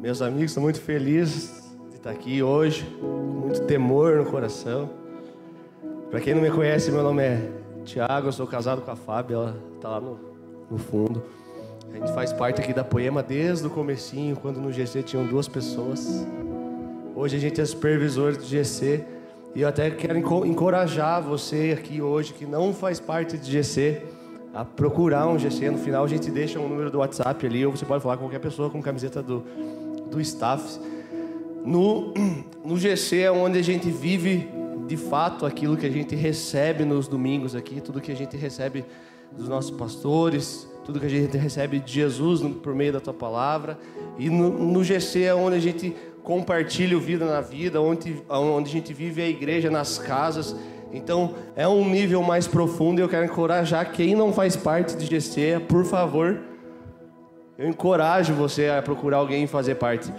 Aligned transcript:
meus 0.00 0.22
amigos, 0.22 0.52
estou 0.52 0.62
muito 0.62 0.80
feliz 0.80 1.60
de 1.90 1.96
estar 1.96 2.10
aqui 2.10 2.40
hoje, 2.40 2.84
com 3.00 3.06
muito 3.06 3.62
temor 3.62 4.16
no 4.16 4.24
coração. 4.24 4.88
Para 6.08 6.20
quem 6.20 6.34
não 6.34 6.42
me 6.42 6.50
conhece, 6.50 6.90
meu 6.92 7.02
nome 7.02 7.22
é 7.22 7.50
Tiago, 7.84 8.28
eu 8.28 8.32
sou 8.32 8.46
casado 8.46 8.80
com 8.80 8.90
a 8.90 8.96
Fábio, 8.96 9.36
ela 9.36 9.56
está 9.74 9.88
lá 9.88 10.00
no, 10.00 10.18
no 10.70 10.78
fundo. 10.78 11.24
A 11.92 11.96
gente 11.96 12.12
faz 12.12 12.32
parte 12.32 12.60
aqui 12.60 12.72
da 12.72 12.84
Poema 12.84 13.24
desde 13.24 13.66
o 13.66 13.70
comecinho, 13.70 14.36
quando 14.36 14.60
no 14.60 14.72
GC 14.72 15.02
tinham 15.02 15.26
duas 15.26 15.48
pessoas. 15.48 16.24
Hoje 17.16 17.36
a 17.36 17.40
gente 17.40 17.60
é 17.60 17.64
supervisor 17.64 18.36
do 18.36 18.44
GC 18.44 19.04
e 19.52 19.62
eu 19.62 19.68
até 19.68 19.90
quero 19.90 20.16
encorajar 20.46 21.20
você 21.20 21.76
aqui 21.76 22.00
hoje 22.00 22.32
que 22.34 22.46
não 22.46 22.72
faz 22.72 23.00
parte 23.00 23.36
do 23.36 23.44
GC 23.44 24.02
a 24.54 24.64
procurar 24.64 25.26
um 25.26 25.38
GC. 25.38 25.70
No 25.70 25.78
final 25.78 26.04
a 26.04 26.08
gente 26.08 26.30
deixa 26.30 26.60
um 26.60 26.68
número 26.68 26.88
do 26.88 26.98
WhatsApp 26.98 27.44
ali, 27.44 27.66
ou 27.66 27.72
você 27.72 27.84
pode 27.84 28.02
falar 28.02 28.16
com 28.16 28.24
qualquer 28.24 28.38
pessoa 28.38 28.70
com 28.70 28.80
camiseta 28.80 29.20
do, 29.22 29.44
do 30.10 30.20
staff. 30.20 30.78
No, 31.64 32.12
no 32.64 32.76
GC 32.76 33.20
é 33.20 33.30
onde 33.30 33.58
a 33.58 33.62
gente 33.62 33.90
vive 33.90 34.48
de 34.86 34.96
fato 34.96 35.44
aquilo 35.44 35.76
que 35.76 35.86
a 35.86 35.90
gente 35.90 36.16
recebe 36.16 36.84
nos 36.84 37.06
domingos 37.06 37.54
aqui, 37.54 37.80
tudo 37.80 38.00
que 38.00 38.10
a 38.10 38.16
gente 38.16 38.36
recebe 38.36 38.84
dos 39.30 39.48
nossos 39.48 39.70
pastores, 39.70 40.66
tudo 40.84 40.98
que 40.98 41.06
a 41.06 41.10
gente 41.10 41.36
recebe 41.36 41.78
de 41.78 41.92
Jesus 41.92 42.40
por 42.62 42.74
meio 42.74 42.94
da 42.94 43.00
tua 43.00 43.12
palavra. 43.12 43.78
E 44.18 44.30
no, 44.30 44.50
no 44.50 44.82
GC 44.82 45.24
é 45.24 45.34
onde 45.34 45.56
a 45.56 45.60
gente 45.60 45.94
compartilha 46.22 46.96
o 46.96 47.00
Vida 47.00 47.26
na 47.26 47.40
Vida, 47.42 47.80
onde, 47.80 48.22
onde 48.28 48.70
a 48.70 48.72
gente 48.72 48.92
vive 48.94 49.20
a 49.20 49.28
igreja 49.28 49.70
nas 49.70 49.98
casas. 49.98 50.56
Então 50.92 51.34
é 51.54 51.68
um 51.68 51.88
nível 51.88 52.22
mais 52.22 52.46
profundo 52.46 53.00
e 53.00 53.02
eu 53.02 53.08
quero 53.08 53.26
encorajar 53.26 53.92
quem 53.92 54.14
não 54.14 54.32
faz 54.32 54.56
parte 54.56 54.96
de 54.96 55.04
GC, 55.06 55.60
por 55.68 55.84
favor, 55.84 56.40
eu 57.58 57.68
encorajo 57.68 58.34
você 58.34 58.68
a 58.68 58.80
procurar 58.80 59.16
alguém 59.16 59.48
fazer 59.48 59.74
parte. 59.74 60.12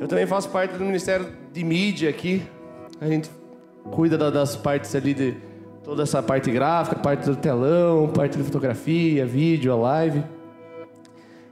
Eu 0.00 0.06
também 0.06 0.26
faço 0.26 0.48
parte 0.48 0.76
do 0.76 0.84
Ministério 0.84 1.26
de 1.52 1.64
Mídia 1.64 2.08
aqui. 2.08 2.40
A 3.00 3.08
gente 3.08 3.28
cuida 3.90 4.16
das 4.30 4.54
partes 4.54 4.94
ali 4.94 5.12
de 5.12 5.34
toda 5.82 6.04
essa 6.04 6.22
parte 6.22 6.52
gráfica, 6.52 6.94
parte 6.94 7.26
do 7.26 7.34
telão, 7.34 8.06
parte 8.06 8.38
de 8.38 8.44
fotografia, 8.44 9.26
vídeo, 9.26 9.72
a 9.72 9.76
live. 9.76 10.22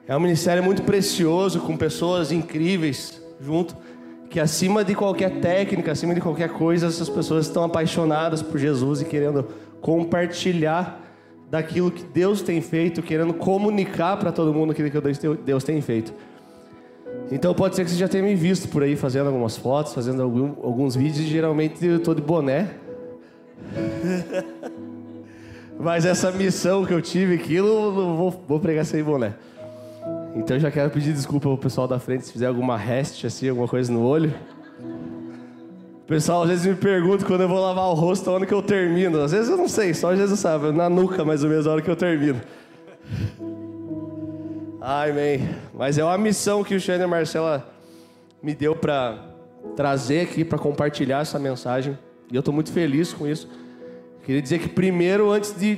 É 0.07 0.17
um 0.17 0.21
ministério 0.21 0.63
muito 0.63 0.85
precioso, 0.85 1.59
com 1.59 1.77
pessoas 1.77 2.31
incríveis 2.31 3.21
junto 3.41 3.77
que 4.31 4.39
acima 4.39 4.85
de 4.85 4.95
qualquer 4.95 5.41
técnica, 5.41 5.91
acima 5.91 6.15
de 6.15 6.21
qualquer 6.21 6.51
coisa, 6.51 6.87
essas 6.87 7.09
pessoas 7.09 7.47
estão 7.47 7.65
apaixonadas 7.65 8.43
por 8.43 8.59
Jesus 8.59 9.01
e 9.01 9.05
querendo 9.05 9.45
compartilhar 9.81 11.06
daquilo 11.51 11.91
que 11.91 12.03
Deus 12.05 12.43
tem 12.43 12.61
feito, 12.61 13.03
querendo 13.03 13.33
comunicar 13.35 14.17
para 14.17 14.33
todo 14.33 14.53
mundo 14.53 14.73
aquilo 14.73 14.91
que 14.91 15.01
Deus 15.45 15.65
tem 15.65 15.81
feito. 15.81 16.13
Então 17.31 17.55
pode 17.55 17.77
ser 17.77 17.85
que 17.85 17.91
você 17.91 17.97
já 17.97 18.09
tenha 18.09 18.23
me 18.23 18.35
visto 18.35 18.69
por 18.69 18.83
aí 18.83 18.97
fazendo 18.97 19.27
algumas 19.29 19.57
fotos, 19.57 19.95
fazendo 19.95 20.23
algum, 20.23 20.55
alguns 20.63 20.95
vídeos, 20.95 21.27
geralmente 21.27 21.85
eu 21.85 21.97
estou 21.97 22.15
de 22.15 22.23
boné. 22.23 22.71
Mas 25.79 26.07
essa 26.07 26.31
missão 26.31 26.85
que 26.87 26.95
eu 26.95 27.03
tive 27.03 27.35
aquilo, 27.35 27.93
vou, 28.17 28.31
vou 28.47 28.61
pregar 28.61 28.85
sem 28.85 29.03
boné. 29.03 29.35
Então 30.35 30.57
eu 30.57 30.61
já 30.61 30.71
quero 30.71 30.91
pedir 30.91 31.13
desculpa 31.13 31.49
ao 31.49 31.59
pessoal 31.59 31.89
da 31.89 31.99
frente 31.99 32.27
se 32.27 32.33
fizer 32.33 32.47
alguma 32.47 32.77
reste, 32.77 33.27
assim, 33.27 33.49
alguma 33.49 33.67
coisa 33.67 33.93
no 33.93 34.03
olho. 34.03 34.33
O 36.07 36.09
pessoal 36.09 36.45
às 36.45 36.49
vezes 36.49 36.65
me 36.65 36.77
pergunta 36.77 37.25
quando 37.25 37.41
eu 37.41 37.49
vou 37.49 37.59
lavar 37.59 37.87
o 37.87 37.95
rosto, 37.95 38.31
onde 38.31 38.47
que 38.47 38.55
eu 38.55 38.63
termino. 38.63 39.21
Às 39.23 39.33
vezes 39.33 39.51
eu 39.51 39.57
não 39.57 39.67
sei, 39.67 39.93
só 39.93 40.15
Jesus 40.15 40.39
sabe, 40.39 40.71
na 40.71 40.89
nuca 40.89 41.25
mais 41.25 41.43
ou 41.43 41.51
menos 41.51 41.67
a 41.67 41.73
hora 41.73 41.83
que 41.83 41.91
eu 41.91 41.97
termino. 41.97 42.41
Ai, 44.81 45.11
amém. 45.11 45.49
Mas 45.75 45.99
é 45.99 46.05
uma 46.05 46.17
missão 46.17 46.63
que 46.63 46.77
o 46.77 46.81
Xande 46.81 47.03
e 47.03 47.07
Marcela 47.09 47.69
me 48.41 48.55
deu 48.55 48.77
para 48.77 49.19
trazer 49.75 50.21
aqui, 50.21 50.45
para 50.45 50.61
compartilhar 50.61 51.23
essa 51.23 51.41
mensagem. 51.41 51.99
E 52.31 52.37
eu 52.37 52.39
estou 52.39 52.55
muito 52.55 52.71
feliz 52.71 53.13
com 53.13 53.27
isso. 53.27 53.49
Queria 54.23 54.41
dizer 54.41 54.61
que 54.61 54.69
primeiro, 54.69 55.33
antes 55.33 55.59
de 55.59 55.77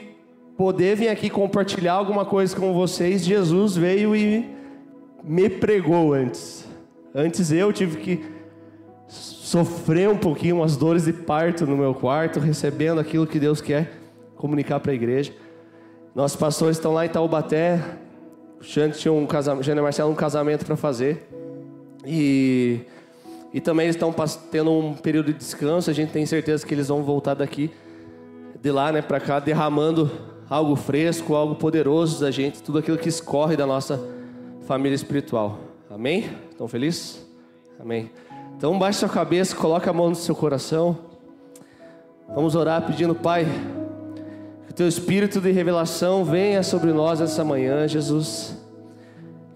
poder 0.58 0.94
vir 0.94 1.08
aqui 1.08 1.30
compartilhar 1.30 1.94
alguma 1.94 2.26
coisa 2.26 2.54
com 2.54 2.74
vocês, 2.74 3.24
Jesus 3.24 3.76
veio 3.76 4.14
e 4.14 4.46
me 5.24 5.48
pregou 5.48 6.12
antes. 6.12 6.68
Antes 7.14 7.50
eu 7.50 7.72
tive 7.72 7.96
que 7.96 8.37
sofrer 9.48 10.10
um 10.10 10.16
pouquinho 10.16 10.56
umas 10.56 10.76
dores 10.76 11.06
de 11.06 11.12
parto 11.12 11.66
no 11.66 11.74
meu 11.74 11.94
quarto, 11.94 12.38
recebendo 12.38 13.00
aquilo 13.00 13.26
que 13.26 13.40
Deus 13.40 13.62
quer 13.62 13.90
comunicar 14.36 14.78
para 14.78 14.92
a 14.92 14.94
igreja. 14.94 15.32
Nossos 16.14 16.36
pastores 16.36 16.76
estão 16.76 16.92
lá 16.92 17.06
em 17.06 17.08
Taubaté. 17.08 17.82
O 18.60 18.62
Xande 18.64 18.98
tinha 18.98 19.10
um 19.10 19.24
casamento, 19.24 19.64
Jânio 19.64 19.80
e 19.80 19.84
Marcelo 19.84 20.12
um 20.12 20.14
casamento 20.14 20.66
para 20.66 20.76
fazer. 20.76 21.26
E, 22.04 22.80
e 23.54 23.58
também 23.58 23.86
eles 23.86 23.96
estão 23.96 24.14
tendo 24.52 24.70
um 24.70 24.92
período 24.92 25.32
de 25.32 25.38
descanso. 25.38 25.88
A 25.88 25.94
gente 25.94 26.12
tem 26.12 26.26
certeza 26.26 26.66
que 26.66 26.74
eles 26.74 26.88
vão 26.88 27.02
voltar 27.02 27.32
daqui, 27.32 27.70
de 28.60 28.70
lá, 28.70 28.92
né, 28.92 29.00
para 29.00 29.18
cá, 29.18 29.38
derramando 29.38 30.10
algo 30.50 30.76
fresco, 30.76 31.34
algo 31.34 31.54
poderoso 31.54 32.20
da 32.20 32.30
gente, 32.30 32.62
tudo 32.62 32.78
aquilo 32.78 32.98
que 32.98 33.08
escorre 33.08 33.56
da 33.56 33.64
nossa 33.64 33.98
família 34.66 34.94
espiritual. 34.94 35.58
Amém? 35.88 36.28
Estão 36.50 36.68
felizes? 36.68 37.26
Amém. 37.80 38.10
Então 38.58 38.76
baixe 38.76 38.98
sua 38.98 39.08
cabeça, 39.08 39.54
coloque 39.54 39.88
a 39.88 39.92
mão 39.92 40.08
no 40.08 40.16
seu 40.16 40.34
coração. 40.34 40.98
Vamos 42.34 42.56
orar 42.56 42.84
pedindo, 42.84 43.14
Pai, 43.14 43.46
que 44.66 44.72
o 44.72 44.74
teu 44.74 44.88
espírito 44.88 45.40
de 45.40 45.52
revelação 45.52 46.24
venha 46.24 46.64
sobre 46.64 46.92
nós 46.92 47.20
essa 47.20 47.44
manhã, 47.44 47.86
Jesus. 47.86 48.58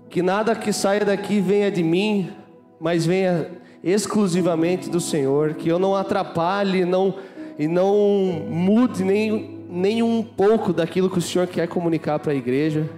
Que 0.08 0.22
nada 0.22 0.54
que 0.54 0.72
saia 0.72 1.04
daqui 1.04 1.40
venha 1.40 1.68
de 1.68 1.82
mim, 1.82 2.30
mas 2.78 3.04
venha 3.04 3.50
exclusivamente 3.82 4.88
do 4.88 5.00
Senhor, 5.00 5.54
que 5.54 5.68
eu 5.68 5.80
não 5.80 5.96
atrapalhe, 5.96 6.84
não 6.84 7.16
e 7.58 7.66
não 7.66 7.96
mude 8.48 9.02
nem 9.02 9.66
nem 9.68 10.00
um 10.00 10.22
pouco 10.22 10.72
daquilo 10.72 11.10
que 11.10 11.18
o 11.18 11.22
Senhor 11.22 11.48
quer 11.48 11.66
comunicar 11.66 12.20
para 12.20 12.30
a 12.30 12.36
igreja. 12.36 12.88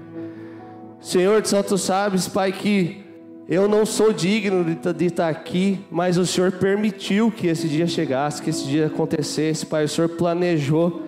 Senhor, 1.00 1.46
só 1.46 1.62
tu 1.62 1.78
sabes, 1.78 2.28
Pai, 2.28 2.52
que 2.52 3.03
eu 3.46 3.68
não 3.68 3.84
sou 3.84 4.12
digno 4.12 4.64
de 4.64 5.04
estar 5.04 5.28
aqui, 5.28 5.84
mas 5.90 6.16
o 6.16 6.24
Senhor 6.24 6.52
permitiu 6.52 7.30
que 7.30 7.46
esse 7.46 7.68
dia 7.68 7.86
chegasse, 7.86 8.40
que 8.40 8.48
esse 8.48 8.64
dia 8.64 8.86
acontecesse, 8.86 9.66
Pai. 9.66 9.84
O 9.84 9.88
Senhor 9.88 10.08
planejou 10.08 11.02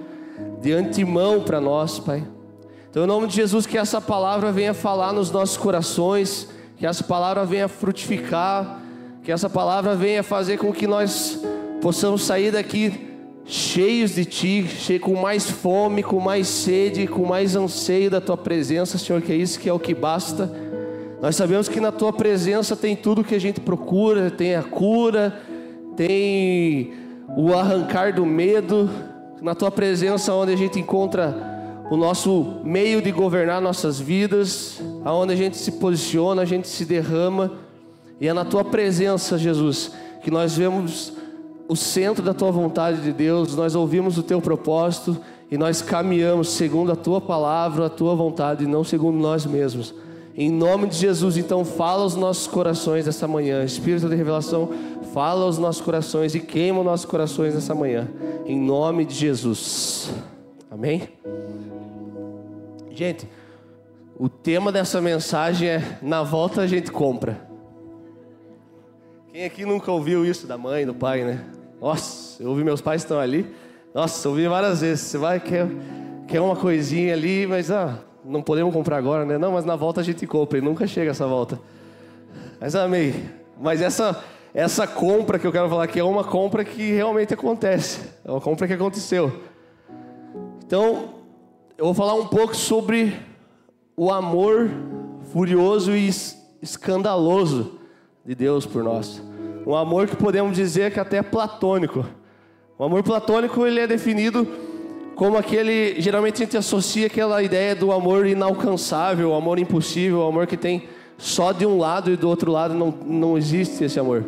de 0.61 0.73
antemão 0.73 1.41
para 1.41 1.61
nós, 1.61 1.99
Pai. 1.99 2.23
Então, 2.91 3.05
em 3.05 3.07
nome 3.07 3.27
de 3.27 3.37
Jesus, 3.37 3.65
que 3.65 3.79
essa 3.79 4.01
palavra 4.01 4.53
venha 4.53 4.75
falar 4.75 5.13
nos 5.15 5.31
nossos 5.31 5.57
corações, 5.57 6.49
que 6.77 6.87
essa 6.87 7.03
palavra 7.03 7.45
venha 7.47 7.69
frutificar, 7.69 8.83
que 9.23 9.33
essa 9.33 9.49
palavra 9.49 9.95
venha 9.95 10.23
fazer 10.23 10.59
com 10.59 10.73
que 10.73 10.87
nós 10.87 11.41
possamos 11.81 12.23
sair 12.23 12.51
daqui 12.51 13.07
cheios 13.47 14.15
de 14.15 14.25
Ti, 14.25 14.67
cheios 14.69 15.03
com 15.03 15.15
mais 15.15 15.49
fome, 15.49 16.03
com 16.03 16.21
mais 16.21 16.49
sede, 16.49 17.07
com 17.07 17.25
mais 17.25 17.57
anseio 17.57 18.11
da 18.11 18.21
Tua 18.21 18.37
presença, 18.37 18.99
Senhor, 18.99 19.23
que 19.23 19.33
é 19.33 19.37
isso 19.37 19.59
que 19.59 19.69
é 19.69 19.73
o 19.73 19.79
que 19.79 19.95
basta. 19.95 20.66
Nós 21.21 21.35
sabemos 21.35 21.69
que 21.69 21.81
na 21.81 21.91
Tua 21.91 22.13
presença 22.13 22.77
tem 22.77 22.95
tudo 22.95 23.25
que 23.25 23.35
a 23.35 23.41
gente 23.41 23.61
procura, 23.61 24.31
tem 24.31 24.55
a 24.55 24.63
cura, 24.63 25.41
tem 25.97 26.93
o 27.37 27.55
arrancar 27.55 28.15
do 28.15 28.27
medo, 28.27 28.91
na 29.41 29.55
Tua 29.55 29.71
presença 29.71 30.33
onde 30.35 30.53
a 30.53 30.57
gente 30.57 30.79
encontra 30.79 31.57
o 31.91 31.97
nosso 31.97 32.61
meio 32.65 33.01
de 33.01 33.11
governar 33.11 33.61
nossas 33.63 33.99
vidas, 33.99 34.81
aonde 35.05 35.33
a 35.33 35.37
gente 35.37 35.57
se 35.57 35.73
posiciona, 35.73 36.43
a 36.43 36.47
gente 36.47 36.69
se 36.69 36.85
derrama, 36.85 37.53
e 38.21 38.29
é 38.29 38.33
na 38.33 38.45
Tua 38.45 38.65
presença, 38.65 39.39
Jesus, 39.39 39.93
que 40.23 40.31
nós 40.31 40.57
vemos 40.57 41.13
o 41.69 41.75
centro 41.75 42.23
da 42.23 42.33
tua 42.33 42.51
vontade 42.51 43.01
de 43.01 43.13
Deus, 43.13 43.57
nós 43.57 43.75
ouvimos 43.75 44.17
o 44.19 44.23
teu 44.23 44.41
propósito 44.41 45.17
e 45.51 45.59
nós 45.59 45.83
caminhamos 45.83 46.51
segundo 46.51 46.93
a 46.93 46.97
tua 46.97 47.21
palavra, 47.21 47.87
a 47.87 47.91
tua 47.91 48.15
vontade 48.15 48.65
e 48.65 48.67
não 48.69 48.85
segundo 48.85 49.19
nós 49.19 49.45
mesmos. 49.45 49.93
Em 50.39 50.51
nome 50.51 50.87
de 50.87 50.97
Jesus, 50.97 51.39
então, 51.39 51.65
fala 51.65 52.03
aos 52.03 52.15
nossos 52.15 52.47
corações 52.47 53.09
essa 53.09 53.27
manhã. 53.27 53.65
Espírito 53.65 54.07
de 54.07 54.15
revelação, 54.15 54.69
fala 55.15 55.45
aos 55.45 55.57
nossos 55.57 55.81
corações 55.81 56.35
e 56.35 56.41
queima 56.41 56.81
os 56.81 56.85
nossos 56.85 57.07
corações 57.07 57.55
nessa 57.55 57.75
manhã. 57.75 58.07
Em 58.45 58.61
nome 58.61 59.07
de 59.07 59.15
Jesus. 59.15 60.13
Amém? 60.71 61.09
Gente, 62.91 63.27
o 64.19 64.29
tema 64.29 64.71
dessa 64.71 65.01
mensagem 65.01 65.71
é: 65.71 65.99
na 66.03 66.23
volta 66.23 66.61
a 66.61 66.67
gente 66.67 66.93
compra. 66.93 67.41
Quem 69.33 69.47
aqui 69.47 69.65
nunca 69.65 69.91
ouviu 69.91 70.23
isso 70.23 70.47
da 70.47 70.59
mãe, 70.59 70.85
do 70.85 70.95
pai, 70.95 71.25
né? 71.25 71.47
Nossa, 71.81 72.43
eu 72.43 72.51
ouvi 72.51 72.63
meus 72.63 72.83
pais 72.83 73.01
estão 73.01 73.19
ali. 73.19 73.55
Nossa, 73.95 74.29
ouvi 74.29 74.47
várias 74.47 74.83
vezes. 74.83 75.01
Você 75.01 75.17
vai, 75.17 75.41
quer, 75.41 75.67
quer 76.29 76.43
uma 76.43 76.57
coisinha 76.57 77.15
ali, 77.15 77.47
mas 77.47 77.71
ah, 77.71 77.99
não 78.27 78.43
podemos 78.43 78.73
comprar 78.73 78.97
agora, 78.97 79.25
né? 79.25 79.39
Não, 79.39 79.53
mas 79.53 79.65
na 79.65 79.77
volta 79.77 80.01
a 80.01 80.05
gente 80.05 80.27
compra 80.27 80.59
e 80.59 80.61
nunca 80.61 80.87
chega 80.87 81.13
essa 81.13 81.27
volta. 81.27 81.61
Mas 82.61 82.75
amei. 82.75 83.15
Mas 83.61 83.81
essa, 83.81 84.23
essa 84.53 84.87
compra 84.87 85.39
que 85.39 85.47
eu 85.47 85.53
quero 85.53 85.69
falar 85.69 85.85
aqui 85.85 86.01
é 86.01 86.05
uma 86.05 86.25
compra 86.25 86.65
que 86.65 86.93
realmente 86.93 87.33
acontece. 87.33 88.01
É 88.25 88.31
uma 88.31 88.41
compra 88.41 88.67
que 88.67 88.73
aconteceu. 88.73 89.33
Então, 90.67 91.15
eu 91.79 91.85
vou 91.85 91.95
falar 91.95 92.15
um 92.15 92.27
pouco 92.27 92.57
sobre 92.57 93.17
o 93.97 94.11
amor 94.11 94.69
furioso 95.33 95.93
e 95.93 96.11
escandaloso 96.61 97.79
de 98.25 98.35
Deus 98.35 98.67
por 98.67 98.83
nós. 98.83 99.23
Um 99.65 99.75
amor 99.75 100.07
que 100.09 100.17
podemos 100.17 100.57
dizer 100.57 100.93
que 100.93 100.99
até 101.01 101.19
é 101.19 101.23
platônico. 101.23 102.05
O 102.79 102.85
amor 102.85 103.03
platônico 103.03 103.65
ele 103.65 103.81
é 103.81 103.87
definido 103.87 104.47
como 105.17 105.39
aquele, 105.39 105.99
geralmente 105.99 106.43
a 106.43 106.45
gente 106.45 106.59
associa 106.59 107.07
aquela 107.07 107.43
ideia 107.43 107.75
do 107.75 107.91
amor 107.91 108.27
inalcançável, 108.27 109.35
amor 109.35 109.59
impossível, 109.59 110.23
amor 110.27 110.47
que 110.47 110.59
tem 110.59 110.91
só 111.17 111.53
de 111.53 111.65
um 111.65 111.79
lado 111.79 112.13
e 112.13 112.17
do 112.19 112.29
outro 112.29 112.53
lado 112.53 112.75
não, 112.75 112.95
não 113.03 113.39
existe 113.39 113.83
esse 113.83 113.99
amor. 113.99 114.25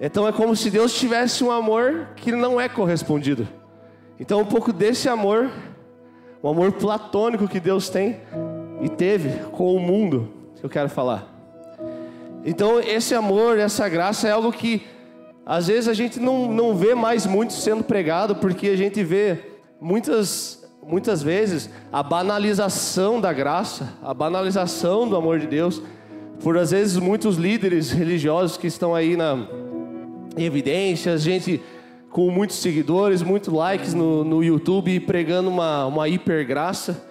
Então 0.00 0.26
é 0.28 0.30
como 0.30 0.54
se 0.54 0.70
Deus 0.70 0.96
tivesse 0.96 1.42
um 1.42 1.50
amor 1.50 2.10
que 2.14 2.30
não 2.30 2.60
é 2.60 2.68
correspondido. 2.68 3.48
Então 4.18 4.40
um 4.40 4.44
pouco 4.44 4.72
desse 4.72 5.08
amor, 5.08 5.50
o 6.40 6.48
amor 6.48 6.70
platônico 6.70 7.48
que 7.48 7.58
Deus 7.58 7.88
tem 7.88 8.20
e 8.80 8.88
teve 8.88 9.30
com 9.50 9.74
o 9.74 9.80
mundo, 9.80 10.32
que 10.54 10.64
eu 10.64 10.70
quero 10.70 10.88
falar. 10.88 11.26
Então 12.44 12.78
esse 12.78 13.16
amor, 13.16 13.58
essa 13.58 13.88
graça 13.88 14.28
é 14.28 14.30
algo 14.30 14.52
que 14.52 14.82
às 15.44 15.66
vezes 15.66 15.88
a 15.88 15.92
gente 15.92 16.20
não, 16.20 16.46
não 16.52 16.76
vê 16.76 16.94
mais 16.94 17.26
muito 17.26 17.52
sendo 17.52 17.82
pregado, 17.82 18.36
porque 18.36 18.68
a 18.68 18.76
gente 18.76 19.02
vê 19.02 19.53
muitas, 19.84 20.66
muitas 20.82 21.22
vezes 21.22 21.68
a 21.92 22.02
banalização 22.02 23.20
da 23.20 23.34
graça, 23.34 23.92
a 24.02 24.14
banalização 24.14 25.06
do 25.06 25.14
amor 25.14 25.38
de 25.38 25.46
Deus, 25.46 25.82
por 26.42 26.56
às 26.56 26.70
vezes 26.70 26.96
muitos 26.96 27.36
líderes 27.36 27.90
religiosos 27.90 28.56
que 28.56 28.66
estão 28.66 28.94
aí 28.94 29.14
na 29.14 29.46
evidência, 30.38 31.16
gente 31.18 31.60
com 32.10 32.30
muitos 32.30 32.56
seguidores, 32.56 33.22
muitos 33.22 33.52
likes 33.52 33.92
no, 33.92 34.24
no 34.24 34.42
YouTube, 34.42 35.00
pregando 35.00 35.50
uma, 35.50 35.84
uma 35.84 36.08
hipergraça, 36.08 37.04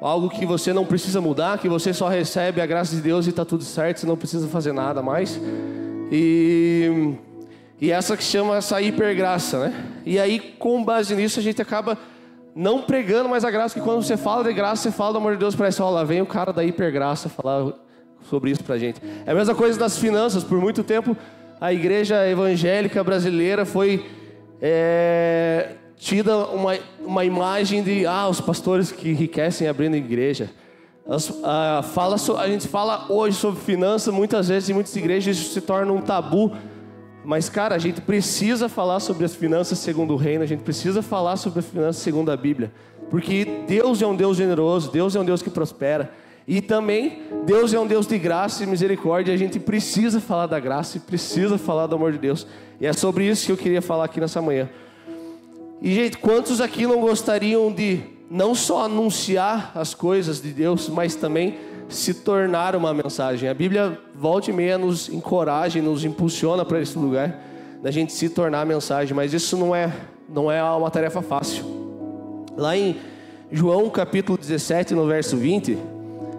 algo 0.00 0.28
que 0.28 0.46
você 0.46 0.72
não 0.72 0.84
precisa 0.84 1.20
mudar, 1.20 1.58
que 1.58 1.68
você 1.68 1.92
só 1.92 2.08
recebe 2.08 2.60
a 2.60 2.66
graça 2.66 2.94
de 2.94 3.02
Deus 3.02 3.26
e 3.26 3.30
está 3.30 3.44
tudo 3.44 3.64
certo, 3.64 3.98
você 3.98 4.06
não 4.06 4.16
precisa 4.16 4.46
fazer 4.46 4.72
nada 4.72 5.02
mais. 5.02 5.40
E 6.12 7.16
e 7.80 7.90
essa 7.90 8.16
que 8.16 8.22
chama 8.22 8.56
essa 8.56 8.80
hipergraça, 8.80 9.68
né? 9.68 9.84
E 10.06 10.18
aí, 10.18 10.38
com 10.38 10.82
base 10.84 11.14
nisso, 11.14 11.40
a 11.40 11.42
gente 11.42 11.60
acaba 11.60 11.98
não 12.54 12.82
pregando 12.82 13.28
mais 13.28 13.44
a 13.44 13.50
graça, 13.50 13.74
que 13.74 13.84
quando 13.84 14.02
você 14.02 14.16
fala 14.16 14.44
de 14.44 14.52
graça, 14.52 14.82
você 14.82 14.90
fala 14.92 15.12
do 15.12 15.18
amor 15.18 15.32
de 15.32 15.38
Deus, 15.38 15.54
parece, 15.54 15.82
ó, 15.82 15.90
lá 15.90 16.04
vem 16.04 16.22
o 16.22 16.26
cara 16.26 16.52
da 16.52 16.64
hipergraça 16.64 17.28
falar 17.28 17.72
sobre 18.28 18.50
isso 18.50 18.62
pra 18.62 18.78
gente. 18.78 19.00
É 19.26 19.32
a 19.32 19.34
mesma 19.34 19.54
coisa 19.54 19.78
das 19.78 19.98
finanças, 19.98 20.44
por 20.44 20.60
muito 20.60 20.84
tempo 20.84 21.16
a 21.60 21.72
igreja 21.72 22.28
evangélica 22.28 23.02
brasileira 23.02 23.64
foi 23.64 24.04
é, 24.60 25.76
tida 25.96 26.36
uma, 26.48 26.76
uma 27.00 27.24
imagem 27.24 27.82
de, 27.82 28.06
ah, 28.06 28.28
os 28.28 28.40
pastores 28.40 28.92
que 28.92 29.08
enriquecem 29.10 29.66
abrindo 29.68 29.96
igreja. 29.96 30.50
As, 31.08 31.32
a, 31.42 31.82
fala, 31.82 32.16
a 32.38 32.48
gente 32.48 32.68
fala 32.68 33.06
hoje 33.08 33.36
sobre 33.36 33.60
finanças, 33.60 34.12
muitas 34.12 34.48
vezes 34.48 34.70
em 34.70 34.74
muitas 34.74 34.94
igrejas 34.96 35.36
isso 35.36 35.52
se 35.52 35.60
torna 35.60 35.92
um 35.92 36.00
tabu, 36.00 36.52
mas, 37.24 37.48
cara, 37.48 37.74
a 37.74 37.78
gente 37.78 38.00
precisa 38.00 38.68
falar 38.68 39.00
sobre 39.00 39.24
as 39.24 39.34
finanças 39.34 39.78
segundo 39.78 40.12
o 40.12 40.16
reino, 40.16 40.44
a 40.44 40.46
gente 40.46 40.62
precisa 40.62 41.02
falar 41.02 41.36
sobre 41.36 41.60
as 41.60 41.64
finanças 41.66 42.02
segundo 42.02 42.30
a 42.30 42.36
Bíblia. 42.36 42.72
Porque 43.10 43.46
Deus 43.66 44.02
é 44.02 44.06
um 44.06 44.14
Deus 44.14 44.36
generoso, 44.36 44.90
Deus 44.90 45.16
é 45.16 45.20
um 45.20 45.24
Deus 45.24 45.42
que 45.42 45.50
prospera. 45.50 46.10
E 46.46 46.60
também, 46.60 47.22
Deus 47.46 47.72
é 47.72 47.80
um 47.80 47.86
Deus 47.86 48.06
de 48.06 48.18
graça 48.18 48.62
e 48.62 48.66
misericórdia. 48.66 49.32
A 49.32 49.36
gente 49.36 49.58
precisa 49.58 50.20
falar 50.20 50.46
da 50.46 50.60
graça 50.60 50.98
e 50.98 51.00
precisa 51.00 51.56
falar 51.56 51.86
do 51.86 51.94
amor 51.94 52.12
de 52.12 52.18
Deus. 52.18 52.46
E 52.78 52.86
é 52.86 52.92
sobre 52.92 53.26
isso 53.26 53.46
que 53.46 53.52
eu 53.52 53.56
queria 53.56 53.80
falar 53.80 54.04
aqui 54.04 54.20
nessa 54.20 54.42
manhã. 54.42 54.68
E, 55.80 55.94
gente, 55.94 56.18
quantos 56.18 56.60
aqui 56.60 56.86
não 56.86 57.00
gostariam 57.00 57.72
de 57.72 58.00
não 58.30 58.54
só 58.54 58.84
anunciar 58.84 59.72
as 59.74 59.94
coisas 59.94 60.42
de 60.42 60.50
Deus, 60.52 60.88
mas 60.88 61.14
também 61.14 61.58
se 61.88 62.14
tornar 62.14 62.74
uma 62.74 62.92
mensagem. 62.92 63.48
A 63.48 63.54
Bíblia, 63.54 63.98
volta 64.14 64.50
e 64.50 64.52
meia, 64.52 64.78
nos 64.78 65.08
encoraja, 65.08 65.80
nos 65.80 66.04
impulsiona 66.04 66.64
para 66.64 66.80
esse 66.80 66.98
lugar, 66.98 67.40
da 67.82 67.90
gente 67.90 68.12
se 68.12 68.28
tornar 68.28 68.62
a 68.62 68.64
mensagem, 68.64 69.14
mas 69.14 69.32
isso 69.34 69.56
não 69.56 69.74
é, 69.74 69.92
não 70.28 70.50
é 70.50 70.62
uma 70.62 70.90
tarefa 70.90 71.20
fácil. 71.20 71.64
Lá 72.56 72.76
em 72.76 72.96
João 73.52 73.90
capítulo 73.90 74.38
17, 74.38 74.94
no 74.94 75.06
verso 75.06 75.36
20, 75.36 75.76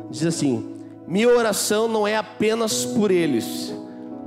diz 0.10 0.26
assim: 0.26 0.76
Minha 1.08 1.30
oração 1.30 1.88
não 1.88 2.08
é 2.08 2.18
apenas 2.18 2.84
por 2.84 3.12
eles, 3.12 3.74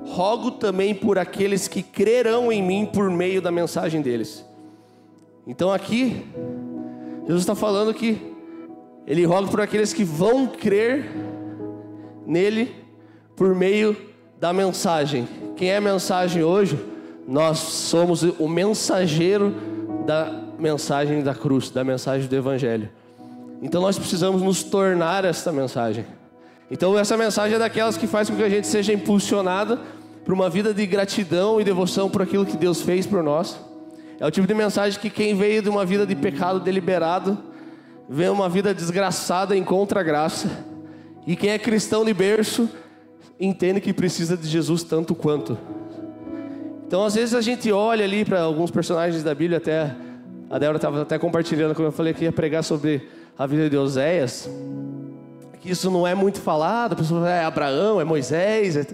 rogo 0.06 0.52
também 0.52 0.94
por 0.94 1.18
aqueles 1.18 1.66
que 1.66 1.82
crerão 1.82 2.52
em 2.52 2.62
mim 2.62 2.86
por 2.86 3.10
meio 3.10 3.42
da 3.42 3.50
mensagem 3.50 4.00
deles. 4.00 4.44
Então 5.46 5.72
aqui, 5.72 6.24
Jesus 7.22 7.40
está 7.42 7.54
falando 7.54 7.92
que 7.92 8.27
ele 9.08 9.24
roga 9.24 9.48
por 9.48 9.58
aqueles 9.58 9.94
que 9.94 10.04
vão 10.04 10.46
crer 10.46 11.10
nele 12.26 12.74
por 13.34 13.54
meio 13.54 13.96
da 14.38 14.52
mensagem. 14.52 15.26
Quem 15.56 15.70
é 15.70 15.78
a 15.78 15.80
mensagem 15.80 16.44
hoje? 16.44 16.78
Nós 17.26 17.58
somos 17.58 18.22
o 18.22 18.46
mensageiro 18.46 19.54
da 20.04 20.30
mensagem 20.58 21.22
da 21.22 21.34
cruz, 21.34 21.70
da 21.70 21.82
mensagem 21.82 22.28
do 22.28 22.36
Evangelho. 22.36 22.90
Então 23.62 23.80
nós 23.80 23.98
precisamos 23.98 24.42
nos 24.42 24.62
tornar 24.62 25.24
essa 25.24 25.50
mensagem. 25.50 26.04
Então 26.70 26.98
essa 26.98 27.16
mensagem 27.16 27.56
é 27.56 27.58
daquelas 27.58 27.96
que 27.96 28.06
faz 28.06 28.28
com 28.28 28.36
que 28.36 28.42
a 28.42 28.50
gente 28.50 28.66
seja 28.66 28.92
impulsionada 28.92 29.80
para 30.22 30.34
uma 30.34 30.50
vida 30.50 30.74
de 30.74 30.84
gratidão 30.84 31.58
e 31.58 31.64
devoção 31.64 32.10
por 32.10 32.20
aquilo 32.20 32.44
que 32.44 32.58
Deus 32.58 32.82
fez 32.82 33.06
por 33.06 33.22
nós. 33.22 33.58
É 34.20 34.26
o 34.26 34.30
tipo 34.30 34.46
de 34.46 34.52
mensagem 34.52 35.00
que 35.00 35.08
quem 35.08 35.34
veio 35.34 35.62
de 35.62 35.70
uma 35.70 35.86
vida 35.86 36.04
de 36.04 36.14
pecado 36.14 36.60
deliberado 36.60 37.47
vê 38.08 38.28
uma 38.28 38.48
vida 38.48 38.72
desgraçada 38.72 39.56
encontra 39.56 40.02
graça. 40.02 40.48
E 41.26 41.36
quem 41.36 41.50
é 41.50 41.58
cristão 41.58 42.04
de 42.04 42.14
berço 42.14 42.68
entende 43.38 43.80
que 43.80 43.92
precisa 43.92 44.36
de 44.36 44.48
Jesus 44.48 44.82
tanto 44.82 45.14
quanto. 45.14 45.58
Então, 46.86 47.04
às 47.04 47.14
vezes 47.14 47.34
a 47.34 47.42
gente 47.42 47.70
olha 47.70 48.04
ali 48.04 48.24
para 48.24 48.40
alguns 48.40 48.70
personagens 48.70 49.22
da 49.22 49.34
Bíblia, 49.34 49.58
até 49.58 49.94
a 50.48 50.58
Débora 50.58 50.78
estava 50.78 51.02
até 51.02 51.18
compartilhando 51.18 51.74
quando 51.74 51.86
eu 51.86 51.92
falei 51.92 52.14
que 52.14 52.24
ia 52.24 52.32
pregar 52.32 52.64
sobre 52.64 53.06
a 53.38 53.46
vida 53.46 53.68
de 53.68 53.76
Oséias, 53.76 54.48
que 55.60 55.70
isso 55.70 55.90
não 55.90 56.06
é 56.06 56.14
muito 56.14 56.40
falado, 56.40 56.94
a 56.94 56.96
pessoa 56.96 57.20
fala, 57.20 57.32
é 57.32 57.44
Abraão, 57.44 58.00
é 58.00 58.04
Moisés, 58.04 58.76
é... 58.76 58.86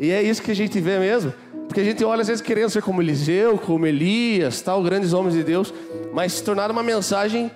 e 0.00 0.10
é 0.10 0.20
isso 0.20 0.42
que 0.42 0.50
a 0.50 0.54
gente 0.54 0.80
vê 0.80 0.98
mesmo, 0.98 1.32
porque 1.68 1.80
a 1.80 1.84
gente 1.84 2.04
olha 2.04 2.22
às 2.22 2.26
vezes 2.26 2.42
querendo 2.42 2.70
ser 2.70 2.82
como 2.82 3.00
Eliseu, 3.00 3.56
como 3.56 3.86
Elias, 3.86 4.60
tal, 4.60 4.82
grandes 4.82 5.12
homens 5.12 5.34
de 5.34 5.44
Deus, 5.44 5.72
mas 6.12 6.32
se 6.32 6.42
tornar 6.42 6.70
uma 6.72 6.82
mensagem 6.82 7.52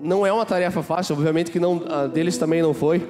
não 0.00 0.26
é 0.26 0.32
uma 0.32 0.44
tarefa 0.44 0.82
fácil, 0.82 1.14
obviamente 1.14 1.50
que 1.50 1.60
não, 1.60 1.82
deles 2.12 2.36
também 2.36 2.62
não 2.62 2.74
foi. 2.74 3.06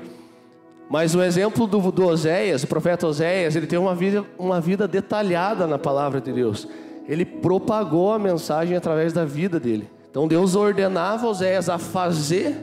Mas 0.89 1.15
o 1.15 1.23
exemplo 1.23 1.67
do, 1.67 1.91
do 1.91 2.07
Oséias, 2.07 2.63
o 2.63 2.67
profeta 2.67 3.07
Oséias, 3.07 3.57
ele 3.57 3.67
tem 3.67 3.79
uma 3.79 3.95
vida, 3.95 4.25
uma 4.39 4.61
vida 4.61 4.87
detalhada 4.87 5.67
na 5.67 5.79
palavra 5.79 6.21
de 6.21 6.33
Deus. 6.33 6.69
Ele 7.09 7.25
propagou 7.25 8.13
a 8.13 8.19
mensagem 8.19 8.77
através 8.77 9.13
da 9.13 9.25
vida 9.25 9.59
dele. 9.59 9.89
Então 10.11 10.29
Deus 10.29 10.55
ordenava 10.55 11.27
Oséias 11.27 11.69
a 11.69 11.79
fazer 11.79 12.55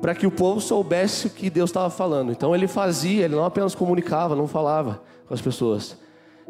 para 0.00 0.14
que 0.14 0.26
o 0.26 0.30
povo 0.30 0.60
soubesse 0.60 1.26
o 1.26 1.30
que 1.30 1.50
Deus 1.50 1.70
estava 1.70 1.90
falando. 1.90 2.32
Então 2.32 2.54
ele 2.54 2.66
fazia, 2.66 3.26
ele 3.26 3.36
não 3.36 3.44
apenas 3.44 3.74
comunicava, 3.74 4.34
não 4.34 4.48
falava 4.48 5.02
com 5.28 5.34
as 5.34 5.40
pessoas. 5.40 5.96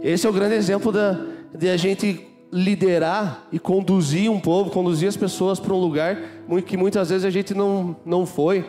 Esse 0.01 0.27
é 0.27 0.31
o 0.31 0.33
grande 0.33 0.55
exemplo 0.55 0.93
da, 0.93 1.19
de 1.55 1.69
a 1.69 1.77
gente 1.77 2.30
liderar 2.53 3.47
e 3.53 3.59
conduzir 3.59 4.31
um 4.31 4.41
povo, 4.41 4.71
conduzir 4.71 5.09
as 5.09 5.17
pessoas 5.17 5.61
para 5.61 5.73
um 5.73 5.79
lugar 5.79 6.19
que 6.67 6.77
muitas 6.77 7.11
vezes 7.11 7.25
a 7.25 7.31
gente 7.31 7.55
não, 7.55 7.95
não 8.05 8.27
foi. 8.27 8.65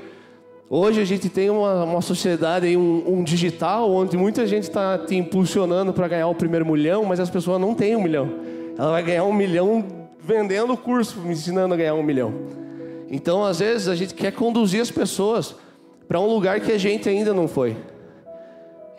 Hoje 0.69 1.01
a 1.01 1.05
gente 1.05 1.27
tem 1.27 1.49
uma, 1.49 1.83
uma 1.83 2.01
sociedade, 2.01 2.77
um, 2.77 3.03
um 3.05 3.23
digital, 3.23 3.91
onde 3.91 4.15
muita 4.15 4.47
gente 4.47 4.63
está 4.63 4.97
te 4.97 5.15
impulsionando 5.15 5.91
para 5.91 6.07
ganhar 6.07 6.27
o 6.27 6.35
primeiro 6.35 6.65
milhão, 6.65 7.03
mas 7.03 7.19
as 7.19 7.29
pessoas 7.29 7.59
não 7.59 7.73
têm 7.73 7.95
um 7.95 8.03
milhão. 8.03 8.29
Ela 8.77 8.91
vai 8.91 9.03
ganhar 9.03 9.23
um 9.25 9.33
milhão 9.33 9.83
vendendo 10.21 10.71
o 10.73 10.77
curso, 10.77 11.19
me 11.19 11.33
ensinando 11.33 11.73
a 11.73 11.77
ganhar 11.77 11.95
um 11.95 12.03
milhão. 12.03 12.33
Então, 13.09 13.43
às 13.43 13.59
vezes, 13.59 13.89
a 13.89 13.95
gente 13.95 14.13
quer 14.13 14.31
conduzir 14.31 14.81
as 14.81 14.89
pessoas 14.89 15.55
para 16.07 16.19
um 16.19 16.27
lugar 16.27 16.61
que 16.61 16.71
a 16.71 16.77
gente 16.77 17.09
ainda 17.09 17.33
não 17.33 17.47
foi. 17.47 17.75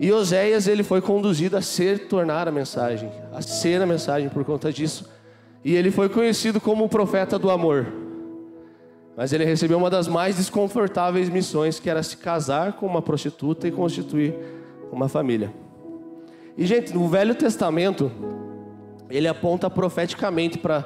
E 0.02 0.10
Oséias 0.10 0.66
ele 0.66 0.82
foi 0.82 1.00
conduzido 1.00 1.56
a 1.56 1.62
ser 1.62 2.08
tornar 2.08 2.48
a 2.48 2.50
mensagem, 2.50 3.08
a 3.32 3.40
ser 3.40 3.80
a 3.80 3.86
mensagem 3.86 4.28
por 4.28 4.44
conta 4.44 4.72
disso. 4.72 5.08
E 5.64 5.76
ele 5.76 5.92
foi 5.92 6.08
conhecido 6.08 6.60
como 6.60 6.84
o 6.84 6.88
profeta 6.88 7.38
do 7.38 7.48
amor. 7.48 7.86
Mas 9.16 9.32
ele 9.32 9.44
recebeu 9.44 9.78
uma 9.78 9.88
das 9.88 10.08
mais 10.08 10.34
desconfortáveis 10.34 11.28
missões, 11.28 11.78
que 11.78 11.88
era 11.88 12.02
se 12.02 12.16
casar 12.16 12.72
com 12.72 12.84
uma 12.84 13.00
prostituta 13.00 13.68
e 13.68 13.70
constituir 13.70 14.34
uma 14.90 15.08
família. 15.08 15.54
E 16.58 16.66
gente, 16.66 16.92
no 16.92 17.06
Velho 17.06 17.36
Testamento, 17.36 18.10
ele 19.08 19.28
aponta 19.28 19.70
profeticamente 19.70 20.58
para 20.58 20.84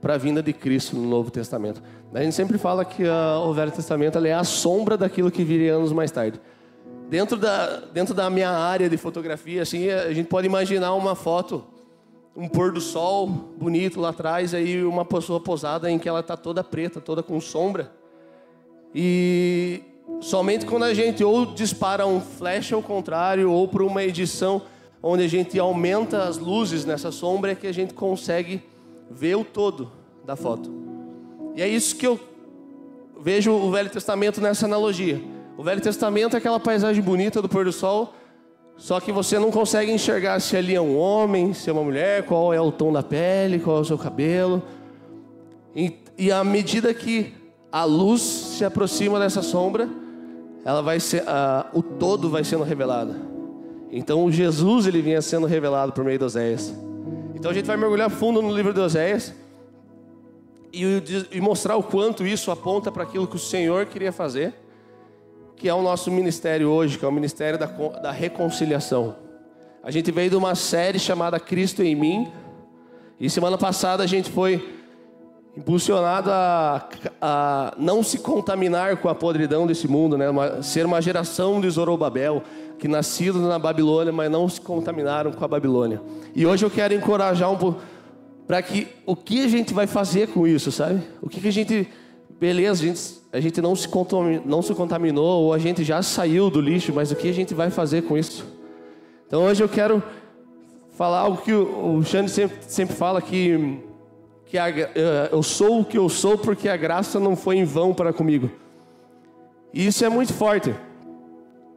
para 0.00 0.14
a 0.14 0.18
vinda 0.18 0.42
de 0.42 0.52
Cristo 0.52 0.94
no 0.94 1.08
Novo 1.08 1.30
Testamento. 1.30 1.82
A 2.12 2.22
gente 2.22 2.34
sempre 2.34 2.58
fala 2.58 2.84
que 2.84 3.02
uh, 3.02 3.40
o 3.48 3.52
Velho 3.54 3.72
Testamento 3.72 4.18
é 4.18 4.32
a 4.32 4.44
sombra 4.44 4.96
daquilo 4.96 5.30
que 5.30 5.42
viria 5.42 5.74
anos 5.74 5.90
mais 5.90 6.10
tarde. 6.10 6.38
Dentro 7.08 7.36
da, 7.36 7.80
dentro 7.92 8.12
da 8.12 8.28
minha 8.28 8.50
área 8.50 8.88
de 8.88 8.96
fotografia, 8.96 9.62
assim, 9.62 9.88
a 9.90 10.12
gente 10.12 10.26
pode 10.26 10.46
imaginar 10.46 10.92
uma 10.94 11.14
foto, 11.14 11.64
um 12.36 12.48
pôr 12.48 12.72
do 12.72 12.80
sol 12.80 13.28
bonito 13.28 14.00
lá 14.00 14.08
atrás, 14.08 14.52
aí 14.52 14.84
uma 14.84 15.04
pessoa 15.04 15.38
posada 15.38 15.88
em 15.88 15.98
que 16.00 16.08
ela 16.08 16.20
está 16.20 16.36
toda 16.36 16.64
preta, 16.64 17.00
toda 17.00 17.22
com 17.22 17.40
sombra. 17.40 17.92
E 18.92 19.82
somente 20.20 20.66
quando 20.66 20.82
a 20.82 20.92
gente 20.92 21.22
ou 21.22 21.46
dispara 21.46 22.06
um 22.06 22.20
flash 22.20 22.72
ao 22.72 22.82
contrário, 22.82 23.52
ou 23.52 23.68
por 23.68 23.82
uma 23.82 24.02
edição 24.02 24.62
onde 25.00 25.22
a 25.22 25.28
gente 25.28 25.56
aumenta 25.60 26.24
as 26.24 26.38
luzes 26.38 26.84
nessa 26.84 27.12
sombra, 27.12 27.52
é 27.52 27.54
que 27.54 27.68
a 27.68 27.72
gente 27.72 27.94
consegue 27.94 28.64
ver 29.08 29.36
o 29.36 29.44
todo 29.44 29.92
da 30.24 30.34
foto. 30.34 30.74
E 31.54 31.62
é 31.62 31.68
isso 31.68 31.94
que 31.94 32.06
eu 32.06 32.18
vejo 33.20 33.52
o 33.52 33.70
Velho 33.70 33.90
Testamento 33.90 34.40
nessa 34.40 34.66
analogia. 34.66 35.35
O 35.56 35.62
Velho 35.62 35.80
Testamento 35.80 36.34
é 36.34 36.38
aquela 36.38 36.60
paisagem 36.60 37.02
bonita 37.02 37.40
do 37.40 37.48
pôr 37.48 37.64
do 37.64 37.72
sol, 37.72 38.14
só 38.76 39.00
que 39.00 39.10
você 39.10 39.38
não 39.38 39.50
consegue 39.50 39.90
enxergar 39.90 40.38
se 40.40 40.54
ali 40.54 40.74
é 40.74 40.80
um 40.80 40.98
homem, 40.98 41.54
se 41.54 41.70
é 41.70 41.72
uma 41.72 41.82
mulher, 41.82 42.24
qual 42.24 42.52
é 42.52 42.60
o 42.60 42.70
tom 42.70 42.92
da 42.92 43.02
pele, 43.02 43.58
qual 43.58 43.78
é 43.78 43.80
o 43.80 43.84
seu 43.84 43.96
cabelo. 43.96 44.62
E, 45.74 45.96
e 46.18 46.30
à 46.30 46.44
medida 46.44 46.92
que 46.92 47.32
a 47.72 47.84
luz 47.84 48.20
se 48.20 48.64
aproxima 48.66 49.18
dessa 49.18 49.40
sombra, 49.40 49.88
ela 50.62 50.82
vai 50.82 51.00
ser, 51.00 51.24
o 51.72 51.82
todo 51.82 52.28
vai 52.28 52.44
sendo 52.44 52.64
revelado. 52.64 53.14
Então 53.90 54.30
Jesus 54.30 54.86
ele 54.86 55.00
vinha 55.00 55.22
sendo 55.22 55.46
revelado 55.46 55.92
por 55.92 56.04
meio 56.04 56.18
de 56.18 56.24
Oséias. 56.24 56.74
Então 57.34 57.50
a 57.50 57.54
gente 57.54 57.66
vai 57.66 57.78
mergulhar 57.78 58.10
fundo 58.10 58.42
no 58.42 58.54
livro 58.54 58.74
de 58.74 58.80
Oséias 58.80 59.32
e, 60.70 61.02
e 61.32 61.40
mostrar 61.40 61.76
o 61.76 61.82
quanto 61.82 62.26
isso 62.26 62.50
aponta 62.50 62.92
para 62.92 63.04
aquilo 63.04 63.26
que 63.26 63.36
o 63.36 63.38
Senhor 63.38 63.86
queria 63.86 64.12
fazer, 64.12 64.54
que 65.56 65.68
é 65.68 65.74
o 65.74 65.82
nosso 65.82 66.10
ministério 66.10 66.68
hoje, 66.68 66.98
que 66.98 67.04
é 67.04 67.08
o 67.08 67.12
ministério 67.12 67.58
da, 67.58 67.66
da 67.66 68.10
reconciliação. 68.10 69.16
A 69.82 69.90
gente 69.90 70.10
veio 70.12 70.30
de 70.30 70.36
uma 70.36 70.54
série 70.54 70.98
chamada 70.98 71.40
Cristo 71.40 71.82
em 71.82 71.94
mim, 71.94 72.32
e 73.18 73.30
semana 73.30 73.56
passada 73.56 74.02
a 74.02 74.06
gente 74.06 74.30
foi 74.30 74.76
impulsionado 75.56 76.30
a, 76.30 76.86
a 77.20 77.74
não 77.78 78.02
se 78.02 78.18
contaminar 78.18 78.98
com 78.98 79.08
a 79.08 79.14
podridão 79.14 79.66
desse 79.66 79.88
mundo, 79.88 80.18
né? 80.18 80.28
Uma, 80.28 80.62
ser 80.62 80.84
uma 80.84 81.00
geração 81.00 81.60
de 81.60 81.70
Zorobabel, 81.70 82.42
que 82.78 82.86
nascidos 82.86 83.40
na 83.40 83.58
Babilônia, 83.58 84.12
mas 84.12 84.30
não 84.30 84.46
se 84.48 84.60
contaminaram 84.60 85.32
com 85.32 85.42
a 85.42 85.48
Babilônia. 85.48 86.02
E 86.34 86.44
hoje 86.44 86.66
eu 86.66 86.70
quero 86.70 86.92
encorajar 86.92 87.50
um 87.50 87.56
pouco 87.56 87.80
para 88.46 88.60
que 88.60 88.86
o 89.06 89.16
que 89.16 89.42
a 89.42 89.48
gente 89.48 89.72
vai 89.72 89.86
fazer 89.86 90.28
com 90.28 90.46
isso, 90.46 90.70
sabe? 90.70 91.02
O 91.22 91.28
que, 91.28 91.40
que 91.40 91.48
a 91.48 91.52
gente, 91.52 91.88
beleza, 92.38 92.82
a 92.82 92.86
gente, 92.86 93.20
a 93.32 93.40
gente 93.40 93.60
não, 93.60 93.74
se 93.74 93.88
contaminou, 93.88 94.42
não 94.44 94.62
se 94.62 94.74
contaminou 94.74 95.44
ou 95.44 95.52
a 95.52 95.58
gente 95.58 95.82
já 95.82 96.02
saiu 96.02 96.50
do 96.50 96.60
lixo, 96.60 96.92
mas 96.94 97.10
o 97.10 97.16
que 97.16 97.28
a 97.28 97.32
gente 97.32 97.54
vai 97.54 97.70
fazer 97.70 98.02
com 98.02 98.16
isso? 98.16 98.46
Então 99.26 99.44
hoje 99.44 99.62
eu 99.62 99.68
quero 99.68 100.02
falar 100.90 101.20
algo 101.20 101.42
que 101.42 101.52
o, 101.52 102.02
Xande 102.04 102.30
sempre, 102.30 102.56
sempre 102.62 102.96
fala 102.96 103.20
que 103.20 103.80
que 104.46 104.56
a, 104.56 104.68
eh, 104.68 105.28
eu 105.32 105.42
sou 105.42 105.80
o 105.80 105.84
que 105.84 105.98
eu 105.98 106.08
sou 106.08 106.38
porque 106.38 106.68
a 106.68 106.76
graça 106.76 107.18
não 107.18 107.34
foi 107.34 107.56
em 107.56 107.64
vão 107.64 107.92
para 107.92 108.12
comigo. 108.12 108.48
E 109.74 109.86
isso 109.86 110.04
é 110.04 110.08
muito 110.08 110.32
forte. 110.32 110.72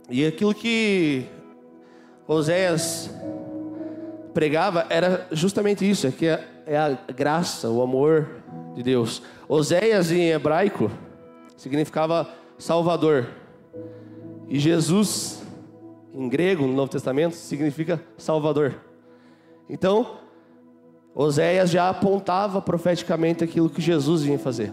E 0.08 0.26
aquilo 0.26 0.54
que 0.54 1.26
Oséias 2.28 3.10
pregava 4.36 4.86
era 4.90 5.28
justamente 5.32 5.90
isso, 5.90 6.06
é 6.06 6.12
que 6.12 6.28
é, 6.28 6.48
é 6.68 6.78
a 6.78 6.98
graça, 7.12 7.70
o 7.70 7.82
amor 7.82 8.30
de 8.76 8.84
Deus. 8.84 9.22
Oséias 9.52 10.12
em 10.12 10.30
hebraico 10.30 10.92
significava 11.58 12.30
Salvador. 12.56 13.26
E 14.48 14.60
Jesus 14.60 15.42
em 16.14 16.30
grego, 16.30 16.68
no 16.68 16.74
Novo 16.74 16.92
Testamento, 16.92 17.36
significa 17.36 18.00
Salvador. 18.16 18.76
Então, 19.68 20.18
Oséias 21.16 21.72
já 21.72 21.90
apontava 21.90 22.62
profeticamente 22.62 23.44
aquilo 23.44 23.72
que 23.72 23.82
Jesus 23.82 24.22
vinha 24.22 24.38
fazer. 24.38 24.72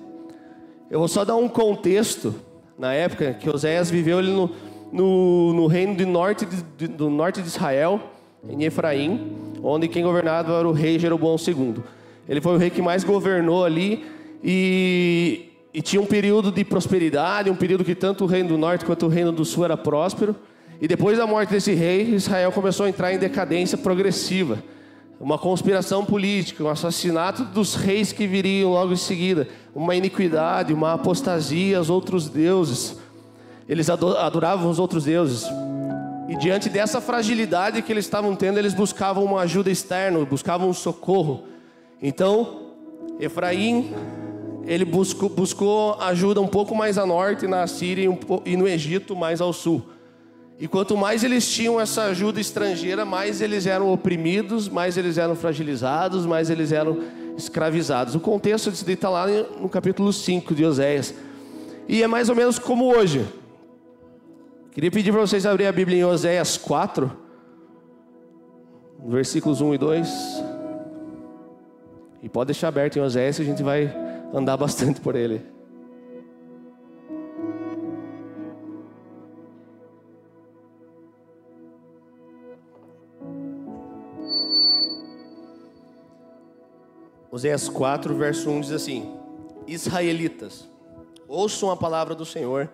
Eu 0.90 0.98
vou 0.98 1.08
só 1.08 1.24
dar 1.24 1.36
um 1.36 1.48
contexto 1.48 2.34
na 2.78 2.92
época 2.92 3.32
que 3.32 3.48
Oséias 3.48 3.90
viveu 3.90 4.18
ele 4.18 4.30
no, 4.30 4.50
no, 4.92 5.54
no 5.54 5.66
reino 5.66 5.94
do 5.94 6.06
norte 6.06 6.44
de, 6.76 6.86
do 6.86 7.08
norte 7.08 7.40
de 7.40 7.48
Israel, 7.48 7.98
em 8.46 8.64
Efraim, 8.64 9.34
onde 9.62 9.88
quem 9.88 10.04
governava 10.04 10.52
era 10.52 10.68
o 10.68 10.72
rei 10.72 10.98
Jeroboão 10.98 11.36
II. 11.36 11.76
Ele 12.28 12.42
foi 12.42 12.56
o 12.56 12.58
rei 12.58 12.68
que 12.68 12.82
mais 12.82 13.04
governou 13.04 13.64
ali 13.64 14.15
e, 14.42 15.50
e 15.72 15.82
tinha 15.82 16.00
um 16.00 16.06
período 16.06 16.50
de 16.50 16.64
prosperidade, 16.64 17.50
um 17.50 17.56
período 17.56 17.84
que 17.84 17.94
tanto 17.94 18.24
o 18.24 18.26
reino 18.26 18.50
do 18.50 18.58
norte 18.58 18.84
quanto 18.84 19.06
o 19.06 19.08
reino 19.08 19.32
do 19.32 19.44
sul 19.44 19.64
era 19.64 19.76
próspero. 19.76 20.36
E 20.80 20.86
depois 20.86 21.16
da 21.16 21.26
morte 21.26 21.50
desse 21.50 21.72
rei, 21.72 22.14
Israel 22.14 22.52
começou 22.52 22.86
a 22.86 22.88
entrar 22.88 23.12
em 23.12 23.18
decadência 23.18 23.78
progressiva 23.78 24.62
uma 25.18 25.38
conspiração 25.38 26.04
política, 26.04 26.62
um 26.62 26.68
assassinato 26.68 27.44
dos 27.44 27.74
reis 27.74 28.12
que 28.12 28.26
viriam 28.26 28.72
logo 28.72 28.92
em 28.92 28.96
seguida, 28.96 29.48
uma 29.74 29.94
iniquidade, 29.94 30.74
uma 30.74 30.92
apostasia 30.92 31.78
aos 31.78 31.88
outros 31.88 32.28
deuses. 32.28 32.98
Eles 33.68 33.88
adoravam 33.88 34.70
os 34.70 34.78
outros 34.78 35.04
deuses. 35.04 35.46
E 36.28 36.36
diante 36.36 36.68
dessa 36.68 37.00
fragilidade 37.00 37.82
que 37.82 37.92
eles 37.92 38.04
estavam 38.04 38.36
tendo, 38.36 38.58
eles 38.58 38.74
buscavam 38.74 39.24
uma 39.24 39.40
ajuda 39.40 39.70
externa, 39.70 40.22
buscavam 40.24 40.68
um 40.68 40.74
socorro. 40.74 41.44
Então, 42.02 42.72
Efraim, 43.18 43.94
ele 44.66 44.84
buscou, 44.84 45.28
buscou 45.28 45.94
ajuda 46.00 46.40
um 46.40 46.48
pouco 46.48 46.74
mais 46.74 46.98
a 46.98 47.06
norte, 47.06 47.46
na 47.46 47.66
Síria 47.68 48.10
e, 48.44 48.56
no 48.56 48.66
Egito, 48.66 49.14
mais 49.14 49.40
ao 49.40 49.52
sul. 49.52 49.80
E 50.58 50.66
quanto 50.66 50.96
mais 50.96 51.22
eles 51.22 51.48
tinham 51.48 51.80
essa 51.80 52.04
ajuda 52.04 52.40
estrangeira, 52.40 53.04
mais 53.04 53.40
eles 53.40 53.66
eram 53.66 53.92
oprimidos, 53.92 54.68
mais 54.68 54.96
eles 54.96 55.18
eram 55.18 55.36
fragilizados, 55.36 56.26
mais 56.26 56.50
eles 56.50 56.72
eram 56.72 56.98
escravizados. 57.36 58.16
O 58.16 58.20
contexto 58.20 58.70
disso 58.70 58.90
está 58.90 59.08
lá 59.08 59.26
no 59.60 59.68
capítulo 59.68 60.12
5 60.12 60.52
de 60.54 60.64
Oséias. 60.64 61.14
E 61.86 62.02
é 62.02 62.06
mais 62.08 62.28
ou 62.28 62.34
menos 62.34 62.58
como 62.58 62.86
hoje. 62.86 63.24
Queria 64.72 64.90
pedir 64.90 65.12
para 65.12 65.20
vocês 65.20 65.46
abrirem 65.46 65.68
a 65.68 65.72
Bíblia 65.72 65.98
em 65.98 66.04
Oséias 66.04 66.56
4, 66.56 67.12
versículos 69.06 69.60
1 69.60 69.74
e 69.74 69.78
2. 69.78 70.08
E 72.22 72.28
pode 72.28 72.48
deixar 72.48 72.68
aberto 72.68 72.96
em 72.96 73.02
Oséias, 73.02 73.38
a 73.38 73.44
gente 73.44 73.62
vai 73.62 74.05
andar 74.36 74.58
bastante 74.58 75.00
por 75.00 75.16
ele. 75.16 75.40
Oséias 87.30 87.68
4, 87.68 88.14
verso 88.14 88.50
1 88.50 88.60
diz 88.60 88.72
assim: 88.72 89.10
Israelitas, 89.66 90.68
ouçam 91.26 91.70
a 91.70 91.76
palavra 91.76 92.14
do 92.14 92.26
Senhor, 92.26 92.70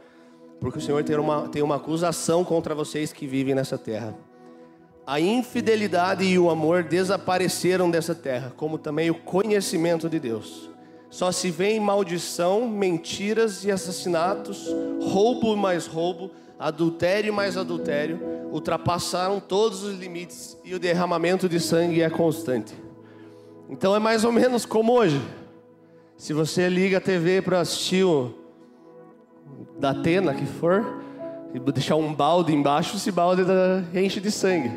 porque 0.60 0.78
o 0.78 0.82
Senhor 0.82 1.04
tem 1.04 1.16
uma, 1.16 1.48
tem 1.48 1.62
uma 1.62 1.76
acusação 1.76 2.44
contra 2.44 2.74
vocês 2.74 3.12
que 3.12 3.26
vivem 3.26 3.54
nessa 3.54 3.78
terra. 3.78 4.16
A 5.06 5.20
infidelidade 5.20 6.24
e 6.24 6.38
o 6.38 6.50
amor 6.50 6.82
desapareceram 6.84 7.88
dessa 7.88 8.14
terra, 8.14 8.52
como 8.56 8.78
também 8.78 9.10
o 9.10 9.14
conhecimento 9.14 10.08
de 10.08 10.18
Deus. 10.18 10.71
Só 11.12 11.30
se 11.30 11.50
vê 11.50 11.72
em 11.72 11.78
maldição, 11.78 12.66
mentiras 12.66 13.66
e 13.66 13.70
assassinatos, 13.70 14.66
roubo 14.98 15.54
mais 15.54 15.86
roubo, 15.86 16.30
adultério 16.58 17.34
mais 17.34 17.58
adultério, 17.58 18.18
ultrapassaram 18.50 19.38
todos 19.38 19.82
os 19.82 19.94
limites 19.94 20.56
e 20.64 20.74
o 20.74 20.78
derramamento 20.78 21.50
de 21.50 21.60
sangue 21.60 22.00
é 22.00 22.08
constante. 22.08 22.72
Então 23.68 23.94
é 23.94 23.98
mais 23.98 24.24
ou 24.24 24.32
menos 24.32 24.64
como 24.64 24.94
hoje. 24.94 25.20
Se 26.16 26.32
você 26.32 26.66
liga 26.70 26.96
a 26.96 27.00
TV 27.00 27.42
para 27.42 27.60
assistir 27.60 28.04
o 28.04 28.32
da 29.78 29.90
Atena 29.90 30.32
que 30.32 30.46
for, 30.46 31.02
e 31.52 31.58
deixar 31.72 31.96
um 31.96 32.14
balde 32.14 32.54
embaixo, 32.54 32.96
esse 32.96 33.12
balde 33.12 33.42
enche 33.92 34.18
de 34.18 34.30
sangue. 34.30 34.70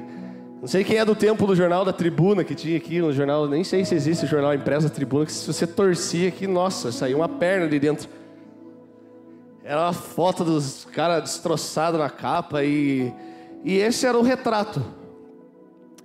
Não 0.61 0.67
sei 0.67 0.83
quem 0.83 0.97
é 0.97 1.05
do 1.05 1.15
tempo 1.15 1.45
do 1.45 1.55
jornal 1.55 1.85
da 1.85 1.93
Tribuna 1.93 2.43
que 2.43 2.55
tinha 2.55 2.77
aqui 2.77 2.99
no 2.99 3.11
jornal, 3.11 3.47
nem 3.47 3.63
sei 3.63 3.85
se 3.85 3.93
existe 3.93 4.25
o 4.25 4.27
jornal 4.27 4.53
impresso 4.53 4.87
da 4.87 4.93
Tribuna, 4.93 5.25
que 5.25 5.31
se 5.31 5.45
você 5.45 5.67
torcia 5.67 6.29
aqui, 6.29 6.47
nossa, 6.47 6.91
saiu 6.91 7.17
uma 7.17 7.29
perna 7.29 7.67
de 7.67 7.79
dentro. 7.79 8.09
Era 9.63 9.81
uma 9.81 9.93
foto 9.93 10.43
dos 10.43 10.85
caras 10.85 11.23
destroçados 11.23 11.99
na 11.99 12.09
capa 12.09 12.63
e, 12.63 13.11
e 13.63 13.77
esse 13.77 14.05
era 14.05 14.17
o 14.17 14.21
retrato. 14.21 14.83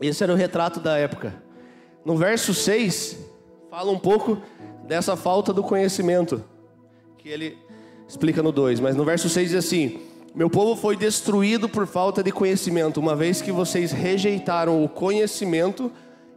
Esse 0.00 0.22
era 0.24 0.32
o 0.32 0.36
retrato 0.36 0.80
da 0.80 0.96
época. 0.96 1.34
No 2.04 2.16
verso 2.16 2.54
6, 2.54 3.18
fala 3.70 3.90
um 3.90 3.98
pouco 3.98 4.40
dessa 4.86 5.14
falta 5.14 5.52
do 5.52 5.62
conhecimento, 5.62 6.42
que 7.18 7.28
ele 7.28 7.58
explica 8.08 8.42
no 8.42 8.50
2, 8.50 8.80
mas 8.80 8.96
no 8.96 9.04
verso 9.04 9.28
6 9.28 9.50
diz 9.50 9.58
assim: 9.58 10.00
Meu 10.32 10.48
povo 10.48 10.80
foi 10.80 10.96
destruído 10.96 11.68
por 11.68 11.86
falta 11.88 12.22
de 12.22 12.30
conhecimento, 12.30 13.00
uma 13.00 13.16
vez 13.16 13.42
que 13.42 13.50
vocês 13.50 13.90
rejeitaram 13.90 14.84
o 14.84 14.88
conhecimento, 14.88 15.90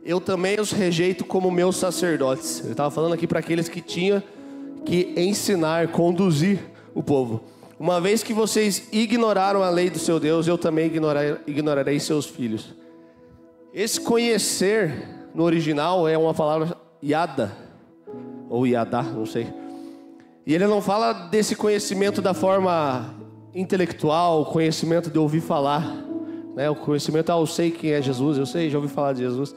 eu 0.04 0.20
também 0.20 0.60
os 0.60 0.72
rejeito 0.72 1.24
como 1.24 1.52
meus 1.52 1.78
sacerdotes. 1.78 2.60
Ele 2.62 2.72
estava 2.72 2.90
falando 2.90 3.14
aqui 3.14 3.28
para 3.28 3.40
aqueles 3.40 3.70
que 3.70 3.82
tinham 3.82 4.22
que 4.84 5.14
ensinar, 5.16 5.90
conduzir 5.90 6.60
o 6.96 7.04
povo. 7.04 7.44
Uma 7.80 8.02
vez 8.02 8.24
que 8.24 8.34
vocês 8.34 8.88
ignoraram 8.92 9.62
a 9.62 9.70
lei 9.70 9.92
do 9.92 10.00
seu 10.00 10.20
Deus, 10.20 10.48
eu 10.48 10.58
também 10.58 10.92
ignorarei 11.46 12.00
seus 12.00 12.26
filhos. 12.26 12.74
Esse 13.72 14.02
conhecer 14.02 15.08
no 15.36 15.44
original 15.44 16.08
é 16.08 16.18
uma 16.18 16.34
palavra 16.34 16.76
yada, 17.04 17.56
ou 18.50 18.66
yadá, 18.66 19.04
não 19.04 19.26
sei. 19.26 19.48
E 20.46 20.54
ele 20.54 20.66
não 20.66 20.82
fala 20.82 21.14
desse 21.14 21.56
conhecimento 21.56 22.22
da 22.22 22.34
forma 22.34 23.16
intelectual, 23.54 24.46
conhecimento 24.46 25.10
de 25.10 25.20
ouvir 25.20 25.42
falar, 25.42 25.86
né? 26.56 26.70
O 26.70 26.76
conhecimento, 26.76 27.32
ah, 27.32 27.38
eu 27.38 27.46
sei 27.46 27.72
quem 27.72 27.92
é 27.92 28.02
Jesus, 28.02 28.38
eu 28.38 28.46
sei, 28.46 28.70
já 28.70 28.78
ouvi 28.78 28.90
falar 28.90 29.14
de 29.14 29.20
Jesus. 29.20 29.56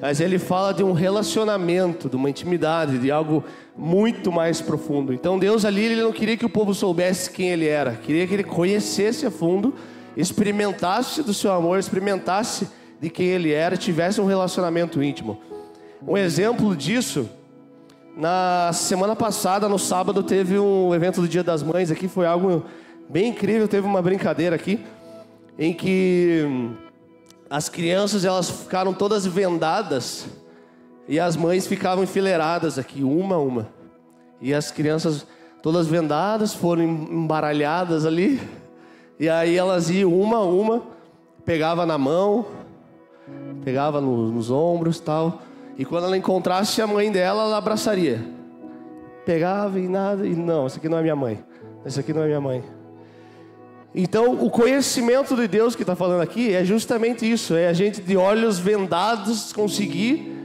Mas 0.00 0.20
ele 0.20 0.38
fala 0.38 0.72
de 0.74 0.82
um 0.82 0.92
relacionamento, 0.92 2.08
de 2.08 2.16
uma 2.16 2.28
intimidade, 2.28 2.98
de 2.98 3.10
algo 3.10 3.44
muito 3.76 4.32
mais 4.32 4.60
profundo. 4.60 5.12
Então 5.12 5.38
Deus 5.38 5.64
ali, 5.64 5.84
ele 5.84 6.02
não 6.02 6.12
queria 6.12 6.36
que 6.36 6.44
o 6.44 6.48
povo 6.48 6.74
soubesse 6.74 7.30
quem 7.30 7.50
ele 7.50 7.66
era, 7.66 7.92
queria 7.92 8.26
que 8.26 8.34
ele 8.34 8.44
conhecesse 8.44 9.24
a 9.26 9.30
fundo, 9.30 9.74
experimentasse 10.16 11.22
do 11.22 11.32
seu 11.32 11.52
amor, 11.52 11.78
experimentasse 11.78 12.68
de 13.00 13.08
quem 13.08 13.26
ele 13.26 13.52
era, 13.52 13.76
tivesse 13.76 14.20
um 14.20 14.26
relacionamento 14.26 15.02
íntimo. 15.02 15.38
Um 16.06 16.16
exemplo 16.16 16.74
disso, 16.74 17.28
na 18.16 18.70
semana 18.72 19.14
passada, 19.14 19.68
no 19.68 19.78
sábado, 19.78 20.22
teve 20.22 20.58
um 20.58 20.94
evento 20.94 21.20
do 21.20 21.28
Dia 21.28 21.44
das 21.44 21.62
Mães 21.62 21.90
aqui, 21.90 22.08
foi 22.08 22.26
algo 22.26 22.64
bem 23.08 23.28
incrível, 23.28 23.68
teve 23.68 23.86
uma 23.86 24.02
brincadeira 24.02 24.56
aqui, 24.56 24.84
em 25.58 25.72
que 25.72 26.44
as 27.48 27.68
crianças 27.68 28.24
elas 28.24 28.50
ficaram 28.50 28.92
todas 28.92 29.24
vendadas 29.24 30.26
e 31.08 31.20
as 31.20 31.36
mães 31.36 31.66
ficavam 31.66 32.04
enfileiradas 32.04 32.78
aqui, 32.78 33.02
uma 33.02 33.36
a 33.36 33.38
uma. 33.38 33.68
E 34.40 34.52
as 34.52 34.70
crianças 34.70 35.26
todas 35.62 35.86
vendadas 35.86 36.52
foram 36.52 36.82
embaralhadas 36.82 38.04
ali. 38.04 38.40
E 39.18 39.28
aí 39.28 39.56
elas 39.56 39.88
iam 39.88 40.12
uma 40.12 40.38
a 40.38 40.44
uma, 40.44 40.82
pegava 41.44 41.86
na 41.86 41.96
mão, 41.96 42.46
pegava 43.64 44.00
no, 44.00 44.30
nos 44.30 44.50
ombros 44.50 45.00
tal. 45.00 45.42
E 45.78 45.84
quando 45.84 46.04
ela 46.04 46.16
encontrasse 46.16 46.82
a 46.82 46.86
mãe 46.86 47.10
dela, 47.10 47.44
ela 47.44 47.56
abraçaria. 47.56 48.24
Pegava 49.24 49.78
e 49.78 49.88
nada, 49.88 50.26
e 50.26 50.34
não, 50.34 50.66
essa 50.66 50.78
aqui 50.78 50.88
não 50.88 50.98
é 50.98 51.02
minha 51.02 51.16
mãe. 51.16 51.42
Essa 51.84 52.00
aqui 52.00 52.12
não 52.12 52.22
é 52.22 52.26
minha 52.26 52.40
mãe. 52.40 52.75
Então, 53.98 54.44
o 54.44 54.50
conhecimento 54.50 55.34
de 55.34 55.48
Deus 55.48 55.74
que 55.74 55.82
está 55.82 55.96
falando 55.96 56.20
aqui 56.20 56.52
é 56.52 56.62
justamente 56.62 57.28
isso: 57.28 57.54
é 57.54 57.66
a 57.66 57.72
gente 57.72 58.02
de 58.02 58.14
olhos 58.14 58.58
vendados 58.58 59.54
conseguir 59.54 60.36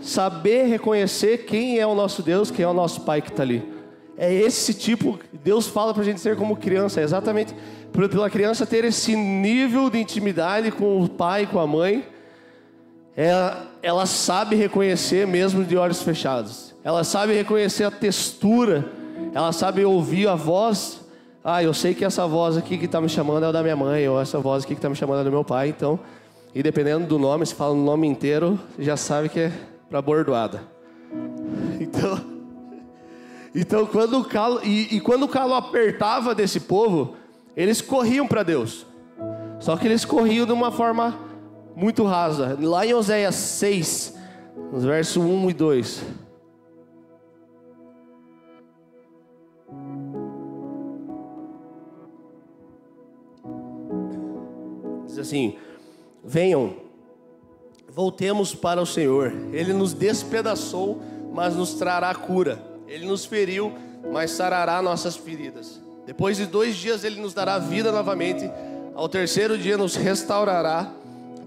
saber 0.00 0.66
reconhecer 0.66 1.38
quem 1.38 1.80
é 1.80 1.86
o 1.86 1.96
nosso 1.96 2.22
Deus, 2.22 2.48
quem 2.48 2.64
é 2.64 2.68
o 2.68 2.72
nosso 2.72 3.00
Pai 3.00 3.20
que 3.20 3.30
está 3.30 3.42
ali. 3.42 3.74
É 4.16 4.32
esse 4.32 4.72
tipo, 4.72 5.18
Deus 5.42 5.66
fala 5.66 5.92
para 5.92 6.02
a 6.02 6.04
gente 6.04 6.20
ser 6.20 6.36
como 6.36 6.56
criança, 6.56 7.00
é 7.00 7.02
exatamente 7.02 7.52
pela 7.92 8.30
criança 8.30 8.64
ter 8.64 8.84
esse 8.84 9.16
nível 9.16 9.90
de 9.90 9.98
intimidade 9.98 10.70
com 10.70 11.02
o 11.02 11.08
pai, 11.08 11.46
com 11.46 11.58
a 11.58 11.66
mãe, 11.66 12.06
ela, 13.16 13.66
ela 13.82 14.06
sabe 14.06 14.54
reconhecer 14.54 15.26
mesmo 15.26 15.64
de 15.64 15.76
olhos 15.76 16.02
fechados, 16.02 16.74
ela 16.84 17.04
sabe 17.04 17.34
reconhecer 17.34 17.84
a 17.84 17.90
textura, 17.90 18.90
ela 19.34 19.52
sabe 19.52 19.84
ouvir 19.84 20.28
a 20.28 20.34
voz 20.34 21.05
ah, 21.48 21.62
eu 21.62 21.72
sei 21.72 21.94
que 21.94 22.04
essa 22.04 22.26
voz 22.26 22.56
aqui 22.56 22.76
que 22.76 22.86
está 22.86 23.00
me 23.00 23.08
chamando 23.08 23.46
é 23.46 23.52
da 23.52 23.62
minha 23.62 23.76
mãe, 23.76 24.08
ou 24.08 24.20
essa 24.20 24.40
voz 24.40 24.64
aqui 24.64 24.74
que 24.74 24.80
está 24.80 24.88
me 24.90 24.96
chamando 24.96 25.20
é 25.20 25.24
do 25.24 25.30
meu 25.30 25.44
pai, 25.44 25.68
então, 25.68 25.96
e 26.52 26.60
dependendo 26.60 27.06
do 27.06 27.20
nome, 27.20 27.46
se 27.46 27.54
fala 27.54 27.72
o 27.72 27.76
nome 27.76 28.08
inteiro, 28.08 28.58
já 28.76 28.96
sabe 28.96 29.28
que 29.28 29.38
é 29.38 29.52
para 29.88 30.02
bordoada. 30.02 30.60
Então, 31.78 32.20
então 33.54 33.86
quando 33.86 34.18
o 34.18 34.24
calo, 34.24 34.60
e, 34.64 34.96
e 34.96 35.00
quando 35.00 35.22
o 35.22 35.28
calo 35.28 35.54
apertava 35.54 36.34
desse 36.34 36.58
povo, 36.58 37.14
eles 37.56 37.80
corriam 37.80 38.26
para 38.26 38.42
Deus. 38.42 38.84
Só 39.60 39.76
que 39.76 39.86
eles 39.86 40.04
corriam 40.04 40.46
de 40.46 40.52
uma 40.52 40.72
forma 40.72 41.16
muito 41.76 42.02
rasa. 42.02 42.58
Lá 42.60 42.84
em 42.84 42.92
Oséias 42.92 43.36
6, 43.36 44.16
nos 44.72 44.84
versos 44.84 45.16
1 45.16 45.50
e 45.50 45.52
2. 45.54 46.02
Assim: 55.26 55.56
Venham, 56.24 56.76
voltemos 57.88 58.54
para 58.54 58.80
o 58.80 58.86
Senhor. 58.86 59.32
Ele 59.52 59.72
nos 59.72 59.92
despedaçou, 59.92 61.02
mas 61.32 61.54
nos 61.54 61.74
trará 61.74 62.14
cura. 62.14 62.62
Ele 62.86 63.06
nos 63.06 63.24
feriu, 63.24 63.72
mas 64.12 64.30
sarará 64.30 64.80
nossas 64.80 65.16
feridas. 65.16 65.80
Depois 66.06 66.36
de 66.36 66.46
dois 66.46 66.76
dias, 66.76 67.02
Ele 67.02 67.20
nos 67.20 67.34
dará 67.34 67.58
vida 67.58 67.90
novamente. 67.90 68.48
Ao 68.94 69.08
terceiro 69.08 69.58
dia, 69.58 69.76
nos 69.76 69.96
restaurará, 69.96 70.92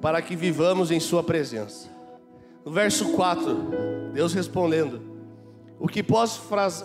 para 0.01 0.21
que 0.21 0.35
vivamos 0.35 0.91
em 0.91 0.99
Sua 0.99 1.23
presença. 1.23 1.87
No 2.65 2.71
verso 2.71 3.13
4, 3.13 4.11
Deus 4.13 4.33
respondendo: 4.33 5.01
O 5.79 5.87
que 5.87 6.03
posso 6.03 6.41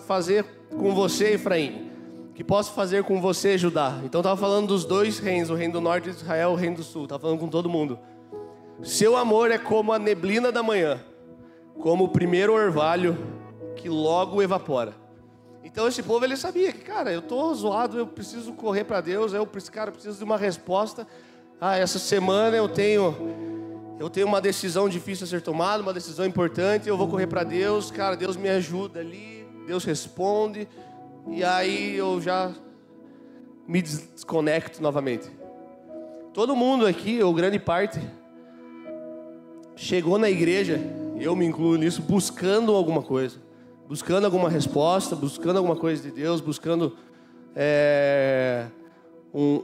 fazer 0.07 0.45
com 0.69 0.95
você, 0.95 1.33
Efraim? 1.33 1.84
Que 2.35 2.43
posso 2.43 2.73
fazer 2.73 3.05
com 3.05 3.21
você, 3.21 3.57
Judá? 3.57 3.97
Então 4.03 4.19
estava 4.19 4.35
falando 4.35 4.67
dos 4.67 4.83
dois 4.83 5.19
reinos, 5.19 5.49
o 5.49 5.55
reino 5.55 5.73
do 5.73 5.81
norte 5.81 6.11
de 6.11 6.17
Israel, 6.17 6.51
o 6.51 6.55
reino 6.55 6.75
do 6.75 6.83
sul. 6.83 7.03
Estava 7.05 7.21
falando 7.21 7.39
com 7.39 7.47
todo 7.47 7.69
mundo. 7.69 7.97
Seu 8.83 9.15
amor 9.15 9.51
é 9.51 9.57
como 9.57 9.93
a 9.93 9.97
neblina 9.97 10.51
da 10.51 10.61
manhã, 10.61 10.99
como 11.79 12.03
o 12.03 12.09
primeiro 12.09 12.53
orvalho 12.53 13.17
que 13.77 13.87
logo 13.87 14.43
evapora. 14.43 14.93
Então 15.63 15.87
esse 15.87 16.03
povo 16.03 16.25
ele 16.25 16.35
sabia 16.35 16.73
que, 16.73 16.79
cara, 16.79 17.09
eu 17.09 17.21
tô 17.21 17.53
zoado, 17.53 17.97
eu 17.97 18.05
preciso 18.05 18.51
correr 18.51 18.83
para 18.83 18.99
Deus, 18.99 19.31
eu, 19.31 19.47
cara, 19.71 19.89
preciso 19.89 20.17
de 20.17 20.23
uma 20.25 20.37
resposta. 20.37 21.07
Ah, 21.59 21.77
essa 21.77 21.97
semana 21.97 22.57
eu 22.57 22.67
tenho 22.67 23.15
eu 23.97 24.09
tenho 24.09 24.27
uma 24.27 24.41
decisão 24.41 24.89
difícil 24.89 25.23
a 25.23 25.27
ser 25.27 25.41
tomada, 25.41 25.81
uma 25.81 25.93
decisão 25.93 26.25
importante, 26.25 26.89
eu 26.89 26.97
vou 26.97 27.07
correr 27.07 27.27
para 27.27 27.45
Deus, 27.45 27.89
cara, 27.89 28.17
Deus 28.17 28.35
me 28.35 28.49
ajuda 28.49 28.99
ali, 28.99 29.47
Deus 29.65 29.85
responde. 29.85 30.67
E 31.27 31.43
aí 31.43 31.95
eu 31.95 32.21
já 32.21 32.51
me 33.67 33.81
desconecto 33.81 34.81
novamente. 34.81 35.29
Todo 36.33 36.55
mundo 36.55 36.85
aqui, 36.85 37.21
ou 37.23 37.33
grande 37.33 37.57
parte, 37.57 37.99
chegou 39.75 40.17
na 40.17 40.29
igreja, 40.29 40.79
eu 41.19 41.35
me 41.35 41.45
incluo 41.45 41.75
nisso, 41.75 42.01
buscando 42.01 42.73
alguma 42.75 43.01
coisa, 43.01 43.37
buscando 43.87 44.25
alguma 44.25 44.49
resposta, 44.49 45.15
buscando 45.15 45.57
alguma 45.57 45.75
coisa 45.75 46.03
de 46.03 46.11
Deus, 46.11 46.41
buscando 46.41 46.95
é, 47.55 48.67
um, 49.33 49.61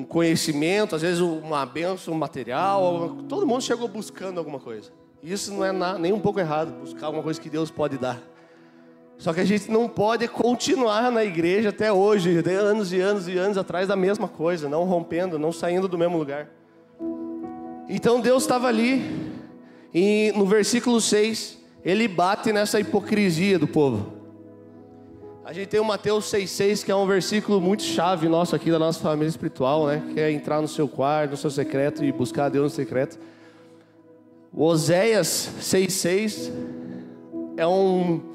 um, 0.00 0.06
conhecimento, 0.08 0.96
às 0.96 1.02
vezes 1.02 1.20
uma 1.20 1.66
benção 1.66 2.14
material. 2.14 3.16
Todo 3.28 3.46
mundo 3.46 3.62
chegou 3.62 3.86
buscando 3.88 4.38
alguma 4.38 4.60
coisa. 4.60 4.90
Isso 5.22 5.52
não 5.52 5.64
é 5.64 5.98
nem 5.98 6.12
um 6.12 6.20
pouco 6.20 6.40
errado, 6.40 6.72
buscar 6.80 7.06
alguma 7.06 7.22
coisa 7.22 7.40
que 7.40 7.50
Deus 7.50 7.70
pode 7.70 7.98
dar. 7.98 8.20
Só 9.22 9.32
que 9.32 9.38
a 9.38 9.44
gente 9.44 9.70
não 9.70 9.88
pode 9.88 10.26
continuar 10.26 11.08
na 11.12 11.24
igreja 11.24 11.68
até 11.68 11.92
hoje, 11.92 12.42
anos 12.44 12.92
e 12.92 13.00
anos 13.00 13.28
e 13.28 13.38
anos 13.38 13.56
atrás 13.56 13.86
da 13.86 13.94
mesma 13.94 14.26
coisa, 14.26 14.68
não 14.68 14.82
rompendo, 14.82 15.38
não 15.38 15.52
saindo 15.52 15.86
do 15.86 15.96
mesmo 15.96 16.18
lugar. 16.18 16.48
Então 17.88 18.20
Deus 18.20 18.42
estava 18.42 18.66
ali, 18.66 19.00
e 19.94 20.32
no 20.34 20.44
versículo 20.44 21.00
6, 21.00 21.56
ele 21.84 22.08
bate 22.08 22.52
nessa 22.52 22.80
hipocrisia 22.80 23.60
do 23.60 23.68
povo. 23.68 24.12
A 25.44 25.52
gente 25.52 25.68
tem 25.68 25.78
o 25.78 25.84
Mateus 25.84 26.24
6,6, 26.24 26.84
que 26.84 26.90
é 26.90 26.96
um 26.96 27.06
versículo 27.06 27.60
muito 27.60 27.84
chave 27.84 28.28
nosso 28.28 28.56
aqui 28.56 28.72
da 28.72 28.78
nossa 28.80 28.98
família 28.98 29.28
espiritual, 29.28 29.86
né? 29.86 30.02
Que 30.12 30.18
é 30.18 30.32
entrar 30.32 30.60
no 30.60 30.66
seu 30.66 30.88
quarto, 30.88 31.30
no 31.30 31.36
seu 31.36 31.50
secreto 31.50 32.02
e 32.02 32.10
buscar 32.10 32.46
a 32.46 32.48
Deus 32.48 32.64
no 32.64 32.70
secreto. 32.70 33.20
O 34.52 34.64
Oséias 34.64 35.48
6,6 35.60 36.50
é 37.56 37.64
um 37.64 38.31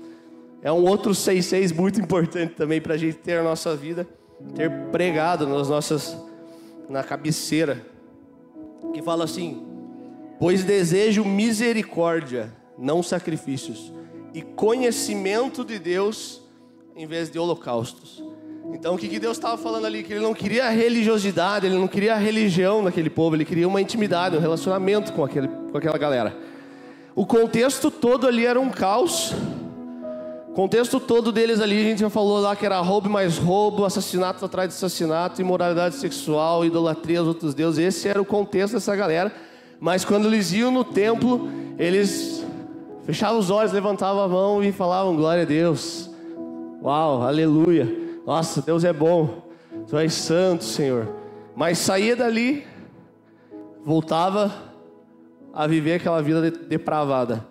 é 0.62 0.72
um 0.72 0.86
outro 0.86 1.12
6,6 1.12 1.74
muito 1.76 2.00
importante 2.02 2.54
também 2.54 2.82
para 2.82 2.96
a 2.96 2.98
gente 2.98 3.18
ter 3.18 3.38
a 3.38 3.44
nossa 3.44 3.76
vida, 3.76 4.08
ter 4.56 4.70
pregado 4.92 5.48
nas 5.48 5.70
nossas, 5.70 6.18
na 6.90 7.04
cabeceira, 7.04 7.86
que 8.94 9.02
fala 9.02 9.24
assim: 9.24 9.66
Pois 10.40 10.64
desejo 10.64 11.24
misericórdia, 11.24 12.54
não 12.78 13.02
sacrifícios, 13.02 13.92
e 14.34 14.42
conhecimento 14.42 15.64
de 15.64 15.80
Deus 15.80 16.42
em 16.96 17.06
vez 17.06 17.30
de 17.30 17.38
holocaustos. 17.38 18.24
Então 18.74 18.96
o 18.96 18.98
que, 18.98 19.08
que 19.08 19.20
Deus 19.20 19.38
estava 19.38 19.58
falando 19.58 19.86
ali? 19.86 20.04
Que 20.04 20.14
Ele 20.14 20.22
não 20.22 20.34
queria 20.34 20.70
religiosidade, 20.70 21.68
Ele 21.68 21.78
não 21.78 21.88
queria 21.88 22.16
religião 22.16 22.84
daquele 22.84 23.10
povo, 23.10 23.36
Ele 23.36 23.46
queria 23.46 23.68
uma 23.68 23.82
intimidade, 23.82 24.36
um 24.36 24.40
relacionamento 24.40 25.14
com, 25.14 25.24
aquele, 25.24 25.48
com 25.48 25.78
aquela 25.78 25.98
galera. 25.98 26.36
O 27.16 27.26
contexto 27.26 27.90
todo 27.90 28.28
ali 28.28 28.46
era 28.46 28.60
um 28.60 28.70
caos, 28.70 29.34
contexto 30.58 31.00
todo 31.00 31.32
deles 31.32 31.62
ali, 31.62 31.80
a 31.80 31.84
gente 31.84 32.00
já 32.00 32.10
falou 32.10 32.40
lá 32.40 32.56
que 32.56 32.66
era 32.66 32.80
roubo 32.80 33.08
mais 33.08 33.38
roubo, 33.38 33.86
assassinato 33.86 34.44
atrás 34.44 34.70
de 34.70 34.74
assassinato, 34.74 35.40
imoralidade 35.40 35.94
sexual, 35.94 36.66
idolatria 36.66 37.20
aos 37.20 37.28
outros 37.28 37.54
deuses. 37.54 37.86
Esse 37.86 38.08
era 38.08 38.20
o 38.20 38.26
contexto 38.26 38.74
dessa 38.74 38.96
galera. 38.96 39.32
Mas 39.80 40.04
quando 40.04 40.26
eles 40.26 40.52
iam 40.52 40.72
no 40.72 40.84
templo, 40.84 41.48
eles 41.78 42.44
fechavam 43.04 43.38
os 43.38 43.52
olhos, 43.52 43.72
levantavam 43.72 44.24
a 44.24 44.28
mão 44.28 44.64
e 44.64 44.72
falavam: 44.72 45.16
Glória 45.16 45.44
a 45.44 45.46
Deus. 45.46 46.10
Uau, 46.82 47.22
aleluia. 47.22 47.88
Nossa, 48.26 48.60
Deus 48.60 48.84
é 48.84 48.92
bom. 48.92 49.44
Tu 49.88 49.96
és 49.96 50.12
santo, 50.12 50.64
Senhor. 50.64 51.08
Mas 51.56 51.78
saía 51.78 52.16
dali, 52.16 52.66
voltava 53.86 54.52
a 55.54 55.68
viver 55.68 55.94
aquela 55.94 56.20
vida 56.20 56.50
depravada. 56.50 57.46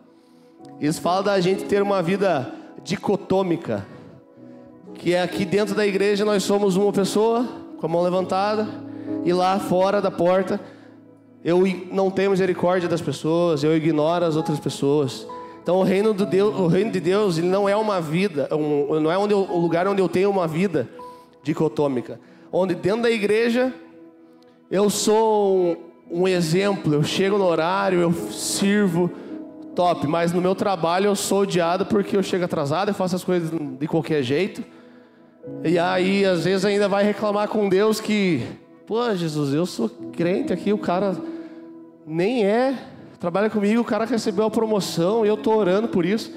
Isso 0.81 1.01
fala 1.01 1.23
da 1.23 1.40
gente 1.40 1.66
ter 1.66 1.81
uma 1.81 2.03
vida 2.03 2.65
dicotômica, 2.87 3.85
que 4.94 5.12
é 5.12 5.20
aqui 5.20 5.44
dentro 5.44 5.75
da 5.75 5.85
igreja 5.85 6.25
nós 6.25 6.44
somos 6.44 6.77
uma 6.77 6.92
pessoa 6.92 7.44
com 7.79 7.85
a 7.85 7.88
mão 7.88 8.01
levantada 8.01 8.68
e 9.25 9.33
lá 9.33 9.59
fora 9.59 10.01
da 10.01 10.11
porta 10.11 10.61
eu 11.44 11.64
não 11.90 12.12
tenho 12.12 12.31
misericórdia 12.31 12.88
das 12.88 13.01
pessoas, 13.01 13.64
eu 13.64 13.77
ignoro 13.77 14.25
as 14.25 14.37
outras 14.37 14.61
pessoas. 14.61 15.27
Então 15.62 15.79
o 15.79 15.83
reino 15.83 16.14
de 16.14 16.25
Deus, 16.25 16.57
o 16.59 16.68
reino 16.68 16.92
de 16.92 17.01
Deus, 17.01 17.38
ele 17.38 17.49
não 17.49 17.68
é 17.68 17.77
uma 17.77 18.01
vida, 18.01 18.49
um, 18.53 19.01
não 19.01 19.11
é 19.11 19.18
onde 19.18 19.35
eu, 19.35 19.40
lugar 19.40 19.88
onde 19.88 20.01
eu 20.01 20.09
tenho 20.09 20.31
uma 20.31 20.46
vida 20.46 20.88
dicotômica, 21.42 22.20
onde 22.53 22.75
dentro 22.77 23.03
da 23.03 23.11
igreja 23.11 23.75
eu 24.70 24.88
sou 24.88 25.57
um, 25.57 25.77
um 26.22 26.29
exemplo, 26.29 26.94
eu 26.94 27.03
chego 27.03 27.37
no 27.37 27.46
horário, 27.46 27.99
eu 27.99 28.12
sirvo, 28.12 29.11
top, 29.77 30.07
mas 30.07 30.33
no 30.33 30.41
meu 30.41 30.55
trabalho 30.55 31.07
eu 31.07 31.15
sou 31.15 31.43
odiado 31.43 31.85
porque 31.85 32.17
eu 32.17 32.23
chego 32.23 32.47
atrasado, 32.47 32.89
eu 32.89 32.95
faço 32.95 33.15
as 33.15 33.23
coisas 33.23 33.51
de 33.79 33.87
qualquer 33.87 34.23
jeito. 34.23 34.65
E 35.62 35.79
aí 35.79 36.25
às 36.25 36.45
vezes 36.45 36.65
ainda 36.65 36.89
vai 36.89 37.05
reclamar 37.05 37.47
com 37.49 37.69
Deus 37.69 38.01
que, 38.01 38.43
pô, 38.87 39.15
Jesus, 39.15 39.53
eu 39.53 39.67
sou 39.67 39.89
crente 40.17 40.53
aqui, 40.53 40.73
o 40.73 40.79
cara 40.79 41.15
nem 42.07 42.45
é 42.45 42.75
trabalha 43.21 43.51
comigo, 43.51 43.81
o 43.81 43.85
cara 43.85 44.05
recebeu 44.05 44.47
a 44.47 44.51
promoção 44.51 45.25
e 45.25 45.29
eu 45.29 45.35
estou 45.35 45.57
orando 45.57 45.89
por 45.89 46.05
isso. 46.05 46.33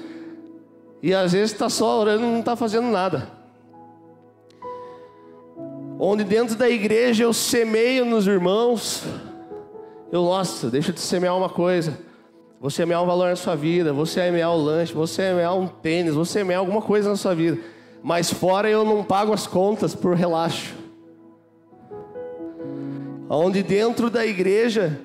E 1.02 1.14
às 1.14 1.32
vezes 1.32 1.52
está 1.52 1.68
só 1.70 1.98
orando 1.98 2.22
não 2.22 2.40
está 2.40 2.54
fazendo 2.54 2.88
nada. 2.88 3.28
Onde 5.98 6.24
dentro 6.24 6.56
da 6.56 6.68
igreja 6.68 7.24
eu 7.24 7.32
semeio 7.32 8.04
nos 8.04 8.26
irmãos, 8.26 9.02
eu, 10.12 10.24
nossa, 10.24 10.70
deixa 10.70 10.92
de 10.92 11.00
semear 11.00 11.36
uma 11.36 11.48
coisa. 11.48 12.09
Vou 12.60 12.68
semear 12.68 13.02
um 13.02 13.06
valor 13.06 13.30
na 13.30 13.36
sua 13.36 13.56
vida, 13.56 13.90
vou 13.90 14.04
semear 14.04 14.52
o 14.52 14.62
lanche, 14.62 14.92
vou 14.92 15.06
semear 15.06 15.56
um 15.56 15.66
tênis, 15.66 16.12
vou 16.12 16.26
semear 16.26 16.60
alguma 16.60 16.82
coisa 16.82 17.08
na 17.08 17.16
sua 17.16 17.34
vida. 17.34 17.58
Mas 18.02 18.30
fora 18.30 18.68
eu 18.68 18.84
não 18.84 19.02
pago 19.02 19.32
as 19.32 19.46
contas 19.46 19.94
por 19.94 20.14
relaxo. 20.14 20.74
Onde 23.30 23.62
dentro 23.62 24.10
da 24.10 24.26
igreja 24.26 25.00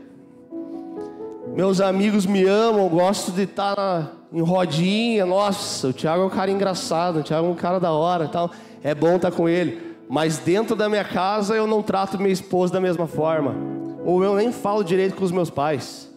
meus 1.55 1.79
amigos 1.79 2.25
me 2.25 2.43
amam, 2.43 2.89
gosto 2.89 3.31
de 3.31 3.43
estar 3.43 4.11
em 4.33 4.41
rodinha. 4.41 5.25
Nossa, 5.25 5.87
o 5.87 5.93
Thiago 5.93 6.23
é 6.23 6.25
um 6.25 6.29
cara 6.29 6.51
engraçado, 6.51 7.19
o 7.19 7.23
Thiago 7.23 7.47
é 7.47 7.49
um 7.49 7.55
cara 7.55 7.79
da 7.79 7.93
hora, 7.93 8.27
tal. 8.27 8.51
É 8.83 8.93
bom 8.93 9.15
estar 9.15 9.31
com 9.31 9.47
ele. 9.47 9.95
Mas 10.09 10.37
dentro 10.37 10.75
da 10.75 10.89
minha 10.89 11.05
casa 11.05 11.55
eu 11.55 11.65
não 11.65 11.81
trato 11.81 12.17
minha 12.17 12.33
esposa 12.33 12.73
da 12.73 12.81
mesma 12.81 13.07
forma, 13.07 13.55
ou 14.03 14.21
eu 14.21 14.35
nem 14.35 14.51
falo 14.51 14.83
direito 14.83 15.15
com 15.15 15.23
os 15.23 15.31
meus 15.31 15.49
pais. 15.49 16.13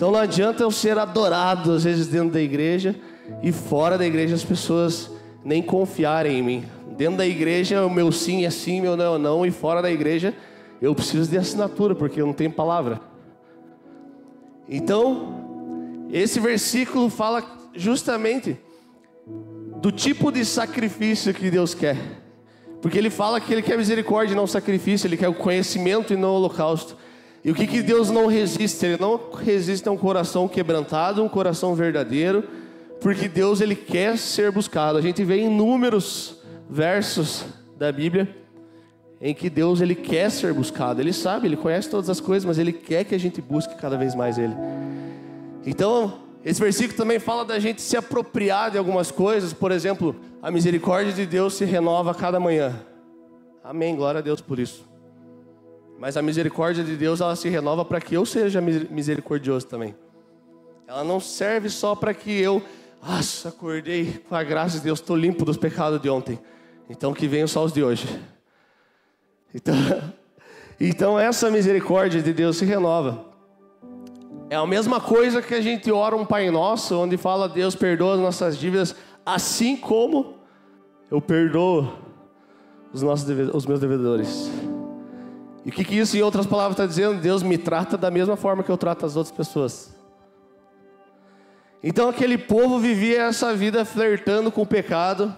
Então 0.00 0.10
não 0.10 0.18
adianta 0.18 0.62
eu 0.62 0.70
ser 0.70 0.96
adorado 0.96 1.72
às 1.72 1.84
vezes 1.84 2.06
dentro 2.06 2.30
da 2.30 2.40
igreja 2.40 2.96
e 3.42 3.52
fora 3.52 3.98
da 3.98 4.06
igreja 4.06 4.34
as 4.34 4.42
pessoas 4.42 5.10
nem 5.44 5.62
confiarem 5.62 6.38
em 6.38 6.42
mim. 6.42 6.64
Dentro 6.96 7.18
da 7.18 7.26
igreja 7.26 7.84
o 7.84 7.90
meu 7.90 8.10
sim 8.10 8.46
é 8.46 8.50
sim, 8.50 8.80
meu 8.80 8.96
não 8.96 9.16
é 9.16 9.18
não, 9.18 9.44
e 9.44 9.50
fora 9.50 9.82
da 9.82 9.90
igreja 9.90 10.34
eu 10.80 10.94
preciso 10.94 11.30
de 11.30 11.36
assinatura 11.36 11.94
porque 11.94 12.18
eu 12.18 12.24
não 12.24 12.32
tenho 12.32 12.50
palavra. 12.50 12.98
Então, 14.66 16.08
esse 16.10 16.40
versículo 16.40 17.10
fala 17.10 17.44
justamente 17.74 18.56
do 19.82 19.92
tipo 19.92 20.32
de 20.32 20.46
sacrifício 20.46 21.34
que 21.34 21.50
Deus 21.50 21.74
quer. 21.74 21.98
Porque 22.80 22.96
ele 22.96 23.10
fala 23.10 23.38
que 23.38 23.52
ele 23.52 23.60
quer 23.60 23.76
misericórdia 23.76 24.34
não 24.34 24.46
sacrifício, 24.46 25.06
ele 25.06 25.18
quer 25.18 25.28
o 25.28 25.34
conhecimento 25.34 26.14
e 26.14 26.16
não 26.16 26.30
o 26.30 26.36
holocausto. 26.36 26.96
E 27.44 27.50
o 27.50 27.54
que, 27.54 27.66
que 27.66 27.82
Deus 27.82 28.10
não 28.10 28.26
resiste? 28.26 28.84
Ele 28.84 28.98
não 29.00 29.18
resiste 29.32 29.88
a 29.88 29.92
um 29.92 29.96
coração 29.96 30.46
quebrantado, 30.46 31.22
um 31.22 31.28
coração 31.28 31.74
verdadeiro, 31.74 32.44
porque 33.00 33.28
Deus 33.28 33.60
ele 33.60 33.74
quer 33.74 34.18
ser 34.18 34.52
buscado. 34.52 34.98
A 34.98 35.00
gente 35.00 35.24
vê 35.24 35.38
inúmeros 35.40 36.36
versos 36.68 37.44
da 37.78 37.90
Bíblia 37.90 38.36
em 39.20 39.34
que 39.34 39.50
Deus 39.50 39.80
ele 39.80 39.94
quer 39.94 40.30
ser 40.30 40.52
buscado. 40.52 41.00
Ele 41.00 41.12
sabe, 41.12 41.46
ele 41.46 41.56
conhece 41.56 41.88
todas 41.88 42.08
as 42.08 42.20
coisas, 42.20 42.44
mas 42.44 42.58
ele 42.58 42.72
quer 42.72 43.04
que 43.04 43.14
a 43.14 43.18
gente 43.18 43.40
busque 43.40 43.74
cada 43.76 43.96
vez 43.96 44.14
mais 44.14 44.38
ele. 44.38 44.54
Então, 45.64 46.20
esse 46.44 46.60
versículo 46.60 46.96
também 46.96 47.18
fala 47.18 47.44
da 47.44 47.58
gente 47.58 47.82
se 47.82 47.96
apropriar 47.96 48.70
de 48.70 48.78
algumas 48.78 49.10
coisas, 49.10 49.52
por 49.52 49.70
exemplo, 49.70 50.16
a 50.42 50.50
misericórdia 50.50 51.12
de 51.12 51.26
Deus 51.26 51.54
se 51.54 51.66
renova 51.66 52.12
a 52.12 52.14
cada 52.14 52.40
manhã. 52.40 52.80
Amém, 53.62 53.94
glória 53.94 54.18
a 54.18 54.22
Deus 54.22 54.40
por 54.40 54.58
isso. 54.58 54.89
Mas 56.00 56.16
a 56.16 56.22
misericórdia 56.22 56.82
de 56.82 56.96
Deus, 56.96 57.20
ela 57.20 57.36
se 57.36 57.46
renova 57.50 57.84
para 57.84 58.00
que 58.00 58.14
eu 58.14 58.24
seja 58.24 58.58
misericordioso 58.58 59.66
também. 59.66 59.94
Ela 60.88 61.04
não 61.04 61.20
serve 61.20 61.68
só 61.68 61.94
para 61.94 62.14
que 62.14 62.32
eu, 62.32 62.62
nossa, 63.06 63.50
acordei 63.50 64.18
com 64.26 64.34
a 64.34 64.42
graça 64.42 64.78
de 64.78 64.84
Deus, 64.84 64.98
estou 64.98 65.14
limpo 65.14 65.44
dos 65.44 65.58
pecados 65.58 66.00
de 66.00 66.08
ontem. 66.08 66.40
Então 66.88 67.12
que 67.12 67.28
venham 67.28 67.46
só 67.46 67.62
os 67.62 67.72
de 67.72 67.84
hoje. 67.84 68.08
Então, 69.52 69.74
então 70.78 71.18
essa 71.18 71.50
misericórdia 71.50 72.22
de 72.22 72.32
Deus 72.32 72.56
se 72.56 72.64
renova. 72.64 73.24
É 74.48 74.54
a 74.54 74.64
mesma 74.64 75.00
coisa 75.00 75.42
que 75.42 75.52
a 75.52 75.60
gente 75.60 75.90
ora 75.90 76.14
um 76.14 76.24
Pai 76.24 76.48
Nosso, 76.50 76.96
onde 76.96 77.16
fala 77.16 77.48
Deus 77.48 77.74
perdoa 77.74 78.14
as 78.14 78.20
nossas 78.20 78.56
dívidas, 78.56 78.94
assim 79.26 79.76
como 79.76 80.36
eu 81.10 81.20
perdoo 81.20 81.92
os, 82.92 83.02
nossos, 83.02 83.28
os 83.52 83.66
meus 83.66 83.80
devedores. 83.80 84.48
E 85.64 85.68
o 85.68 85.72
que, 85.72 85.84
que 85.84 85.98
isso, 85.98 86.16
em 86.16 86.22
outras 86.22 86.46
palavras, 86.46 86.72
está 86.72 86.86
dizendo? 86.86 87.20
Deus 87.20 87.42
me 87.42 87.58
trata 87.58 87.96
da 87.96 88.10
mesma 88.10 88.36
forma 88.36 88.62
que 88.62 88.70
eu 88.70 88.78
trato 88.78 89.04
as 89.04 89.16
outras 89.16 89.34
pessoas. 89.34 89.94
Então 91.82 92.08
aquele 92.08 92.36
povo 92.36 92.78
vivia 92.78 93.22
essa 93.22 93.54
vida 93.54 93.84
flertando 93.84 94.50
com 94.52 94.62
o 94.62 94.66
pecado, 94.66 95.36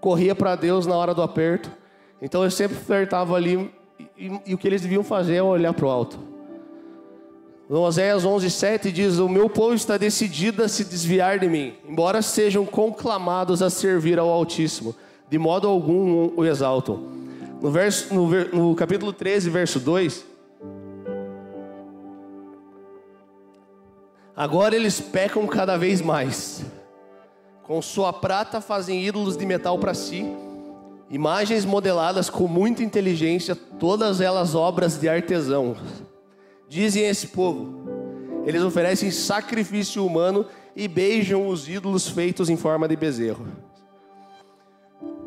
corria 0.00 0.34
para 0.34 0.54
Deus 0.54 0.86
na 0.86 0.94
hora 0.94 1.14
do 1.14 1.22
aperto. 1.22 1.70
Então 2.20 2.44
eu 2.44 2.50
sempre 2.50 2.76
flertava 2.76 3.34
ali 3.34 3.70
e, 4.16 4.40
e, 4.46 4.54
o 4.54 4.58
que 4.58 4.66
eles 4.66 4.82
deviam 4.82 5.02
fazer 5.02 5.36
é 5.36 5.42
olhar 5.42 5.72
para 5.74 5.86
o 5.86 5.90
alto. 5.90 6.18
Oséias 7.68 8.24
11:7 8.24 8.92
diz: 8.92 9.18
"O 9.18 9.28
meu 9.28 9.48
povo 9.48 9.74
está 9.74 9.96
decidido 9.96 10.62
a 10.62 10.68
se 10.68 10.84
desviar 10.84 11.38
de 11.38 11.48
mim, 11.48 11.74
embora 11.88 12.20
sejam 12.22 12.66
conclamados 12.66 13.62
a 13.62 13.70
servir 13.70 14.18
ao 14.18 14.28
Altíssimo, 14.28 14.94
de 15.28 15.38
modo 15.38 15.66
algum 15.66 16.32
o 16.36 16.44
exaltam." 16.44 17.21
No 17.62 17.70
verso 17.70 18.12
no, 18.12 18.28
no 18.28 18.74
capítulo 18.74 19.12
13, 19.12 19.48
verso 19.48 19.80
2, 19.80 20.26
Agora 24.36 24.74
eles 24.74 25.00
pecam 25.00 25.46
cada 25.46 25.78
vez 25.78 26.02
mais. 26.02 26.64
Com 27.62 27.80
sua 27.80 28.12
prata 28.12 28.60
fazem 28.60 29.06
ídolos 29.06 29.36
de 29.36 29.46
metal 29.46 29.78
para 29.78 29.94
si 29.94 30.26
Imagens 31.12 31.66
modeladas 31.66 32.30
com 32.30 32.48
muita 32.48 32.82
inteligência, 32.82 33.54
todas 33.54 34.18
elas 34.22 34.54
obras 34.54 34.98
de 34.98 35.10
artesão. 35.10 35.76
Dizem 36.66 37.04
esse 37.04 37.26
povo: 37.26 37.84
eles 38.46 38.62
oferecem 38.62 39.10
sacrifício 39.10 40.06
humano 40.06 40.46
e 40.74 40.88
beijam 40.88 41.46
os 41.46 41.68
ídolos 41.68 42.08
feitos 42.08 42.48
em 42.48 42.56
forma 42.56 42.88
de 42.88 42.96
bezerro. 42.96 43.46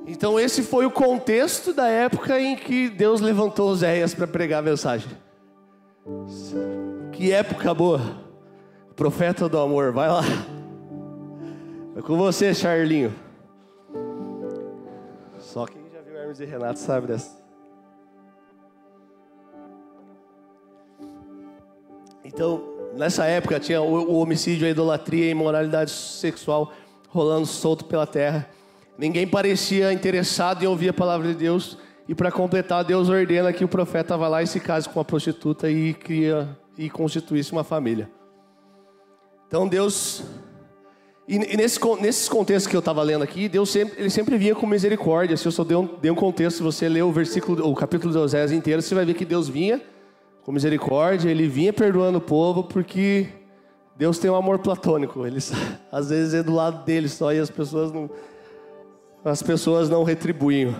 Então, 0.08 0.40
esse 0.40 0.62
foi 0.62 0.86
o 0.86 0.92
contexto 0.92 1.74
da 1.74 1.88
época 1.88 2.40
em 2.40 2.56
que 2.56 2.90
Deus 2.90 3.22
levantou 3.22 3.70
Oséias 3.70 4.14
para 4.14 4.28
pregar 4.28 4.60
a 4.60 4.62
mensagem. 4.62 5.10
Que 7.12 7.32
época 7.32 7.74
boa! 7.74 8.24
Profeta 8.96 9.50
do 9.50 9.60
amor, 9.60 9.92
vai 9.92 10.08
lá. 10.08 10.22
É 11.98 12.02
com 12.02 12.18
você, 12.18 12.54
Charlinho. 12.54 13.14
Só 15.40 15.66
quem 15.66 15.82
já 15.92 16.02
viu 16.02 16.18
Hermes 16.18 16.40
e 16.40 16.46
Renato 16.46 16.80
sabe 16.80 17.08
dessa. 17.08 17.44
Então, 22.24 22.64
nessa 22.96 23.26
época 23.26 23.60
tinha 23.60 23.82
o, 23.82 24.16
homicídio, 24.18 24.68
a 24.68 24.70
idolatria 24.70 25.26
e 25.26 25.28
a 25.30 25.32
imoralidade 25.32 25.92
sexual 25.92 26.72
rolando 27.08 27.46
solto 27.46 27.86
pela 27.86 28.06
terra. 28.06 28.50
Ninguém 28.98 29.28
parecia 29.28 29.92
interessado 29.92 30.64
em 30.64 30.68
ouvir 30.68 30.90
a 30.90 30.94
palavra 30.94 31.28
de 31.28 31.36
Deus. 31.36 31.78
E 32.08 32.16
para 32.16 32.32
completar, 32.32 32.84
Deus 32.84 33.10
ordena 33.10 33.52
que 33.52 33.64
o 33.64 33.68
profeta 33.68 34.16
vá 34.18 34.28
lá 34.28 34.44
e 34.44 34.48
se 34.48 34.60
case 34.60 34.88
com 34.88 35.00
uma 35.00 35.06
prostituta 35.06 35.70
e 35.70 35.94
cria 35.94 36.58
e 36.78 36.90
constituísse 36.90 37.52
uma 37.52 37.64
família. 37.64 38.10
Então 39.48 39.68
Deus 39.68 40.24
e, 41.28 41.40
nesse, 41.40 41.80
nesses 42.00 42.30
contextos 42.30 42.68
que 42.68 42.76
eu 42.76 42.80
estava 42.80 43.02
lendo 43.02 43.24
aqui, 43.24 43.50
Deus 43.50 43.70
sempre, 43.70 44.00
ele 44.00 44.10
sempre 44.12 44.38
vinha 44.38 44.54
com 44.54 44.68
misericórdia. 44.68 45.36
Se 45.36 45.48
eu 45.48 45.52
só 45.52 45.64
dei 45.64 45.76
um, 45.76 45.90
dei 46.00 46.12
um 46.12 46.16
contexto, 46.16 46.58
se 46.58 46.64
você 46.64 46.88
ler 46.88 47.02
o 47.02 47.12
versículo, 47.12 47.68
o 47.68 47.74
capítulo 47.74 48.14
de 48.14 48.20
Oséias 48.20 48.52
inteiro, 48.52 48.82
você 48.82 48.94
vai 48.94 49.06
ver 49.06 49.16
que 49.16 49.26
Deus 49.26 49.50
vinha 49.50 49.82
com 50.44 50.52
misericórdia, 50.52 51.30
ele 51.32 51.48
vinha 51.48 51.74
perdoando 51.74 52.20
o 52.20 52.22
povo, 52.22 52.64
porque 52.64 53.28
Deus 53.98 54.20
tem 54.20 54.30
um 54.30 54.36
amor 54.36 54.60
platônico. 54.60 55.26
Ele 55.26 55.40
às 55.92 56.10
vezes 56.10 56.36
é 56.36 56.44
do 56.44 56.54
lado 56.54 56.86
dele 56.86 57.10
só 57.10 57.34
e 57.34 57.40
as 57.40 57.50
pessoas 57.50 57.92
não, 57.92 58.08
as 59.26 59.42
pessoas 59.42 59.90
não 59.90 60.04
retribuem. 60.04 60.76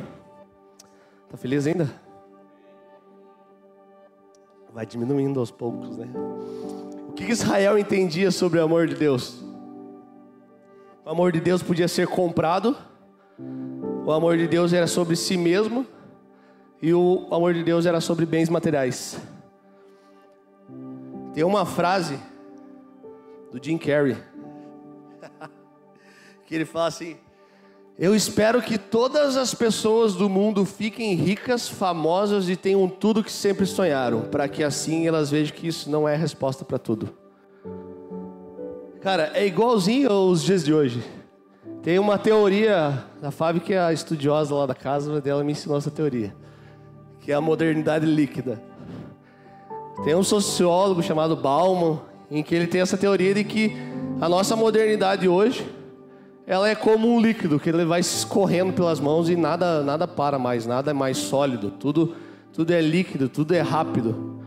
Tá 1.30 1.36
feliz 1.36 1.66
ainda? 1.66 1.90
Vai 4.72 4.86
diminuindo 4.86 5.40
aos 5.40 5.50
poucos, 5.50 5.98
né? 5.98 6.08
O 7.10 7.14
que 7.14 7.24
Israel 7.24 7.78
entendia 7.78 8.30
sobre 8.30 8.60
o 8.60 8.64
amor 8.64 8.88
de 8.88 8.96
Deus? 8.96 9.44
O 11.04 11.10
amor 11.10 11.32
de 11.32 11.40
Deus 11.40 11.64
podia 11.64 11.88
ser 11.88 12.08
comprado. 12.08 12.78
O 14.06 14.12
amor 14.12 14.38
de 14.38 14.48
Deus 14.48 14.74
era 14.74 14.86
sobre 14.86 15.16
si 15.16 15.38
mesmo. 15.38 15.86
E 16.82 16.94
o 16.94 17.28
amor 17.32 17.54
de 17.54 17.64
Deus 17.64 17.86
era 17.86 18.00
sobre 18.00 18.26
bens 18.26 18.50
materiais. 18.50 19.20
Tem 21.34 21.44
uma 21.44 21.66
frase 21.66 22.20
do 23.52 23.64
Jim 23.64 23.78
Carrey 23.78 24.16
que 26.46 26.54
ele 26.54 26.66
fala 26.66 26.88
assim: 26.88 27.18
Eu 27.98 28.14
espero 28.14 28.62
que 28.62 28.78
todas 28.78 29.38
as 29.38 29.54
pessoas 29.54 30.16
do 30.16 30.30
mundo 30.30 30.66
fiquem 30.66 31.16
ricas, 31.16 31.70
famosas 31.70 32.50
e 32.50 32.58
tenham 32.58 32.90
tudo 32.90 33.24
que 33.24 33.32
sempre 33.32 33.66
sonharam, 33.66 34.24
para 34.24 34.50
que 34.50 34.62
assim 34.64 35.08
elas 35.08 35.32
vejam 35.32 35.56
que 35.56 35.68
isso 35.68 35.90
não 35.90 36.06
é 36.08 36.14
resposta 36.14 36.66
para 36.66 36.78
tudo. 36.78 37.10
Cara, 39.00 39.32
é 39.34 39.46
igualzinho 39.46 40.12
aos 40.12 40.44
dias 40.44 40.66
de 40.66 40.74
hoje. 40.74 41.02
Tem 41.82 41.98
uma 41.98 42.18
teoria, 42.18 43.02
a 43.22 43.32
Fábio, 43.32 43.62
que 43.62 43.74
é 43.74 43.80
a 43.80 43.94
estudiosa 43.94 44.54
lá 44.54 44.66
da 44.66 44.76
casa 44.76 45.22
dela, 45.22 45.42
me 45.42 45.54
ensinou 45.54 45.78
essa 45.78 45.92
teoria, 45.92 46.36
que 47.22 47.32
é 47.32 47.36
a 47.36 47.40
modernidade 47.40 48.06
líquida. 48.06 48.62
Tem 50.04 50.14
um 50.16 50.24
sociólogo 50.24 51.02
chamado 51.02 51.34
Bauman, 51.34 52.02
em 52.30 52.44
que 52.44 52.54
ele 52.54 52.68
tem 52.68 52.82
essa 52.82 52.98
teoria 52.98 53.34
de 53.34 53.46
que 53.46 53.72
a 54.20 54.28
nossa 54.28 54.54
modernidade 54.54 55.30
hoje, 55.30 55.66
ela 56.48 56.70
é 56.70 56.76
como 56.76 57.08
um 57.08 57.20
líquido, 57.20 57.60
que 57.60 57.70
ele 57.70 57.86
vai 57.86 58.00
escorrendo 58.00 58.74
pelas 58.74 59.00
mãos 59.00 59.30
e 59.30 59.36
nada, 59.36 59.84
nada 59.84 60.08
para 60.08 60.38
mais, 60.38 60.66
nada 60.66 60.92
é 60.92 60.94
mais 60.94 61.18
sólido, 61.18 61.72
tudo, 61.72 62.16
tudo 62.54 62.72
é 62.72 62.82
líquido, 62.82 63.28
tudo 63.30 63.54
é 63.54 63.62
rápido. 63.62 64.40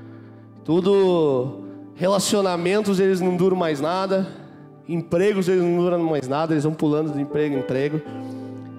Tudo 0.64 1.64
relacionamentos 1.94 3.00
eles 3.00 3.20
não 3.20 3.36
duram 3.36 3.56
mais 3.56 3.80
nada, 3.80 4.28
Empregos 4.88 5.48
eles 5.48 5.62
não 5.62 5.76
duram 5.76 6.02
mais 6.02 6.26
nada, 6.26 6.54
eles 6.54 6.64
vão 6.64 6.72
pulando 6.72 7.12
de 7.12 7.20
emprego 7.20 7.54
em 7.54 7.58
emprego. 7.58 8.00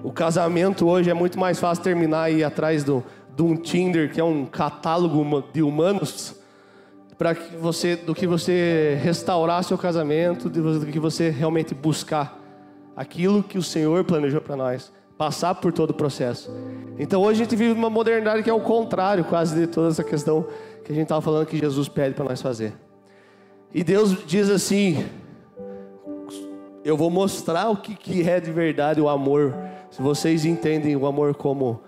O 0.02 0.10
casamento 0.10 0.88
hoje 0.88 1.08
é 1.08 1.14
muito 1.14 1.38
mais 1.38 1.60
fácil 1.60 1.84
terminar 1.84 2.32
e 2.32 2.42
atrás 2.42 2.82
do, 2.82 3.04
de 3.36 3.42
um 3.42 3.54
Tinder, 3.54 4.12
que 4.12 4.20
é 4.20 4.24
um 4.24 4.44
catálogo 4.44 5.44
de 5.52 5.62
humanos, 5.62 6.34
para 7.16 7.36
que 7.36 7.56
você, 7.56 7.94
do 7.94 8.12
que 8.12 8.26
você 8.26 8.98
restaurar 9.00 9.62
seu 9.62 9.78
casamento, 9.78 10.48
do 10.48 10.86
que 10.86 10.98
você 10.98 11.30
realmente 11.30 11.74
buscar 11.74 12.39
aquilo 12.96 13.42
que 13.42 13.58
o 13.58 13.62
Senhor 13.62 14.04
planejou 14.04 14.40
para 14.40 14.56
nós, 14.56 14.92
passar 15.16 15.54
por 15.54 15.72
todo 15.72 15.90
o 15.90 15.94
processo. 15.94 16.50
Então 16.98 17.22
hoje 17.22 17.42
a 17.42 17.44
gente 17.44 17.56
vive 17.56 17.72
uma 17.72 17.90
modernidade 17.90 18.42
que 18.42 18.50
é 18.50 18.54
o 18.54 18.60
contrário, 18.60 19.24
quase 19.24 19.58
de 19.58 19.66
toda 19.66 19.88
essa 19.88 20.04
questão 20.04 20.46
que 20.84 20.92
a 20.92 20.94
gente 20.94 21.04
estava 21.04 21.20
falando 21.20 21.46
que 21.46 21.58
Jesus 21.58 21.88
pede 21.88 22.14
para 22.14 22.24
nós 22.24 22.40
fazer. 22.40 22.72
E 23.72 23.84
Deus 23.84 24.26
diz 24.26 24.50
assim: 24.50 25.04
eu 26.84 26.96
vou 26.96 27.10
mostrar 27.10 27.68
o 27.68 27.76
que, 27.76 27.94
que 27.94 28.28
é 28.28 28.40
de 28.40 28.50
verdade 28.50 29.00
o 29.00 29.08
amor. 29.08 29.54
Se 29.90 30.00
vocês 30.00 30.44
entendem 30.44 30.96
o 30.96 31.06
amor 31.06 31.34
como 31.34 31.82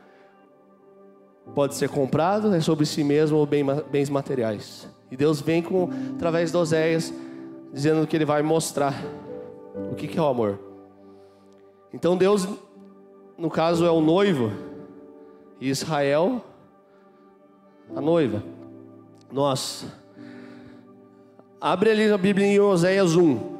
pode 1.54 1.74
ser 1.74 1.88
comprado, 1.88 2.54
é 2.54 2.60
sobre 2.60 2.84
si 2.84 3.02
mesmo 3.02 3.38
ou 3.38 3.46
bens 3.46 4.10
materiais. 4.10 4.88
E 5.10 5.16
Deus 5.16 5.40
vem 5.40 5.62
com 5.62 5.88
através 6.14 6.50
de 6.50 6.56
Oséias 6.56 7.12
dizendo 7.72 8.06
que 8.06 8.16
ele 8.16 8.24
vai 8.24 8.42
mostrar 8.42 8.94
o 9.90 9.94
que, 9.94 10.06
que 10.06 10.18
é 10.18 10.22
o 10.22 10.26
amor. 10.26 10.58
Então 11.92 12.16
Deus, 12.16 12.48
no 13.36 13.50
caso, 13.50 13.84
é 13.84 13.90
o 13.90 14.00
noivo 14.00 14.50
e 15.60 15.68
Israel 15.68 16.42
a 17.94 18.00
noiva. 18.00 18.42
Nós. 19.30 19.86
Abre 21.60 21.90
ali 21.90 22.10
a 22.10 22.18
Bíblia 22.18 22.46
em 22.46 22.58
Oséias 22.58 23.14
1 23.14 23.52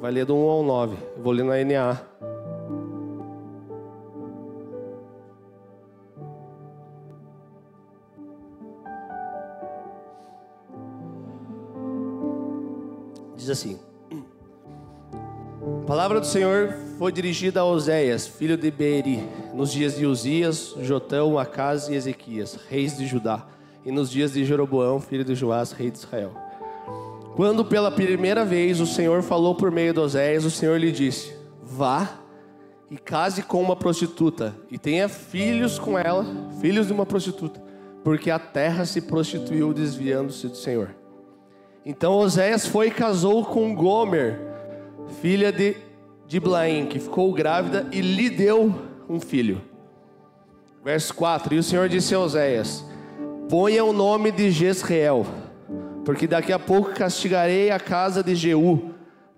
vai 0.00 0.10
ler 0.10 0.24
do 0.24 0.34
1 0.34 0.48
ao 0.48 0.62
9. 0.62 0.96
Eu 1.16 1.22
vou 1.22 1.32
ler 1.32 1.44
na 1.44 1.62
NA. 1.62 2.00
Diz 13.36 13.50
assim: 13.50 13.78
palavra 15.90 16.20
do 16.20 16.26
Senhor 16.26 16.72
foi 17.00 17.10
dirigida 17.10 17.58
a 17.58 17.64
Oséias, 17.64 18.24
filho 18.24 18.56
de 18.56 18.70
Beeri, 18.70 19.28
nos 19.52 19.72
dias 19.72 19.96
de 19.96 20.06
Uzias, 20.06 20.72
Jotão, 20.82 21.36
Acas 21.36 21.88
e 21.88 21.94
Ezequias, 21.94 22.56
reis 22.68 22.96
de 22.96 23.08
Judá, 23.08 23.44
e 23.84 23.90
nos 23.90 24.08
dias 24.08 24.34
de 24.34 24.44
Jeroboão, 24.44 25.00
filho 25.00 25.24
de 25.24 25.34
Joás, 25.34 25.72
rei 25.72 25.90
de 25.90 25.98
Israel 25.98 26.32
quando 27.34 27.64
pela 27.64 27.90
primeira 27.90 28.44
vez 28.44 28.80
o 28.80 28.86
Senhor 28.86 29.22
falou 29.22 29.54
por 29.54 29.70
meio 29.70 29.92
de 29.92 29.98
Oséias, 29.98 30.44
o 30.44 30.50
Senhor 30.50 30.78
lhe 30.78 30.92
disse: 30.92 31.34
Vá 31.62 32.08
e 32.90 32.96
case 32.96 33.42
com 33.42 33.60
uma 33.60 33.74
prostituta 33.74 34.54
e 34.70 34.76
tenha 34.76 35.08
filhos 35.08 35.78
com 35.78 35.98
ela, 35.98 36.24
filhos 36.60 36.88
de 36.88 36.92
uma 36.92 37.06
prostituta, 37.06 37.60
porque 38.04 38.30
a 38.30 38.38
terra 38.38 38.84
se 38.84 39.00
prostituiu 39.00 39.72
desviando-se 39.72 40.48
do 40.48 40.56
Senhor. 40.56 40.94
Então 41.84 42.12
Oséias 42.12 42.66
foi 42.66 42.88
e 42.88 42.90
casou 42.90 43.44
com 43.44 43.74
Gomer, 43.74 44.49
filha 45.10 45.52
de 45.52 45.76
Diblaim, 46.26 46.86
que 46.86 46.98
ficou 46.98 47.32
grávida 47.32 47.86
e 47.92 48.00
lhe 48.00 48.30
deu 48.30 48.74
um 49.08 49.20
filho. 49.20 49.60
Verso 50.84 51.14
4: 51.14 51.54
E 51.54 51.58
o 51.58 51.62
Senhor 51.62 51.88
disse 51.88 52.14
a 52.14 52.20
Oséias: 52.20 52.84
Ponha 53.48 53.84
o 53.84 53.92
nome 53.92 54.30
de 54.30 54.50
Jezreel 54.50 55.26
porque 56.04 56.26
daqui 56.26 56.52
a 56.52 56.58
pouco 56.58 56.90
castigarei 56.90 57.70
a 57.70 57.78
casa 57.78 58.22
de 58.22 58.34
Jeú, 58.34 58.90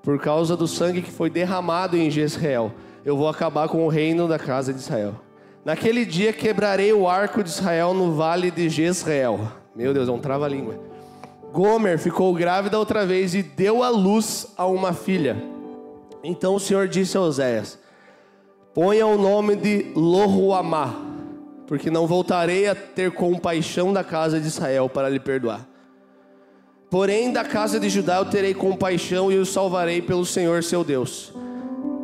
por 0.03 0.19
causa 0.19 0.57
do 0.57 0.67
sangue 0.67 1.03
que 1.03 1.11
foi 1.11 1.31
derramado 1.31 1.97
em 1.97 2.11
Jezreel. 2.11 2.73
Eu 3.05 3.17
vou 3.17 3.29
acabar 3.29 3.69
com 3.69 3.85
o 3.85 3.89
reino 3.89 4.29
da 4.29 4.39
casa 4.39 4.73
de 4.73 4.81
Israel. 4.81 5.15
Naquele 5.65 6.05
dia 6.05 6.33
quebrarei 6.33 6.93
o 6.93 7.09
arco 7.09 7.43
de 7.43 7.51
Israel 7.51 7.95
no 7.95 8.15
vale 8.15 8.51
de 8.51 8.69
Jezreel. 8.69 9.41
Meu 9.77 9.93
Deus, 9.93 10.09
é 10.09 10.13
um 10.13 10.19
trava-língua. 10.19 10.81
Gomer 11.53 11.99
ficou 11.99 12.33
grávida 12.35 12.79
outra 12.79 13.05
vez 13.05 13.35
e 13.35 13.43
deu 13.43 13.83
à 13.83 13.89
luz 13.89 14.47
a 14.57 14.67
uma 14.67 14.93
filha. 14.93 15.52
Então 16.23 16.55
o 16.55 16.61
Senhor 16.61 16.87
disse 16.87 17.17
a 17.17 17.21
Oséias: 17.21 17.79
Ponha 18.73 19.07
o 19.07 19.19
nome 19.19 19.57
de 19.57 19.93
Lohuamá, 19.95 20.95
porque 21.67 21.91
não 21.91 22.07
voltarei 22.07 22.69
a 22.69 22.75
ter 22.75 23.11
compaixão 23.11 23.93
da 23.93 24.05
casa 24.05 24.41
de 24.41 24.47
Israel 24.47 24.89
para 24.89 25.09
lhe 25.09 25.19
perdoar. 25.19 25.69
Porém, 26.89 27.33
da 27.33 27.43
casa 27.43 27.81
de 27.81 27.89
Judá 27.89 28.19
eu 28.19 28.27
terei 28.27 28.53
compaixão 28.53 29.33
e 29.33 29.39
os 29.39 29.49
salvarei 29.49 30.03
pelo 30.03 30.27
Senhor 30.27 30.63
seu 30.63 30.85
Deus. 30.85 31.33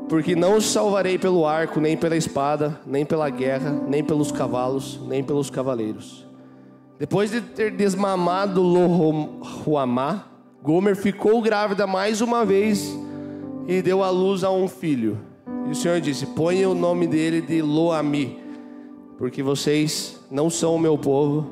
Porque 0.09 0.35
não 0.35 0.57
os 0.57 0.65
salvarei 0.65 1.19
pelo 1.19 1.47
arco, 1.47 1.79
nem 1.79 1.95
pela 1.95 2.17
espada, 2.17 2.81
nem 2.87 3.05
pela 3.05 3.29
guerra, 3.29 3.71
nem 3.87 4.03
pelos 4.03 4.33
cavalos, 4.33 4.99
nem 5.07 5.23
pelos 5.23 5.51
cavaleiros. 5.51 6.27
Depois 6.99 7.31
de 7.31 7.43
ter 7.43 7.71
desmamado 7.71 8.63
Lohuamá, 8.63 10.25
Gomer 10.63 10.97
ficou 10.97 11.41
grávida 11.43 11.87
mais 11.87 12.23
uma 12.23 12.45
vez 12.45 12.97
e 13.69 13.83
deu 13.83 14.03
à 14.03 14.09
luz 14.09 14.43
a 14.43 14.51
um 14.51 14.67
filho. 14.67 15.21
E 15.67 15.71
o 15.71 15.75
Senhor 15.75 16.01
disse: 16.01 16.25
Ponha 16.25 16.69
o 16.69 16.75
nome 16.75 17.07
dele 17.07 17.43
de 17.43 17.61
Loami, 17.61 18.39
porque 19.19 19.43
vocês 19.43 20.19
não 20.31 20.49
são 20.49 20.75
o 20.75 20.79
meu 20.79 20.97
povo 20.97 21.47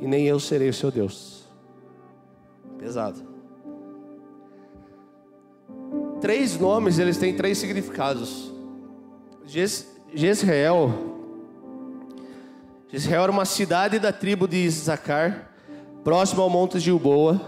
e 0.00 0.06
nem 0.06 0.26
eu 0.26 0.40
serei 0.40 0.70
o 0.70 0.74
seu 0.74 0.90
Deus. 0.90 1.44
Pesado. 2.78 3.28
Três 6.20 6.58
nomes, 6.58 6.98
eles 6.98 7.18
têm 7.18 7.34
três 7.34 7.58
significados. 7.58 8.50
Jezreel. 9.44 10.94
Jezreel 12.88 13.22
era 13.22 13.32
uma 13.32 13.44
cidade 13.44 13.98
da 13.98 14.12
tribo 14.12 14.48
de 14.48 14.56
Issacar, 14.56 15.50
próxima 16.02 16.42
ao 16.42 16.50
Monte 16.50 16.78
Gilboa, 16.78 17.40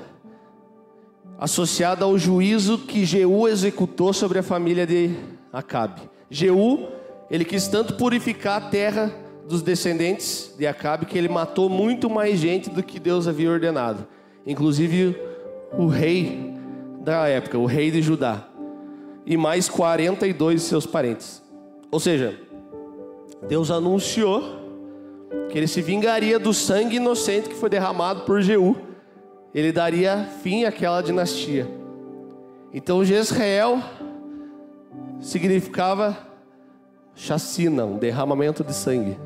associada 1.43 2.05
ao 2.05 2.17
juízo 2.19 2.79
que 2.79 3.05
Jeú 3.05 3.49
executou 3.49 4.13
sobre 4.13 4.39
a 4.39 4.43
família 4.43 4.87
de 4.87 5.15
Acabe. 5.53 6.03
Jeú, 6.31 6.89
ele 7.31 7.45
quis 7.45 7.69
tanto 7.69 7.95
purificar 7.95 8.63
a 8.63 8.69
terra 8.69 9.13
dos 9.49 9.63
descendentes 9.63 10.55
de 10.57 10.67
Acabe 10.67 11.07
que 11.07 11.19
ele 11.19 11.29
matou 11.29 11.69
muito 11.69 12.09
mais 12.09 12.39
gente 12.39 12.71
do 12.71 12.83
que 12.83 13.01
Deus 13.01 13.27
havia 13.27 13.51
ordenado 13.51 14.07
inclusive 14.47 15.17
o 15.77 15.87
rei 15.87 16.53
da 17.01 17.29
época, 17.29 17.59
o 17.59 17.67
rei 17.67 17.91
de 17.91 18.03
Judá, 18.03 18.47
e 19.25 19.37
mais 19.37 19.69
42 19.69 20.61
de 20.61 20.67
seus 20.67 20.87
parentes. 20.87 21.43
Ou 21.91 22.01
seja, 22.01 22.39
Deus 23.49 23.71
anunciou 23.71 24.61
que 25.51 25.59
ele 25.59 25.67
se 25.67 25.81
vingaria 25.81 26.39
do 26.39 26.53
sangue 26.53 26.97
inocente 26.97 27.49
que 27.49 27.55
foi 27.55 27.71
derramado 27.71 28.23
por 28.23 28.41
Jeú. 28.41 28.77
Ele 29.55 29.71
daria 29.71 30.25
fim 30.43 30.65
àquela 30.65 31.03
dinastia. 31.03 31.69
Então 32.73 33.05
Jezreel 33.05 33.83
significava 35.21 36.17
chacina, 37.15 37.85
um 37.85 37.99
derramamento 37.99 38.65
de 38.65 38.73
sangue. 38.73 39.19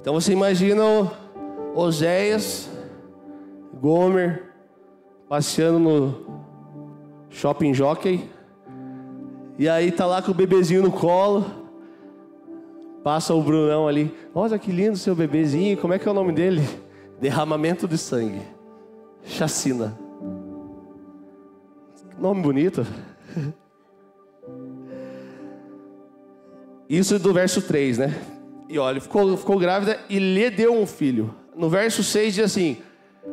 Então 0.00 0.14
você 0.14 0.32
imagina 0.32 0.82
Oséias 1.74 2.70
Gomer, 3.74 4.54
passeando 5.28 5.78
no 5.78 6.26
shopping 7.28 7.74
jockey. 7.74 8.28
E 9.58 9.68
aí 9.68 9.90
tá 9.92 10.06
lá 10.06 10.22
com 10.22 10.30
o 10.30 10.34
bebezinho 10.34 10.82
no 10.82 10.92
colo. 10.92 11.44
Passa 13.04 13.34
o 13.34 13.42
Brunão 13.42 13.86
ali. 13.86 14.14
Olha 14.34 14.58
que 14.58 14.72
lindo 14.72 14.96
seu 14.96 15.14
bebezinho. 15.14 15.76
Como 15.76 15.92
é 15.92 15.98
que 15.98 16.08
é 16.08 16.10
o 16.10 16.14
nome 16.14 16.32
dele? 16.32 16.62
Derramamento 17.20 17.86
de 17.86 17.98
sangue. 17.98 18.55
Chacina. 19.26 19.98
Nome 22.18 22.40
bonito. 22.40 22.86
Isso 26.88 27.18
do 27.18 27.32
verso 27.32 27.60
3, 27.60 27.98
né? 27.98 28.14
E 28.68 28.78
olha, 28.78 29.00
ficou, 29.00 29.36
ficou 29.36 29.58
grávida 29.58 30.00
e 30.08 30.18
lhe 30.18 30.48
deu 30.50 30.72
um 30.72 30.86
filho. 30.86 31.34
No 31.54 31.68
verso 31.68 32.02
6 32.02 32.34
diz 32.34 32.44
assim: 32.44 32.78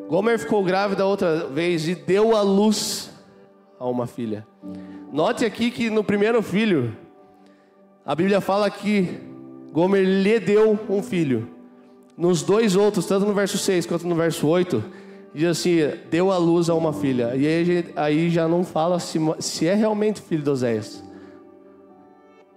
Gomer 0.08 0.40
ficou 0.40 0.64
grávida 0.64 1.06
outra 1.06 1.48
vez 1.48 1.88
e 1.88 1.96
deu 1.96 2.36
à 2.36 2.42
luz 2.42 3.12
a 3.80 3.88
uma 3.88 4.08
filha. 4.08 4.46
Note 5.12 5.46
aqui 5.46 5.70
que 5.70 5.90
no 5.90 6.04
primeiro 6.04 6.42
filho, 6.42 6.98
a 8.06 8.16
Bíblia 8.16 8.42
fala 8.42 8.70
que 8.70 9.20
Gomer 9.72 10.04
lhe 10.04 10.40
deu 10.40 10.80
um 10.90 11.02
filho. 11.04 11.48
Nos 12.18 12.44
dois 12.44 12.76
outros, 12.76 13.06
tanto 13.06 13.26
no 13.26 13.34
verso 13.34 13.58
6 13.58 13.86
quanto 13.86 14.08
no 14.08 14.16
verso 14.16 14.48
8, 14.48 14.84
diz 15.34 15.50
assim: 15.50 15.78
deu 16.10 16.32
à 16.32 16.38
luz 16.38 16.70
a 16.70 16.76
uma 16.76 16.94
filha. 16.94 17.36
E 17.36 17.48
aí, 17.48 17.94
aí 17.96 18.30
já 18.30 18.48
não 18.48 18.64
fala 18.64 19.00
se, 19.00 19.20
se 19.40 19.68
é 19.68 19.74
realmente 19.74 20.22
filho 20.22 20.44
de 20.44 20.50
Oséias. 20.50 21.04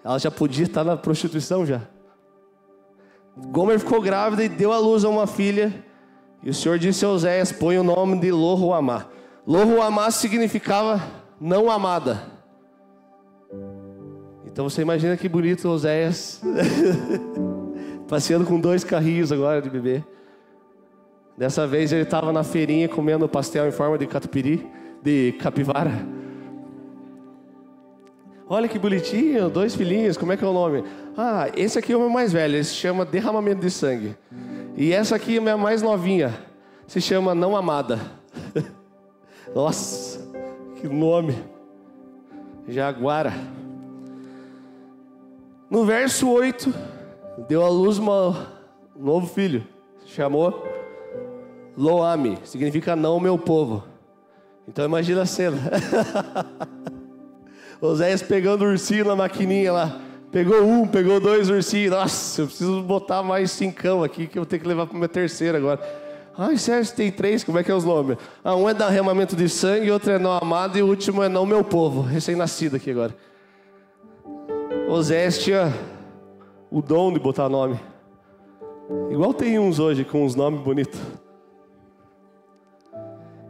Ela 0.05 0.19
já 0.19 0.31
podia 0.31 0.65
estar 0.65 0.85
na 0.85 0.97
prostituição 0.97 1.67
já. 1.67 1.83
Gomer 3.37 3.79
ficou 3.79 4.01
grávida 4.01 4.45
e 4.45 4.49
deu 4.49 4.73
à 4.73 4.79
luz 4.79 5.05
a 5.05 5.09
uma 5.09 5.27
filha. 5.27 5.85
E 6.43 6.51
o 6.51 6.55
Senhor 6.55 6.79
disse 6.79 7.05
a 7.05 7.09
Oséias: 7.09 7.53
põe 7.53 7.79
o 7.79 7.83
nome 7.83 8.21
de 8.21 8.31
Lohuamá. 8.31 9.07
Lohuamá 9.47 10.11
significava 10.11 11.03
não 11.41 11.71
amada. 11.71 12.23
Então 14.47 14.69
você 14.69 14.81
imagina 14.81 15.17
que 15.17 15.29
bonito 15.29 15.69
Oséias 15.69 16.41
passeando 18.09 18.47
com 18.47 18.59
dois 18.59 18.83
carrinhos 18.85 19.31
agora 19.31 19.61
de 19.61 19.69
bebê. 19.69 20.03
Dessa 21.37 21.67
vez 21.67 21.93
ele 21.93 22.03
estava 22.03 22.33
na 22.33 22.43
feirinha 22.43 22.89
comendo 22.89 23.29
pastel 23.29 23.69
em 23.69 23.73
forma 23.73 23.99
de 23.99 24.07
catupiry, 24.07 24.67
de 25.03 25.33
capivara. 25.39 25.93
Olha 28.49 28.69
que 28.69 28.79
bonitinho, 28.79 29.51
dois 29.51 29.75
filhinhos, 29.75 30.17
como 30.17 30.33
é 30.33 30.37
que 30.37 30.45
é 30.45 30.47
o 30.47 30.53
nome? 30.53 30.83
Ah, 31.17 31.51
esse 31.55 31.79
aqui 31.79 31.93
é 31.93 31.97
o 31.97 32.01
meu 32.01 32.09
mais 32.09 32.33
velho, 32.33 32.55
ele 32.55 32.65
se 32.65 32.75
chama 32.75 33.05
derramamento 33.05 33.61
de 33.61 33.71
sangue. 33.71 34.17
E 34.77 34.93
essa 34.93 35.17
aqui 35.17 35.35
é 35.35 35.39
a 35.39 35.43
minha 35.43 35.57
mais 35.57 35.83
novinha, 35.83 36.33
se 36.87 37.01
chama 37.01 37.35
não 37.35 37.57
amada. 37.57 38.01
Nossa, 39.55 40.21
que 40.77 40.89
nome. 40.89 41.37
Jaguara. 42.69 43.33
No 45.69 45.85
verso 45.85 46.31
8, 46.31 46.73
deu 47.49 47.65
à 47.65 47.69
luz 47.69 47.99
um 47.99 48.07
novo 48.97 49.27
filho, 49.27 49.67
chamou 50.07 50.76
Loami, 51.77 52.39
significa 52.45 52.97
não 52.97 53.21
meu 53.21 53.39
povo. 53.39 53.85
Então 54.67 54.85
imagina 54.85 55.23
a 55.23 55.27
cena. 55.27 55.59
Oséias 57.81 58.23
pegando 58.23 58.65
ursinho 58.65 59.05
na 59.05 59.15
maquininha 59.15 59.73
lá. 59.73 60.01
Pegou 60.33 60.63
um, 60.63 60.87
pegou 60.87 61.21
dois 61.21 61.51
ursinhos. 61.51 61.91
Nossa, 61.91 62.43
eu 62.43 62.47
preciso 62.47 62.83
botar 62.83 63.23
mais 63.23 63.51
cincão 63.51 64.03
aqui 64.03 64.27
que 64.27 64.39
eu 64.39 64.43
vou 64.43 64.47
ter 64.47 64.59
que 64.59 64.67
levar 64.67 64.87
para 64.87 64.97
o 64.97 64.99
meu 64.99 65.09
terceiro 65.09 65.57
agora. 65.57 65.81
Ai, 66.37 66.59
Sérgio, 66.59 66.95
tem 66.95 67.11
três, 67.11 67.43
como 67.43 67.59
é 67.59 67.65
que 67.65 67.71
é 67.71 67.75
os 67.75 67.85
nomes? 67.85 68.19
Ah, 68.45 68.55
um 68.55 68.69
é 68.69 68.75
derramamento 68.75 69.35
de 69.35 69.49
sangue, 69.49 69.91
outro 69.91 70.11
é 70.11 70.19
não 70.19 70.33
amado 70.33 70.77
e 70.77 70.83
o 70.83 70.87
último 70.87 71.23
é 71.23 71.29
não 71.29 71.47
meu 71.47 71.65
povo, 71.65 72.03
recém-nascido 72.03 72.77
aqui 72.77 72.91
agora. 72.91 73.17
Oséias 74.89 75.39
tinha 75.39 75.73
o 76.71 76.83
dom 76.83 77.13
de 77.13 77.19
botar 77.19 77.49
nome. 77.49 77.81
Igual 79.11 79.33
tem 79.33 79.59
uns 79.59 79.79
hoje 79.79 80.05
com 80.05 80.25
uns 80.25 80.35
nomes 80.35 80.61
bonitos. 80.61 81.01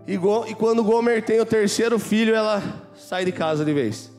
E, 0.06 0.14
e 0.14 0.54
quando 0.54 0.84
Gomer 0.84 1.24
tem 1.24 1.40
o 1.40 1.46
terceiro 1.46 1.98
filho, 1.98 2.34
ela 2.34 2.62
sai 2.94 3.24
de 3.24 3.32
casa 3.32 3.64
de 3.64 3.72
vez. 3.72 4.12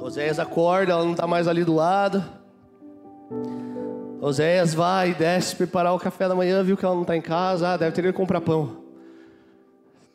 Oséias 0.00 0.38
acorda, 0.38 0.92
ela 0.92 1.04
não 1.04 1.12
está 1.12 1.26
mais 1.26 1.48
ali 1.48 1.64
do 1.64 1.74
lado. 1.74 2.22
Oséias 4.20 4.72
vai, 4.72 5.14
desce 5.14 5.56
preparar 5.56 5.94
o 5.94 5.98
café 5.98 6.28
da 6.28 6.34
manhã, 6.34 6.62
viu 6.62 6.76
que 6.76 6.84
ela 6.84 6.94
não 6.94 7.02
está 7.02 7.16
em 7.16 7.20
casa, 7.20 7.70
ah, 7.70 7.76
deve 7.76 7.92
ter 7.92 8.04
ido 8.04 8.12
comprar 8.14 8.40
pão. 8.40 8.84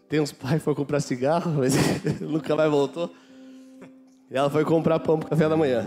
Tem 0.07 0.19
uns 0.19 0.31
pais 0.31 0.55
que 0.55 0.59
foram 0.59 0.75
comprar 0.75 0.99
cigarro, 0.99 1.51
mas 1.59 1.75
nunca 2.21 2.55
mais 2.55 2.71
voltou. 2.71 3.11
E 4.31 4.37
ela 4.37 4.49
foi 4.49 4.63
comprar 4.63 4.99
pão 4.99 5.19
para 5.19 5.27
o 5.27 5.29
café 5.29 5.49
da 5.49 5.57
manhã. 5.57 5.85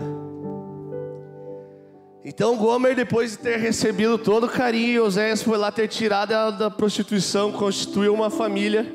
Então 2.25 2.55
Gomer, 2.55 2.95
depois 2.95 3.31
de 3.31 3.39
ter 3.39 3.57
recebido 3.57 4.17
todo 4.17 4.45
o 4.45 4.49
carinho, 4.49 5.03
Oséias 5.03 5.43
foi 5.43 5.57
lá 5.57 5.71
ter 5.71 5.89
tirado 5.89 6.31
ela 6.31 6.51
da 6.51 6.71
prostituição, 6.71 7.51
constituiu 7.51 8.13
uma 8.13 8.29
família 8.29 8.89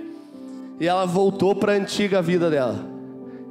e 0.81 0.87
ela 0.87 1.05
voltou 1.05 1.55
para 1.55 1.73
a 1.73 1.77
antiga 1.77 2.23
vida 2.23 2.49
dela. 2.49 2.87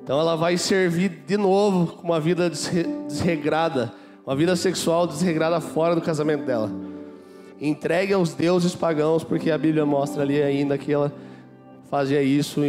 Então 0.04 0.20
ela 0.20 0.36
vai 0.36 0.58
servir 0.58 1.10
de 1.28 1.38
novo 1.38 1.94
com 1.94 2.08
uma 2.08 2.20
vida 2.20 2.50
desregrada, 2.50 3.94
uma 4.26 4.36
vida 4.36 4.56
sexual 4.56 5.06
desregrada 5.06 5.62
fora 5.62 5.94
do 5.94 6.02
casamento 6.02 6.46
dela. 6.46 6.72
Entregue 7.62 8.14
aos 8.14 8.34
deuses 8.34 8.74
pagãos, 8.74 9.24
porque 9.24 9.52
a 9.52 9.58
Bíblia 9.58 9.86
mostra 9.86 10.24
ali 10.24 10.42
ainda 10.42 10.78
que 10.78 10.92
ela 10.92 11.14
fazia 11.90 12.24
isso 12.24 12.62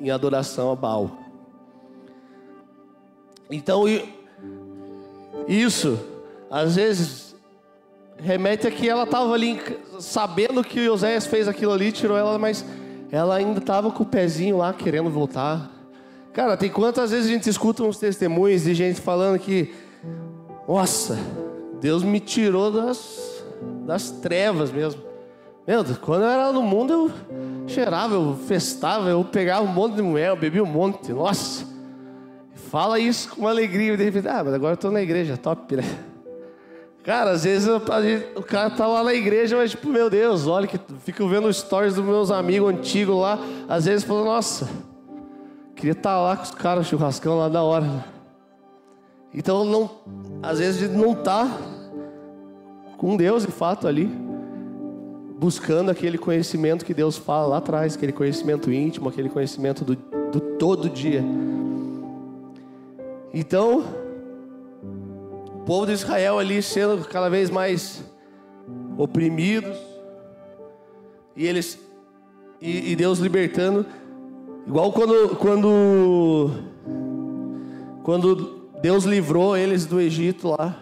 em 0.00 0.10
adoração 0.10 0.72
a 0.72 0.76
Baal. 0.76 1.18
Então 3.50 3.84
isso, 5.48 5.98
às 6.50 6.76
vezes, 6.76 7.36
remete 8.18 8.66
a 8.66 8.70
que 8.70 8.88
ela 8.88 9.04
estava 9.04 9.32
ali 9.32 9.60
sabendo 9.98 10.64
que 10.64 10.88
Oséias 10.88 11.26
fez 11.26 11.46
aquilo 11.46 11.72
ali, 11.72 11.92
tirou 11.92 12.16
ela, 12.16 12.38
mas 12.38 12.64
ela 13.10 13.36
ainda 13.36 13.58
estava 13.58 13.90
com 13.90 14.02
o 14.02 14.06
pezinho 14.06 14.58
lá 14.58 14.72
querendo 14.72 15.10
voltar 15.10 15.70
Cara, 16.32 16.56
tem 16.56 16.70
quantas 16.70 17.10
vezes 17.10 17.26
a 17.26 17.32
gente 17.32 17.50
escuta 17.50 17.82
uns 17.82 17.98
testemunhos 17.98 18.62
de 18.62 18.72
gente 18.72 19.00
falando 19.00 19.38
que, 19.38 19.74
nossa, 20.66 21.18
Deus 21.80 22.04
me 22.04 22.20
tirou 22.20 22.70
das, 22.70 23.44
das 23.84 24.10
trevas 24.10 24.70
mesmo. 24.70 25.02
Meu 25.66 25.82
Deus, 25.82 25.98
quando 25.98 26.22
eu 26.22 26.28
era 26.28 26.52
no 26.52 26.62
mundo 26.62 26.92
eu 26.92 27.10
cheirava, 27.66 28.14
eu 28.14 28.36
festava, 28.46 29.08
eu 29.08 29.24
pegava 29.24 29.64
um 29.64 29.72
monte 29.72 29.96
de 29.96 30.02
mulher, 30.02 30.28
eu 30.28 30.36
bebia 30.36 30.62
um 30.62 30.66
monte, 30.66 31.12
nossa. 31.12 31.66
Fala 32.54 33.00
isso 33.00 33.30
com 33.30 33.40
uma 33.40 33.50
alegria, 33.50 33.96
de 33.96 34.04
repente, 34.04 34.28
ah, 34.28 34.44
mas 34.44 34.54
agora 34.54 34.72
eu 34.72 34.74
estou 34.74 34.92
na 34.92 35.02
igreja, 35.02 35.36
top, 35.36 35.76
né? 35.76 35.82
Cara, 37.02 37.30
às 37.30 37.44
vezes 37.44 37.66
gente, 37.66 38.26
o 38.36 38.42
cara 38.42 38.70
tá 38.70 38.86
lá 38.86 39.02
na 39.02 39.14
igreja, 39.14 39.56
mas 39.56 39.70
tipo, 39.70 39.88
meu 39.88 40.10
Deus, 40.10 40.46
olha 40.46 40.66
que 40.66 40.78
fico 41.04 41.26
vendo 41.28 41.52
stories 41.52 41.94
dos 41.94 42.04
meus 42.04 42.30
amigos 42.30 42.68
antigos 42.70 43.16
lá, 43.16 43.38
às 43.68 43.86
vezes 43.86 44.04
falando, 44.04 44.26
nossa, 44.26 44.68
Queria 45.80 45.92
estar 45.92 46.20
lá 46.20 46.36
com 46.36 46.42
os 46.42 46.50
caras, 46.50 46.86
churrascão 46.86 47.38
lá 47.38 47.48
da 47.48 47.62
hora. 47.62 48.04
Então, 49.32 49.64
não, 49.64 49.90
às 50.42 50.58
vezes 50.58 50.82
a 50.82 50.86
gente 50.86 50.98
não 50.98 51.12
está 51.12 51.48
com 52.98 53.16
Deus 53.16 53.46
de 53.46 53.50
fato 53.50 53.88
ali, 53.88 54.06
buscando 55.38 55.90
aquele 55.90 56.18
conhecimento 56.18 56.84
que 56.84 56.92
Deus 56.92 57.16
fala 57.16 57.46
lá 57.46 57.56
atrás, 57.56 57.96
aquele 57.96 58.12
conhecimento 58.12 58.70
íntimo, 58.70 59.08
aquele 59.08 59.30
conhecimento 59.30 59.82
do, 59.82 59.96
do 60.30 60.38
todo 60.58 60.90
dia. 60.90 61.24
Então, 63.32 63.82
o 65.60 65.64
povo 65.64 65.86
de 65.86 65.92
Israel 65.92 66.38
ali 66.38 66.62
sendo 66.62 67.04
cada 67.04 67.28
vez 67.28 67.50
mais 67.50 68.02
oprimidos, 68.96 69.76
e 71.36 71.46
eles 71.46 71.78
e, 72.60 72.92
e 72.92 72.96
Deus 72.96 73.18
libertando. 73.18 73.84
Igual 74.66 74.92
quando, 74.92 75.36
quando, 75.36 76.50
quando 78.02 78.68
Deus 78.80 79.04
livrou 79.04 79.56
eles 79.56 79.84
do 79.84 80.00
Egito 80.00 80.48
lá, 80.48 80.78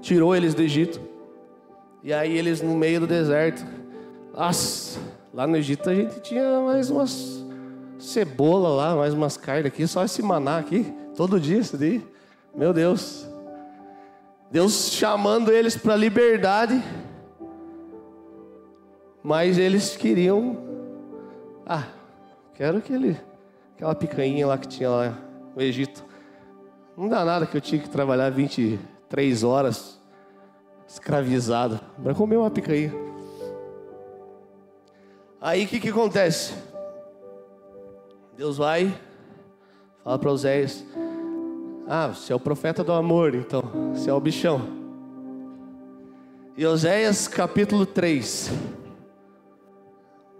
tirou 0.00 0.36
eles 0.36 0.54
do 0.54 0.62
Egito, 0.62 1.00
e 2.02 2.12
aí 2.12 2.36
eles 2.36 2.60
no 2.60 2.76
meio 2.76 3.00
do 3.00 3.06
deserto, 3.06 3.64
lá 5.32 5.46
no 5.46 5.56
Egito 5.56 5.88
a 5.88 5.94
gente 5.94 6.20
tinha 6.20 6.60
mais 6.60 6.90
umas 6.90 7.44
cebola 7.98 8.68
lá, 8.68 8.96
mais 8.96 9.14
umas 9.14 9.36
carnes 9.36 9.66
aqui, 9.66 9.86
só 9.86 10.04
esse 10.04 10.22
maná 10.22 10.58
aqui, 10.58 10.92
todo 11.16 11.40
dia 11.40 11.58
isso 11.58 11.76
daí, 11.76 12.02
meu 12.54 12.72
Deus. 12.72 13.37
Deus 14.50 14.90
chamando 14.92 15.52
eles 15.52 15.76
para 15.76 15.94
liberdade, 15.94 16.82
mas 19.22 19.58
eles 19.58 19.96
queriam, 19.96 20.56
ah, 21.66 21.84
Quero 22.58 22.78
aquele, 22.78 23.16
aquela 23.76 23.94
picanha 23.94 24.44
lá 24.44 24.58
que 24.58 24.66
tinha 24.66 24.90
lá 24.90 25.16
no 25.54 25.62
Egito. 25.62 26.04
Não 26.96 27.08
dá 27.08 27.24
nada 27.24 27.46
que 27.46 27.56
eu 27.56 27.60
tinha 27.60 27.80
que 27.80 27.88
trabalhar 27.88 28.30
23 28.30 29.44
horas 29.44 30.02
escravizado 30.84 31.78
para 32.02 32.16
comer 32.16 32.36
uma 32.36 32.50
picanha. 32.50 32.92
Aí 35.40 35.66
o 35.66 35.68
que, 35.68 35.78
que 35.78 35.90
acontece? 35.90 36.52
Deus 38.36 38.56
vai, 38.56 38.92
fala 40.02 40.18
para 40.18 40.32
Oséias: 40.32 40.84
Ah, 41.90 42.08
você 42.08 42.34
é 42.34 42.36
o 42.36 42.40
profeta 42.40 42.84
do 42.84 42.92
amor, 42.92 43.34
então, 43.34 43.62
você 43.94 44.10
é 44.10 44.12
o 44.12 44.20
bichão. 44.20 44.60
E 46.54 46.66
Oséias 46.66 47.26
capítulo 47.26 47.86
3. 47.86 48.50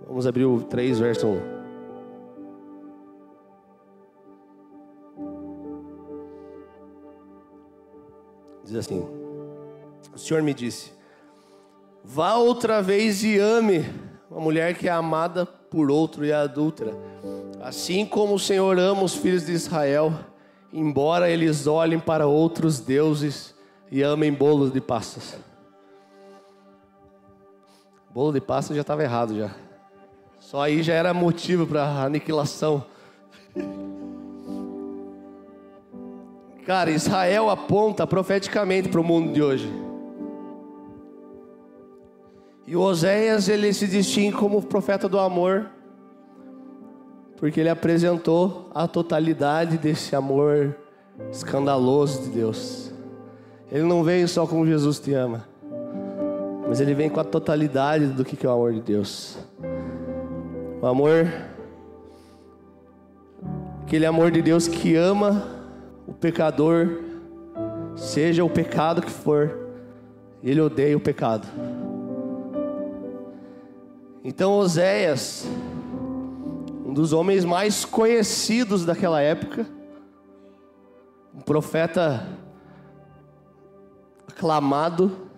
Vamos 0.07 0.27
abrir 0.27 0.45
o 0.45 0.61
3, 0.61 0.99
verso 0.99 1.27
1. 1.27 1.41
Diz 8.65 8.77
assim: 8.77 9.09
O 10.15 10.19
Senhor 10.19 10.43
me 10.43 10.53
disse: 10.53 10.93
Vá 12.05 12.35
outra 12.35 12.83
vez 12.83 13.25
e 13.25 13.39
ame 13.39 13.87
uma 14.31 14.41
mulher 14.41 14.77
que 14.77 14.87
é 14.87 14.93
amada 14.93 15.47
por 15.47 15.91
outro 15.91 16.27
e 16.27 16.31
é 16.31 16.35
adúltera. 16.35 16.93
Assim 17.63 18.05
como 18.05 18.35
o 18.35 18.39
Senhor 18.39 18.79
ama 18.79 19.03
os 19.03 19.15
filhos 19.15 19.47
de 19.47 19.53
Israel, 19.53 20.13
embora 20.73 21.31
eles 21.31 21.67
olhem 21.67 21.99
para 21.99 22.27
outros 22.27 22.81
deuses 22.81 23.55
e 23.91 24.03
amem 24.03 24.33
bolos 24.33 24.73
de 24.73 24.81
passas. 24.81 25.39
Bolo 28.11 28.33
de 28.33 28.41
passas 28.41 28.75
já 28.75 28.83
estava 28.83 29.03
errado 29.03 29.37
já. 29.37 29.51
Só 30.41 30.63
aí 30.63 30.83
já 30.83 30.95
era 30.95 31.13
motivo 31.13 31.67
para 31.67 31.85
aniquilação. 31.85 32.85
Cara, 36.65 36.91
Israel 36.91 37.49
aponta 37.49 38.07
profeticamente 38.07 38.89
para 38.91 39.01
o 39.01 39.05
mundo 39.05 39.33
de 39.33 39.43
hoje. 39.43 39.73
E 42.67 42.77
o 42.77 42.81
Oséias 42.83 43.49
ele 43.49 43.73
se 43.73 43.87
distingue 43.87 44.37
como 44.37 44.61
profeta 44.61 45.09
do 45.09 45.19
amor, 45.19 45.71
porque 47.39 47.61
ele 47.61 47.69
apresentou 47.69 48.69
a 48.75 48.89
totalidade 48.89 49.79
desse 49.79 50.15
amor 50.15 50.77
escandaloso 51.31 52.23
de 52.23 52.31
Deus. 52.31 52.93
Ele 53.71 53.85
não 53.85 54.03
veio 54.03 54.27
só 54.27 54.47
como 54.47 54.67
Jesus 54.67 54.99
te 54.99 55.15
ama, 55.15 55.47
mas 56.69 56.81
ele 56.81 56.95
vem 56.95 57.09
com 57.09 57.21
a 57.21 57.25
totalidade 57.25 58.07
do 58.07 58.25
que 58.25 58.45
é 58.45 58.49
o 58.49 58.53
amor 58.53 58.73
de 58.73 58.81
Deus. 58.81 59.39
O 60.83 60.87
amor, 60.87 61.29
aquele 63.83 64.07
amor 64.07 64.31
de 64.31 64.43
Deus 64.43 64.67
que 64.67 64.97
ama 64.97 65.47
o 66.07 66.13
pecador, 66.13 67.03
seja 67.95 68.45
o 68.45 68.51
pecado 68.51 69.01
que 69.03 69.11
for, 69.11 69.57
ele 70.43 70.61
odeia 70.61 70.97
o 70.97 71.01
pecado. 71.01 71.47
Então 74.25 74.53
Oséias, 74.59 75.47
um 76.89 76.95
dos 76.95 77.13
homens 77.13 77.45
mais 77.45 77.85
conhecidos 77.85 78.87
daquela 78.87 79.21
época, 79.21 79.67
um 81.35 81.41
profeta 81.41 82.27
aclamado, 84.27 85.29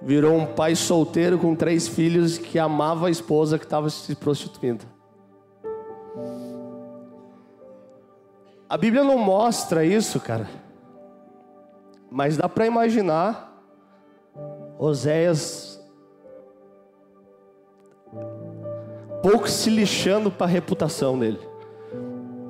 virou 0.00 0.34
um 0.34 0.46
pai 0.46 0.74
solteiro 0.74 1.38
com 1.38 1.54
três 1.54 1.86
filhos 1.86 2.38
que 2.38 2.58
amava 2.58 3.08
a 3.08 3.10
esposa 3.10 3.58
que 3.58 3.66
estava 3.66 3.90
se 3.90 4.14
prostituindo. 4.14 4.86
A 8.66 8.78
Bíblia 8.78 9.04
não 9.04 9.18
mostra 9.18 9.84
isso, 9.84 10.18
cara. 10.18 10.48
Mas 12.10 12.38
dá 12.38 12.48
para 12.48 12.64
imaginar 12.64 13.62
Oséias 14.78 15.79
pouco 19.22 19.48
se 19.48 19.70
lixando 19.70 20.30
para 20.30 20.46
a 20.46 20.50
reputação 20.50 21.18
dele, 21.18 21.40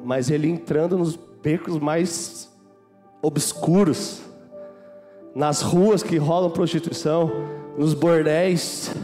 mas 0.04 0.30
ele 0.30 0.48
entrando 0.48 0.96
nos 0.96 1.16
becos 1.42 1.78
mais 1.78 2.50
obscuros, 3.22 4.22
nas 5.34 5.62
ruas 5.62 6.02
que 6.02 6.16
rolam 6.16 6.50
prostituição, 6.50 7.30
nos 7.76 7.94
bordéis, 7.94 8.94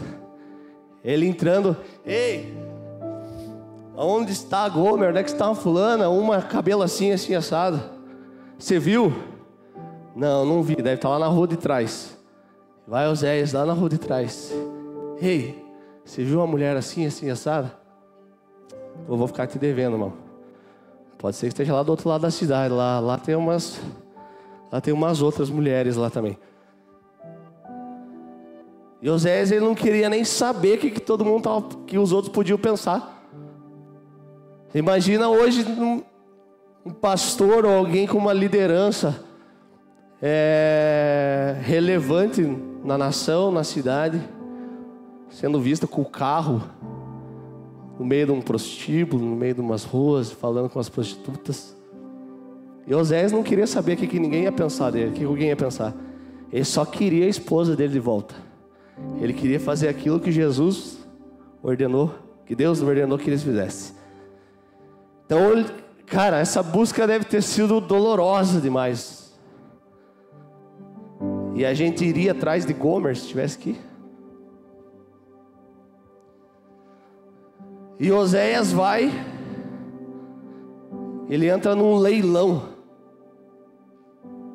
ele 1.03 1.27
entrando, 1.27 1.77
ei, 2.05 2.53
onde 3.95 4.31
está 4.31 4.59
a 4.59 4.69
Gomer? 4.69 5.09
Onde 5.09 5.19
é 5.19 5.23
que 5.23 5.29
está 5.29 5.45
uma 5.47 5.55
fulana? 5.55 6.09
Uma 6.09 6.41
cabelo 6.41 6.83
assim, 6.83 7.11
assim, 7.11 7.33
assado. 7.33 7.79
Você 8.57 8.77
viu? 8.77 9.13
Não, 10.15 10.45
não 10.45 10.63
vi, 10.63 10.75
deve 10.75 10.95
estar 10.95 11.09
lá 11.09 11.19
na 11.19 11.27
rua 11.27 11.47
de 11.47 11.57
trás. 11.57 12.17
Vai, 12.87 13.07
Oséias, 13.07 13.53
lá 13.53 13.65
na 13.65 13.73
rua 13.73 13.89
de 13.89 13.97
trás. 13.97 14.53
Ei, 15.21 15.66
você 16.07 16.23
viu 16.23 16.39
uma 16.39 16.47
mulher 16.47 16.77
assim, 16.77 17.05
assim, 17.05 17.29
assada? 17.29 17.73
Eu 19.09 19.17
vou 19.17 19.27
ficar 19.27 19.45
te 19.45 19.59
devendo, 19.59 19.95
irmão. 19.95 20.13
Pode 21.17 21.35
ser 21.35 21.47
que 21.47 21.51
esteja 21.51 21.73
lá 21.73 21.83
do 21.83 21.89
outro 21.89 22.07
lado 22.07 22.21
da 22.21 22.31
cidade. 22.31 22.73
Lá, 22.73 23.01
lá 23.01 23.17
tem 23.17 23.35
umas. 23.35 23.77
Lá 24.71 24.79
tem 24.79 24.93
umas 24.93 25.21
outras 25.21 25.49
mulheres 25.49 25.97
lá 25.97 26.09
também. 26.09 26.37
E 29.01 29.09
Osés 29.09 29.51
ele 29.51 29.65
não 29.65 29.75
queria 29.75 30.09
nem 30.09 30.23
saber 30.23 30.77
o 30.77 30.81
que, 30.81 30.91
que 30.91 31.01
todo 31.01 31.25
mundo 31.25 31.43
tava, 31.43 31.61
que 31.85 31.97
os 31.97 32.13
outros 32.13 32.33
podiam 32.33 32.57
pensar. 32.57 33.21
Imagina 34.73 35.27
hoje 35.27 35.65
um, 35.69 36.01
um 36.85 36.93
pastor 36.93 37.65
ou 37.65 37.75
alguém 37.75 38.07
com 38.07 38.17
uma 38.17 38.33
liderança 38.33 39.23
é, 40.21 41.57
relevante 41.63 42.41
na 42.83 42.97
nação, 42.97 43.51
na 43.51 43.65
cidade 43.65 44.36
sendo 45.29 45.59
vista 45.59 45.87
com 45.87 46.01
o 46.01 46.05
carro 46.05 46.61
no 47.99 48.05
meio 48.05 48.27
de 48.27 48.31
um 48.31 48.41
prostíbulo, 48.41 49.25
no 49.25 49.35
meio 49.35 49.55
de 49.55 49.61
umas 49.61 49.83
ruas, 49.83 50.31
falando 50.31 50.69
com 50.69 50.79
as 50.79 50.89
prostitutas. 50.89 51.75
E 52.85 52.93
Osés 52.93 53.31
não 53.31 53.43
queria 53.43 53.67
saber 53.67 53.93
o 53.93 53.97
que, 53.97 54.07
que 54.07 54.19
ninguém 54.19 54.43
ia 54.43 54.51
pensar 54.51 54.91
dele, 54.91 55.09
o 55.09 55.13
que 55.13 55.23
alguém 55.23 55.49
ia 55.49 55.55
pensar. 55.55 55.93
Ele 56.51 56.63
só 56.63 56.85
queria 56.85 57.25
a 57.25 57.29
esposa 57.29 57.75
dele 57.75 57.93
de 57.93 57.99
volta. 57.99 58.35
Ele 59.19 59.33
queria 59.33 59.59
fazer 59.59 59.89
aquilo 59.89 60.19
que 60.19 60.31
Jesus 60.31 60.97
ordenou, 61.61 62.13
que 62.45 62.55
Deus 62.55 62.81
ordenou 62.81 63.17
que 63.17 63.29
eles 63.29 63.43
fizessem. 63.43 63.95
Então, 65.25 65.65
cara, 66.05 66.39
essa 66.39 66.63
busca 66.63 67.05
deve 67.05 67.25
ter 67.25 67.43
sido 67.43 67.81
dolorosa 67.81 68.61
demais. 68.61 69.37
E 71.53 71.65
a 71.65 71.73
gente 71.73 72.05
iria 72.05 72.31
atrás 72.31 72.65
de 72.65 72.71
Gomer 72.71 73.15
se 73.15 73.23
estivesse 73.23 73.57
aqui. 73.57 73.86
E 77.99 78.11
Oséias 78.11 78.71
vai, 78.71 79.11
ele 81.27 81.49
entra 81.49 81.75
num 81.75 81.97
leilão, 81.97 82.69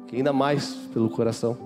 que 0.07 0.17
ainda 0.17 0.33
mais 0.33 0.75
pelo 0.93 1.11
coração. 1.11 1.59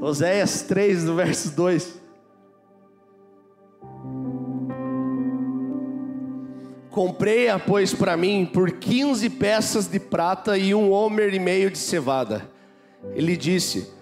Oséias 0.00 0.62
3, 0.62 1.04
do 1.04 1.16
verso 1.16 1.54
2. 1.56 2.00
Comprei-a, 6.90 7.58
pois, 7.58 7.94
para 7.94 8.16
mim 8.16 8.48
por 8.52 8.70
15 8.70 9.30
peças 9.30 9.88
de 9.88 9.98
prata 9.98 10.56
e 10.58 10.74
um 10.74 10.92
homer 10.92 11.34
e 11.34 11.40
meio 11.40 11.70
de 11.70 11.78
cevada. 11.78 12.48
Ele 13.14 13.36
disse: 13.36 13.92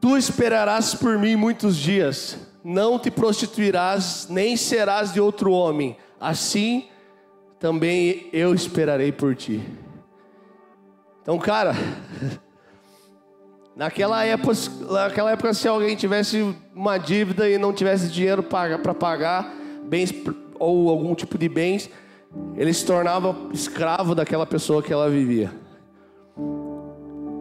Tu 0.00 0.16
esperarás 0.16 0.94
por 0.94 1.18
mim 1.18 1.36
muitos 1.36 1.76
dias, 1.76 2.38
não 2.64 2.98
te 2.98 3.10
prostituirás, 3.10 4.26
nem 4.30 4.56
serás 4.56 5.12
de 5.12 5.20
outro 5.20 5.52
homem, 5.52 5.96
assim 6.18 6.88
também 7.58 8.28
eu 8.32 8.54
esperarei 8.54 9.12
por 9.12 9.36
ti. 9.36 9.60
Então, 11.20 11.38
cara, 11.38 11.74
naquela 13.76 14.24
época, 14.24 14.54
naquela 14.90 15.32
época 15.32 15.52
se 15.52 15.68
alguém 15.68 15.94
tivesse 15.94 16.56
uma 16.74 16.96
dívida 16.96 17.48
e 17.48 17.58
não 17.58 17.72
tivesse 17.72 18.08
dinheiro 18.08 18.42
para 18.42 18.94
pagar 18.94 19.54
bens 19.84 20.14
ou 20.58 20.88
algum 20.88 21.14
tipo 21.14 21.36
de 21.36 21.48
bens, 21.48 21.90
ele 22.56 22.72
se 22.72 22.86
tornava 22.86 23.36
escravo 23.52 24.14
daquela 24.14 24.46
pessoa 24.46 24.82
que 24.82 24.92
ela 24.92 25.10
vivia. 25.10 25.52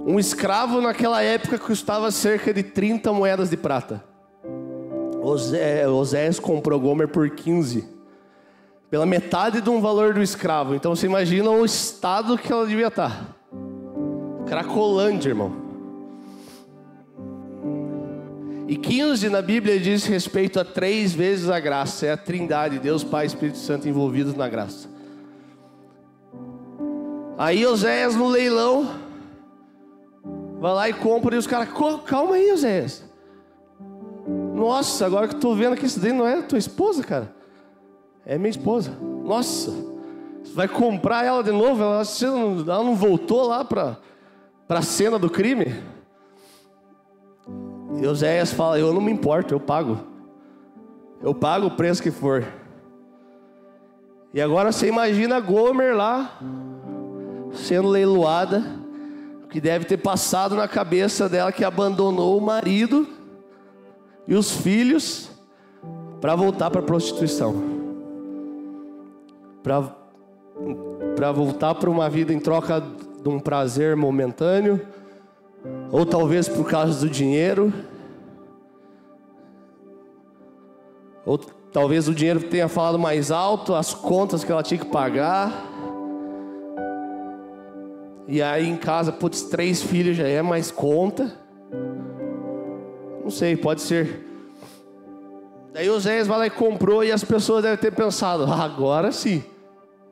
Um 0.06 0.18
escravo 0.20 0.82
naquela 0.82 1.22
época 1.22 1.58
custava 1.60 2.10
cerca 2.12 2.54
de 2.54 2.64
30 2.64 3.12
moedas 3.14 3.50
de 3.50 3.58
prata. 3.58 4.04
Osés 5.22 6.40
comprou 6.40 6.80
Gomer 6.80 7.08
por 7.08 7.30
15, 7.30 7.88
pela 8.90 9.06
metade 9.06 9.62
de 9.62 9.70
um 9.70 9.82
valor 9.82 10.14
do 10.14 10.22
escravo. 10.22 10.74
Então 10.74 10.96
você 10.96 11.06
imagina 11.06 11.50
o 11.50 11.66
estado 11.66 12.38
que 12.38 12.52
ela 12.52 12.66
devia 12.66 12.88
estar. 12.88 13.36
Cracolândia, 14.48 15.30
irmão. 15.30 15.70
E 18.68 18.76
15 18.76 19.30
na 19.30 19.42
Bíblia 19.42 19.80
diz 19.80 20.06
respeito 20.06 20.60
a 20.60 20.66
três 20.66 21.12
vezes 21.14 21.50
a 21.50 21.60
graça. 21.60 22.06
É 22.06 22.12
a 22.12 22.18
trindade, 22.18 22.80
Deus, 22.80 23.04
Pai 23.04 23.26
e 23.26 23.28
Espírito 23.28 23.58
Santo 23.58 23.88
envolvidos 23.88 24.36
na 24.36 24.48
graça. 24.48 24.88
Aí 27.38 27.66
Oséias 27.66 28.16
no 28.16 28.28
leilão 28.28 29.09
Vai 30.60 30.74
lá 30.74 30.90
e 30.90 30.94
compra 30.94 31.36
e 31.36 31.38
os 31.38 31.48
caras, 31.48 31.70
calma 32.06 32.36
aí, 32.36 32.52
Oséias. 32.52 33.04
Nossa, 34.28 35.06
agora 35.06 35.28
que 35.28 35.36
eu 35.36 35.40
tô 35.40 35.56
vendo 35.56 35.78
que 35.78 35.86
isso 35.86 36.00
daí 36.00 36.12
não 36.12 36.28
é 36.28 36.42
tua 36.42 36.58
esposa, 36.58 37.02
cara. 37.02 37.34
É 38.26 38.38
minha 38.38 38.50
esposa. 38.50 38.92
Nossa, 39.24 39.74
vai 40.54 40.68
comprar 40.68 41.26
ela 41.26 41.42
de 41.42 41.52
novo? 41.52 41.82
Ela, 41.82 42.02
ela 42.68 42.84
não 42.84 42.94
voltou 42.94 43.48
lá 43.48 43.64
para 43.64 43.98
a 44.68 44.82
cena 44.82 45.18
do 45.18 45.30
crime? 45.30 45.82
E 48.02 48.06
Oséias 48.06 48.52
fala: 48.52 48.78
Eu 48.78 48.94
não 48.94 49.02
me 49.02 49.12
importo, 49.12 49.54
eu 49.54 49.60
pago. 49.60 49.98
Eu 51.22 51.34
pago 51.34 51.68
o 51.68 51.72
preço 51.72 52.04
que 52.04 52.12
for. 52.12 52.46
E 54.34 54.42
agora 54.42 54.72
você 54.72 54.88
imagina 54.88 55.40
Gomer 55.40 55.96
lá, 55.96 56.38
sendo 57.54 57.88
leiloada, 57.88 58.64
que 59.50 59.60
deve 59.60 59.86
ter 59.86 59.98
passado 59.98 60.56
na 60.56 60.68
cabeça 60.68 61.28
dela 61.28 61.52
que 61.52 61.64
abandonou 61.64 62.38
o 62.38 62.42
marido 62.42 63.08
e 64.28 64.36
os 64.36 64.52
filhos 64.52 65.32
para 66.22 66.36
voltar 66.36 66.70
para 66.70 66.82
a 66.82 66.84
prostituição. 66.84 67.56
Para 69.64 71.32
voltar 71.32 71.76
para 71.76 71.90
uma 71.90 72.10
vida 72.10 72.34
em 72.34 72.40
troca 72.40 72.80
de 72.80 73.28
um 73.28 73.40
prazer 73.40 73.96
momentâneo, 73.96 74.80
ou 75.92 76.06
talvez 76.06 76.48
por 76.48 76.70
causa 76.70 77.00
do 77.00 77.10
dinheiro, 77.10 77.74
ou 81.26 81.38
talvez 81.38 82.08
o 82.08 82.14
dinheiro 82.14 82.40
tenha 82.42 82.68
falado 82.68 82.98
mais 82.98 83.32
alto, 83.32 83.74
as 83.74 83.94
contas 83.94 84.44
que 84.44 84.52
ela 84.52 84.64
tinha 84.64 84.80
que 84.80 84.86
pagar. 84.86 85.69
E 88.32 88.44
aí 88.44 88.70
em 88.70 88.78
casa, 88.78 89.12
putz, 89.12 89.42
três 89.42 89.82
filhos 89.82 90.16
já 90.16 90.28
é 90.28 90.40
mais 90.44 90.70
conta. 90.70 91.34
Não 93.24 93.32
sei, 93.32 93.58
pode 93.58 93.82
ser. 93.82 94.24
Daí 95.74 95.90
o 95.90 96.00
Zé 96.00 96.24
vai 96.24 96.38
lá 96.38 96.46
e 96.46 96.52
comprou 96.52 97.04
e 97.04 97.12
as 97.12 97.24
pessoas 97.24 97.64
devem 97.64 97.80
ter 97.80 97.92
pensado, 97.92 98.44
ah, 98.44 98.64
agora 98.64 99.12
sim. 99.12 99.44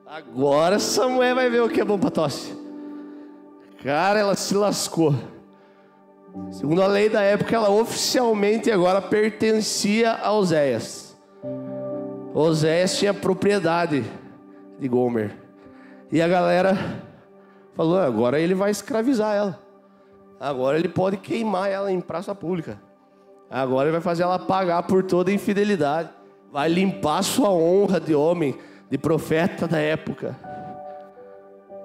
Agora 0.04 0.78
essa 0.78 1.08
mulher 1.08 1.36
vai 1.36 1.48
ver 1.48 1.62
o 1.62 1.70
que 1.70 1.80
é 1.80 1.86
bom 1.86 2.00
para 2.00 2.10
tosse. 2.10 2.58
Cara, 3.84 4.18
ela 4.18 4.34
se 4.34 4.56
lascou. 4.56 5.14
Segundo 6.50 6.82
a 6.82 6.88
lei 6.88 7.10
da 7.10 7.22
época, 7.22 7.56
ela 7.56 7.70
oficialmente 7.70 8.72
agora 8.72 9.00
pertencia 9.00 10.14
a 10.14 10.32
Oséias. 10.32 11.16
Oséias 12.34 12.98
tinha 12.98 13.14
propriedade 13.14 14.04
de 14.80 14.88
Gomer. 14.88 15.36
E 16.12 16.20
a 16.20 16.28
galera 16.28 17.06
falou: 17.78 18.00
agora 18.00 18.40
ele 18.40 18.56
vai 18.56 18.72
escravizar 18.72 19.36
ela. 19.36 19.60
Agora 20.40 20.78
ele 20.78 20.90
pode 20.90 21.18
queimar 21.18 21.70
ela 21.70 21.92
em 21.92 22.02
praça 22.02 22.36
pública. 22.36 22.82
Agora 23.50 23.88
ele 23.88 23.94
vai 23.94 24.02
fazer 24.02 24.24
ela 24.24 24.38
pagar 24.38 24.84
por 24.84 25.04
toda 25.04 25.32
infidelidade. 25.32 26.10
Vai 26.52 26.68
limpar 26.68 27.24
sua 27.24 27.50
honra 27.50 28.00
de 28.00 28.14
homem, 28.14 28.58
de 28.90 28.98
profeta 28.98 29.68
da 29.68 29.78
época. 29.78 30.36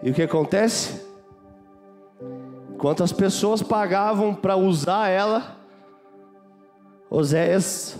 E 0.02 0.10
o 0.10 0.14
que 0.14 0.22
acontece? 0.22 1.06
Enquanto 2.72 3.04
as 3.04 3.12
pessoas 3.12 3.62
pagavam 3.62 4.34
para 4.34 4.56
usar 4.56 5.08
ela, 5.08 5.56
Oséias 7.08 7.96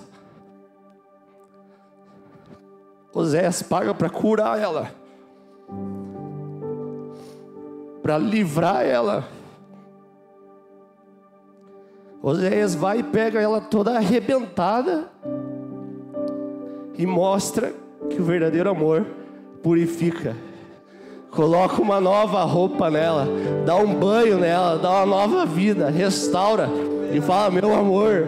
Oséias 3.14 3.62
paga 3.62 3.94
para 3.94 4.08
curar 4.08 4.58
ela, 4.58 4.90
para 8.02 8.18
livrar 8.18 8.84
ela. 8.84 9.28
Oséias 12.22 12.74
vai 12.74 13.00
e 13.00 13.02
pega 13.02 13.40
ela 13.40 13.60
toda 13.60 13.96
arrebentada 13.96 15.10
e 16.96 17.06
mostra 17.06 17.72
que 18.10 18.20
o 18.20 18.24
verdadeiro 18.24 18.70
amor 18.70 19.06
purifica 19.62 20.36
coloca 21.32 21.80
uma 21.80 21.98
nova 21.98 22.44
roupa 22.44 22.90
nela, 22.90 23.26
dá 23.64 23.74
um 23.76 23.94
banho 23.94 24.38
nela, 24.38 24.78
dá 24.78 24.90
uma 24.90 25.06
nova 25.06 25.46
vida, 25.46 25.90
restaura 25.90 26.68
e 27.12 27.20
fala: 27.20 27.50
Meu 27.50 27.74
amor. 27.74 28.26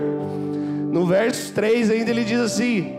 No 0.91 1.07
verso 1.07 1.53
3 1.53 1.91
ainda 1.91 2.11
ele 2.11 2.25
diz 2.25 2.41
assim: 2.41 2.97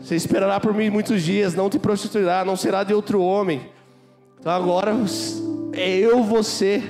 Você 0.00 0.14
esperará 0.14 0.60
por 0.60 0.74
mim 0.74 0.90
muitos 0.90 1.22
dias, 1.22 1.54
não 1.54 1.70
te 1.70 1.78
prostituirá, 1.78 2.44
não 2.44 2.56
será 2.56 2.84
de 2.84 2.92
outro 2.92 3.22
homem. 3.22 3.73
Então 4.44 4.52
agora 4.52 4.94
é 5.72 5.96
eu, 5.96 6.22
você, 6.22 6.82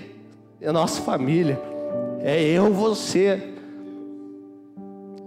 é 0.60 0.68
a 0.68 0.72
nossa 0.72 1.00
família, 1.02 1.56
é 2.20 2.42
eu, 2.42 2.72
você. 2.72 3.54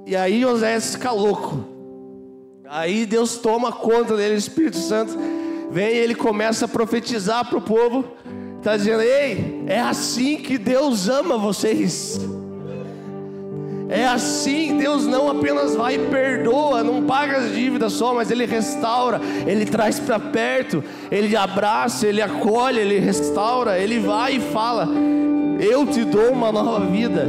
E 0.05 0.13
aí 0.13 0.41
José 0.41 0.77
fica 0.81 1.09
louco. 1.09 1.63
Aí 2.67 3.05
Deus 3.05 3.37
toma 3.37 3.71
conta 3.71 4.17
dele, 4.17 4.35
o 4.35 4.37
Espírito 4.37 4.75
Santo 4.75 5.17
vem 5.71 5.87
e 5.87 5.99
ele 5.99 6.15
começa 6.15 6.65
a 6.65 6.67
profetizar 6.67 7.47
para 7.47 7.59
o 7.59 7.61
povo, 7.61 8.03
está 8.57 8.75
dizendo: 8.75 9.03
Ei, 9.03 9.63
é 9.65 9.79
assim 9.79 10.35
que 10.35 10.57
Deus 10.57 11.07
ama 11.07 11.37
vocês. 11.37 12.19
É 13.89 14.05
assim, 14.05 14.77
Deus 14.77 15.05
não 15.05 15.29
apenas 15.29 15.73
vai 15.73 15.95
e 15.95 16.07
perdoa, 16.09 16.83
não 16.83 17.03
paga 17.03 17.37
as 17.37 17.53
dívidas 17.53 17.93
só, 17.93 18.13
mas 18.13 18.29
Ele 18.29 18.45
restaura, 18.45 19.21
Ele 19.45 19.65
traz 19.65 19.97
para 19.97 20.19
perto, 20.19 20.83
Ele 21.09 21.35
abraça, 21.37 22.05
Ele 22.05 22.21
acolhe, 22.21 22.79
Ele 22.79 22.99
restaura, 22.99 23.79
Ele 23.79 23.99
vai 23.99 24.35
e 24.35 24.39
fala: 24.41 24.89
Eu 25.59 25.85
te 25.85 26.03
dou 26.03 26.31
uma 26.31 26.51
nova 26.51 26.85
vida. 26.85 27.27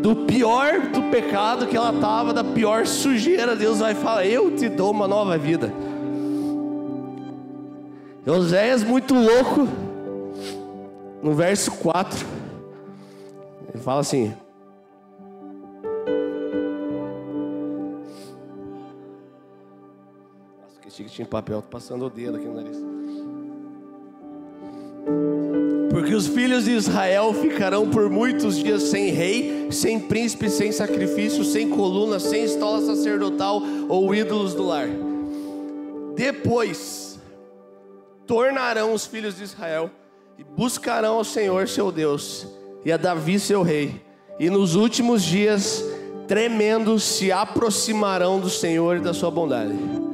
Do 0.00 0.16
pior 0.16 0.80
do 0.80 1.02
pecado 1.10 1.66
que 1.66 1.76
ela 1.76 1.92
estava, 1.92 2.32
da 2.32 2.44
pior 2.44 2.86
sujeira, 2.86 3.54
Deus 3.54 3.80
vai 3.80 3.94
falar: 3.94 4.24
Eu 4.24 4.56
te 4.56 4.68
dou 4.68 4.90
uma 4.90 5.06
nova 5.06 5.36
vida. 5.36 5.70
Oséias 8.26 8.84
muito 8.84 9.14
louco, 9.14 9.66
no 11.22 11.32
verso 11.32 11.70
4, 11.72 12.26
ele 13.72 13.82
fala 13.82 14.00
assim: 14.00 14.34
Que 21.04 21.04
tinha 21.04 21.26
papel, 21.26 21.62
tô 21.62 21.68
passando 21.68 22.04
o 22.06 22.10
dedo 22.10 22.36
aqui 22.36 22.46
no 22.46 22.54
nariz. 22.54 22.76
Porque 25.90 26.12
os 26.12 26.26
filhos 26.26 26.64
de 26.64 26.72
Israel 26.72 27.32
ficarão 27.32 27.88
por 27.88 28.10
muitos 28.10 28.56
dias 28.56 28.82
sem 28.84 29.10
rei, 29.10 29.68
sem 29.70 30.00
príncipe, 30.00 30.50
sem 30.50 30.72
sacrifício, 30.72 31.44
sem 31.44 31.70
coluna, 31.70 32.18
sem 32.18 32.42
estola 32.42 32.80
sacerdotal 32.84 33.62
ou 33.88 34.12
ídolos 34.12 34.54
do 34.54 34.64
lar. 34.64 34.88
Depois, 36.16 37.20
tornarão 38.26 38.92
os 38.92 39.06
filhos 39.06 39.36
de 39.36 39.44
Israel 39.44 39.90
e 40.36 40.42
buscarão 40.42 41.14
ao 41.14 41.24
Senhor 41.24 41.68
seu 41.68 41.92
Deus 41.92 42.44
e 42.84 42.90
a 42.90 42.96
Davi 42.96 43.38
seu 43.38 43.62
rei. 43.62 44.02
E 44.38 44.50
nos 44.50 44.74
últimos 44.74 45.22
dias, 45.22 45.84
tremendo, 46.26 46.98
se 46.98 47.30
aproximarão 47.30 48.40
do 48.40 48.50
Senhor 48.50 48.96
e 48.96 49.00
da 49.00 49.14
sua 49.14 49.30
bondade. 49.30 50.07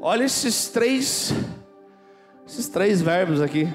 Olha 0.00 0.24
esses 0.24 0.68
três, 0.68 1.32
esses 2.46 2.68
três 2.68 3.00
verbos 3.00 3.40
aqui. 3.40 3.68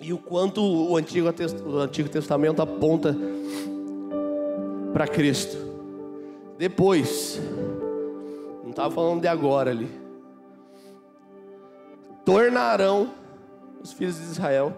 E 0.00 0.12
o 0.12 0.18
quanto 0.18 0.62
o 0.62 0.96
Antigo, 0.96 1.28
o 1.66 1.78
Antigo 1.78 2.08
Testamento 2.08 2.60
aponta 2.60 3.16
para 4.92 5.06
Cristo. 5.06 5.56
Depois, 6.58 7.40
não 8.62 8.70
estava 8.70 8.92
falando 8.92 9.20
de 9.20 9.28
agora 9.28 9.70
ali 9.70 10.02
tornarão 12.24 13.12
os 13.82 13.92
filhos 13.92 14.16
de 14.16 14.22
Israel, 14.22 14.76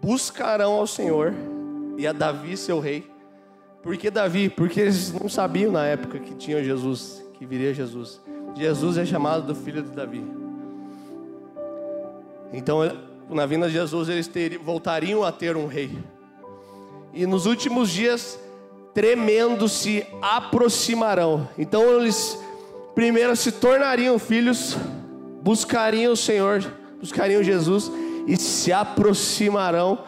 buscarão 0.00 0.72
ao 0.72 0.86
Senhor 0.86 1.32
e 1.96 2.06
a 2.06 2.12
Davi, 2.12 2.56
seu 2.56 2.80
rei. 2.80 3.10
Por 3.82 3.96
que 3.96 4.10
Davi? 4.10 4.48
Porque 4.48 4.80
eles 4.80 5.12
não 5.12 5.28
sabiam 5.28 5.70
na 5.70 5.86
época 5.86 6.18
que 6.18 6.34
tinha 6.34 6.62
Jesus, 6.62 7.24
que 7.34 7.46
viria 7.46 7.72
Jesus. 7.72 8.20
Jesus 8.56 8.96
é 8.98 9.04
chamado 9.04 9.46
do 9.46 9.54
filho 9.54 9.82
de 9.82 9.90
Davi. 9.90 10.24
Então, 12.52 12.80
na 13.28 13.44
vinda 13.46 13.66
de 13.66 13.74
Jesus, 13.74 14.08
eles 14.08 14.26
teriam, 14.26 14.62
voltariam 14.62 15.24
a 15.24 15.30
ter 15.30 15.56
um 15.56 15.66
rei. 15.66 15.98
E 17.12 17.26
nos 17.26 17.46
últimos 17.46 17.90
dias, 17.90 18.38
tremendo, 18.94 19.68
se 19.68 20.06
aproximarão. 20.22 21.48
Então, 21.58 22.00
eles 22.00 22.38
primeiro 22.94 23.36
se 23.36 23.52
tornariam 23.52 24.18
filhos 24.18 24.76
buscariam 25.46 26.12
o 26.12 26.16
Senhor, 26.16 26.60
buscariam 26.98 27.40
Jesus 27.40 27.88
e 28.26 28.36
se 28.36 28.72
aproximarão 28.72 30.00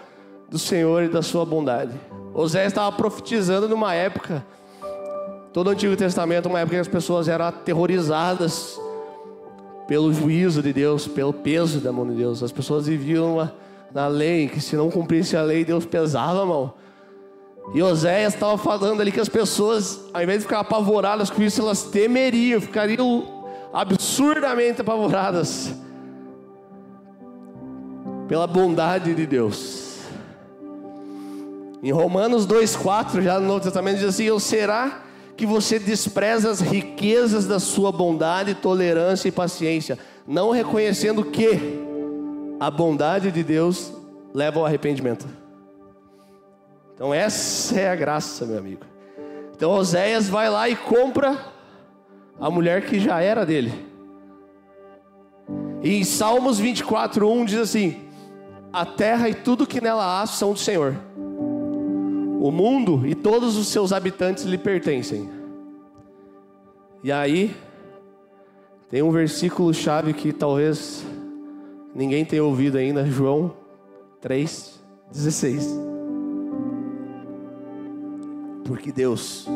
do 0.51 0.59
Senhor 0.59 1.05
e 1.05 1.09
da 1.09 1.23
sua 1.23 1.47
bondade. 1.47 1.93
Oséias 2.35 2.73
estava 2.73 2.91
profetizando 2.91 3.69
numa 3.69 3.95
época, 3.95 4.45
todo 5.59 5.67
o 5.67 5.71
Antigo 5.71 5.97
Testamento, 5.97 6.49
uma 6.49 6.61
época 6.61 6.77
que 6.77 6.81
as 6.83 6.87
pessoas 6.87 7.27
eram 7.27 7.47
aterrorizadas 7.47 8.81
pelo 9.89 10.13
juízo 10.13 10.63
de 10.63 10.73
Deus, 10.73 11.09
pelo 11.09 11.33
peso 11.33 11.81
da 11.81 11.91
mão 11.91 12.07
de 12.07 12.15
Deus. 12.15 12.45
As 12.45 12.53
pessoas 12.53 12.87
viviam 12.87 13.51
na 13.93 14.07
lei, 14.07 14.47
que 14.47 14.61
se 14.61 14.77
não 14.77 14.89
cumprisse 14.89 15.37
a 15.37 15.43
lei, 15.43 15.65
Deus 15.65 15.85
pesava 15.85 16.43
a 16.43 16.47
mão. 16.47 16.75
E 17.75 17.83
Oséias 17.83 18.35
estava 18.35 18.57
falando 18.57 19.01
ali 19.01 19.11
que 19.11 19.19
as 19.19 19.29
pessoas, 19.29 20.01
ao 20.15 20.23
invés 20.23 20.39
de 20.39 20.45
ficar 20.45 20.61
apavoradas 20.61 21.29
com 21.29 21.43
isso, 21.43 21.61
elas 21.61 21.83
temeriam, 21.83 22.61
ficariam 22.61 23.27
absurdamente 23.73 24.81
apavoradas 24.81 25.75
pela 28.29 28.47
bondade 28.47 29.13
de 29.13 29.27
Deus. 29.27 30.03
Em 31.83 31.91
Romanos 31.91 32.47
2,4, 32.47 33.23
já 33.23 33.41
no 33.41 33.49
Novo 33.49 33.61
Testamento, 33.61 33.97
diz 33.97 34.07
assim: 34.07 34.31
Ou 34.31 34.39
será 34.39 35.08
que 35.39 35.47
você 35.47 35.79
despreza 35.79 36.51
as 36.51 36.61
riquezas 36.61 37.47
da 37.47 37.61
sua 37.61 37.93
bondade, 37.93 38.57
tolerância 38.57 39.29
e 39.29 39.33
paciência, 39.33 39.97
não 40.27 40.51
reconhecendo 40.51 41.25
que 41.25 41.79
a 42.59 42.69
bondade 42.69 43.31
de 43.31 43.45
Deus 43.45 43.93
leva 44.35 44.59
ao 44.59 44.67
arrependimento? 44.67 45.29
Então, 46.93 47.15
essa 47.15 47.79
é 47.79 47.89
a 47.89 47.95
graça, 47.95 48.45
meu 48.45 48.59
amigo. 48.59 48.85
Então, 49.55 49.71
Oséias 49.71 50.29
vai 50.29 50.51
lá 50.51 50.69
e 50.69 50.75
compra 50.75 51.39
a 52.41 52.51
mulher 52.51 52.85
que 52.87 52.99
já 52.99 53.21
era 53.21 53.47
dele. 53.47 53.87
E 55.85 55.95
em 55.95 56.03
Salmos 56.03 56.61
24:1 56.61 57.45
diz 57.45 57.61
assim: 57.61 58.09
A 58.73 58.85
terra 58.85 59.29
e 59.29 59.35
tudo 59.35 59.69
que 59.69 59.81
nela 59.81 60.21
há 60.21 60.27
são 60.27 60.53
do 60.53 60.59
Senhor. 60.59 60.97
O 62.41 62.51
mundo 62.51 63.07
e 63.07 63.15
todos 63.15 63.57
os 63.57 63.69
seus 63.69 63.93
habitantes 63.93 64.45
lhe 64.45 64.57
pertencem. 64.57 65.29
E 67.03 67.11
aí 67.11 67.55
tem 68.89 69.03
um 69.03 69.11
versículo 69.11 69.75
chave 69.75 70.13
que 70.13 70.33
talvez 70.33 71.05
ninguém 71.95 72.25
tenha 72.25 72.45
ouvido 72.45 72.79
ainda, 72.79 73.05
João 73.05 73.55
3:16. 74.21 75.67
Porque 78.65 78.93
Deus 78.93 79.47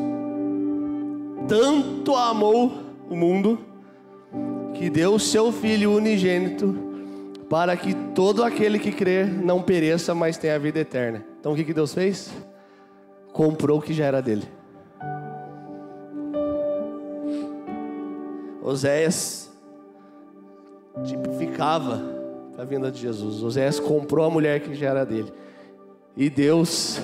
tanto 1.46 2.14
amou 2.14 2.72
o 3.08 3.16
mundo 3.16 3.58
que 4.74 4.88
deu 4.88 5.14
o 5.14 5.20
seu 5.20 5.52
Filho 5.52 5.94
unigênito 5.94 6.74
para 7.48 7.76
que 7.76 7.94
todo 8.14 8.42
aquele 8.42 8.78
que 8.78 8.90
crer 8.90 9.28
não 9.28 9.60
pereça, 9.60 10.14
mas 10.14 10.38
tenha 10.38 10.54
a 10.54 10.58
vida 10.58 10.80
eterna. 10.80 11.24
Então 11.38 11.52
o 11.52 11.56
que, 11.56 11.64
que 11.64 11.74
Deus 11.74 11.92
fez? 11.92 12.32
Comprou 13.32 13.78
o 13.78 13.82
que 13.82 13.92
já 13.92 14.04
era 14.04 14.20
dele. 14.20 14.46
Oséias 18.62 19.50
tipificava 21.04 22.00
a 22.56 22.64
vinda 22.64 22.90
de 22.90 23.00
Jesus. 23.00 23.42
Oséias 23.42 23.80
comprou 23.80 24.24
a 24.24 24.30
mulher 24.30 24.60
que 24.60 24.74
já 24.74 24.90
era 24.90 25.04
dele. 25.04 25.32
E 26.16 26.28
Deus 26.30 27.00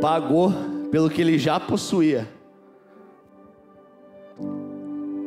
pagou 0.00 0.52
pelo 0.90 1.10
que 1.10 1.20
ele 1.20 1.38
já 1.38 1.58
possuía. 1.58 2.28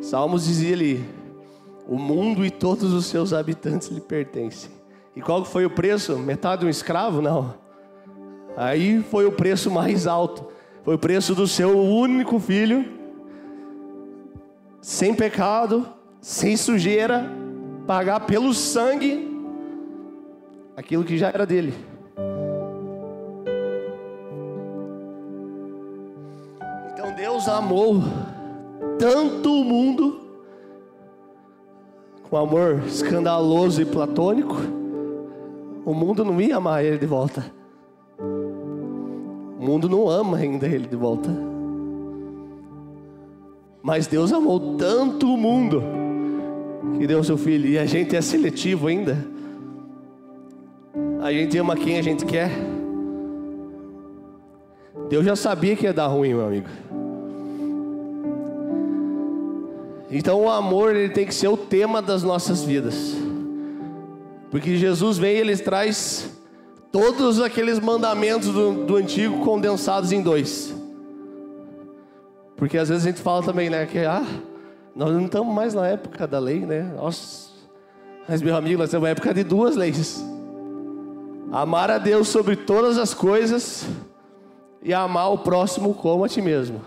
Salmos 0.02 0.46
dizia 0.46 0.74
ali: 0.74 1.06
o 1.88 1.98
mundo 1.98 2.46
e 2.46 2.50
todos 2.50 2.94
os 2.94 3.06
seus 3.06 3.34
habitantes 3.34 3.90
lhe 3.90 4.02
pertencem. 4.02 4.72
E 5.16 5.22
qual 5.22 5.46
foi 5.46 5.66
o 5.66 5.70
preço? 5.70 6.18
Metade 6.18 6.62
de 6.62 6.66
um 6.68 6.70
escravo? 6.70 7.22
Não. 7.22 7.65
Aí 8.58 9.04
foi 9.04 9.26
o 9.26 9.32
preço 9.32 9.70
mais 9.70 10.08
alto. 10.08 10.48
Foi 10.84 10.96
o 10.96 11.00
preço 11.00 11.34
do 11.34 11.48
seu 11.48 11.78
único 11.78 12.40
filho, 12.40 12.86
sem 14.80 15.16
pecado, 15.16 15.88
sem 16.22 16.56
sujeira, 16.56 17.28
pagar 17.88 18.20
pelo 18.22 18.54
sangue 18.54 19.36
aquilo 20.78 21.04
que 21.04 21.18
já 21.18 21.30
era 21.30 21.46
dele. 21.46 21.74
Então 26.94 27.16
Deus 27.16 27.48
amou 27.48 28.04
tanto 29.00 29.52
o 29.52 29.64
mundo, 29.64 30.20
com 32.30 32.38
amor 32.38 32.84
escandaloso 32.86 33.82
e 33.82 33.86
platônico, 33.86 34.56
o 35.86 35.94
mundo 35.94 36.24
não 36.24 36.40
ia 36.40 36.58
amar 36.58 36.84
ele 36.84 36.98
de 36.98 37.06
volta. 37.06 37.44
O 39.66 39.68
mundo 39.68 39.90
não 39.90 40.08
ama 40.08 40.38
ainda 40.38 40.68
ele 40.68 40.86
de 40.88 40.96
volta. 40.96 41.28
Mas 43.82 44.06
Deus 44.06 44.32
amou 44.32 44.78
tanto 44.78 45.26
o 45.26 45.36
mundo 45.36 45.82
que 47.00 47.08
deu 47.08 47.24
seu 47.24 47.36
filho. 47.36 47.68
E 47.68 47.80
a 47.80 47.86
gente 47.88 48.16
é 48.16 48.22
seletivo 48.22 48.86
ainda. 48.86 49.18
A 51.20 51.34
gente 51.34 51.58
ama 51.58 51.76
quem 51.76 51.98
a 51.98 52.04
gente 52.04 52.28
quer. 52.28 52.52
Deus 55.10 55.26
já 55.26 55.36
sabia 55.36 55.76
que 55.76 55.86
ia 55.86 55.94
dar 55.94 56.06
ruim, 56.06 56.36
meu 56.36 56.46
amigo. 56.46 56.70
Então 60.12 60.44
o 60.44 60.50
amor 60.50 60.96
ele 60.96 61.10
tem 61.10 61.26
que 61.26 61.34
ser 61.34 61.48
o 61.48 61.58
tema 61.58 62.04
das 62.04 62.22
nossas 62.22 62.64
vidas. 62.64 63.16
Porque 64.52 64.78
Jesus 64.78 65.18
vem 65.18 65.38
e 65.38 65.40
ele 65.40 65.58
traz 65.58 66.35
todos 66.96 67.42
aqueles 67.42 67.78
mandamentos 67.78 68.54
do, 68.54 68.86
do 68.86 68.96
antigo 68.96 69.44
condensados 69.44 70.14
em 70.14 70.22
dois. 70.22 70.74
Porque 72.56 72.78
às 72.78 72.88
vezes 72.88 73.04
a 73.04 73.10
gente 73.10 73.22
fala 73.22 73.44
também, 73.44 73.70
né, 73.70 73.86
que 73.86 74.00
ah, 74.00 74.26
nós 74.96 75.12
não 75.12 75.26
estamos 75.26 75.54
mais 75.54 75.74
na 75.74 75.86
época 75.86 76.26
da 76.26 76.40
lei, 76.40 76.66
né? 76.66 76.94
Nossa. 76.96 77.50
Mas 78.30 78.42
meu 78.42 78.56
amigo, 78.56 78.78
nós 78.78 78.88
estamos 78.88 79.04
na 79.04 79.10
época 79.10 79.34
de 79.34 79.44
duas 79.44 79.76
leis. 79.76 80.24
Amar 81.52 81.92
a 81.92 81.98
Deus 81.98 82.30
sobre 82.30 82.56
todas 82.56 82.98
as 82.98 83.14
coisas 83.14 83.86
e 84.82 84.94
amar 84.94 85.34
o 85.34 85.40
próximo 85.40 85.94
como 85.96 86.24
a 86.24 86.30
ti 86.30 86.42
mesmo. 86.42 86.80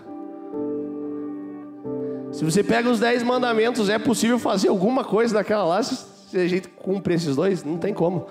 Se 2.31 2.43
você 2.43 2.63
pega 2.63 2.89
os 2.89 2.99
dez 2.99 3.21
mandamentos, 3.21 3.89
é 3.89 3.99
possível 3.99 4.39
fazer 4.39 4.69
alguma 4.69 5.03
coisa 5.03 5.35
daquela 5.35 5.65
lá 5.65 5.83
se 5.83 6.35
a 6.35 6.47
gente 6.47 6.67
cumpre 6.67 7.13
esses 7.13 7.35
dois? 7.35 7.63
Não 7.63 7.77
tem 7.77 7.93
como. 7.93 8.25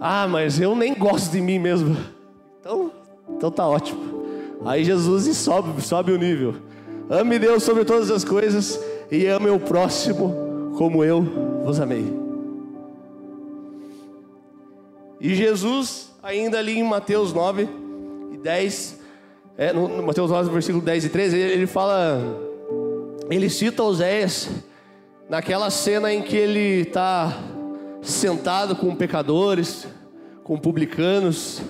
Ah, 0.00 0.26
mas 0.28 0.60
eu 0.60 0.74
nem 0.74 0.94
gosto 0.94 1.32
de 1.32 1.40
mim 1.40 1.58
mesmo. 1.58 1.96
Então, 2.60 2.90
então 3.30 3.50
tá 3.50 3.66
ótimo. 3.66 4.00
Aí 4.64 4.84
Jesus 4.84 5.36
sobe, 5.36 5.80
sobe 5.82 6.12
o 6.12 6.18
nível. 6.18 6.54
Ame 7.08 7.38
Deus 7.38 7.62
sobre 7.62 7.84
todas 7.84 8.10
as 8.10 8.24
coisas 8.24 8.78
e 9.10 9.26
ame 9.26 9.48
o 9.48 9.58
próximo 9.58 10.72
como 10.76 11.02
eu 11.02 11.22
vos 11.64 11.80
amei. 11.80 12.06
E 15.20 15.34
Jesus, 15.34 16.12
ainda 16.22 16.58
ali 16.58 16.78
em 16.78 16.84
Mateus 16.84 17.32
9 17.32 17.68
e 18.32 18.36
10, 18.36 19.00
é, 19.56 19.72
no, 19.72 20.02
Mateus 20.02 20.30
9, 20.30 20.50
versículo 20.50 20.84
10 20.84 21.06
e 21.06 21.08
13, 21.08 21.36
ele, 21.36 21.52
ele 21.52 21.66
fala, 21.66 22.20
ele 23.28 23.50
cita 23.50 23.82
Oséias 23.82 24.48
naquela 25.28 25.70
cena 25.70 26.12
em 26.12 26.22
que 26.22 26.36
ele 26.36 26.82
está 26.82 27.36
sentado 28.02 28.76
com 28.76 28.94
pecadores, 28.94 29.86
com 30.44 30.58
publicanos, 30.58 31.60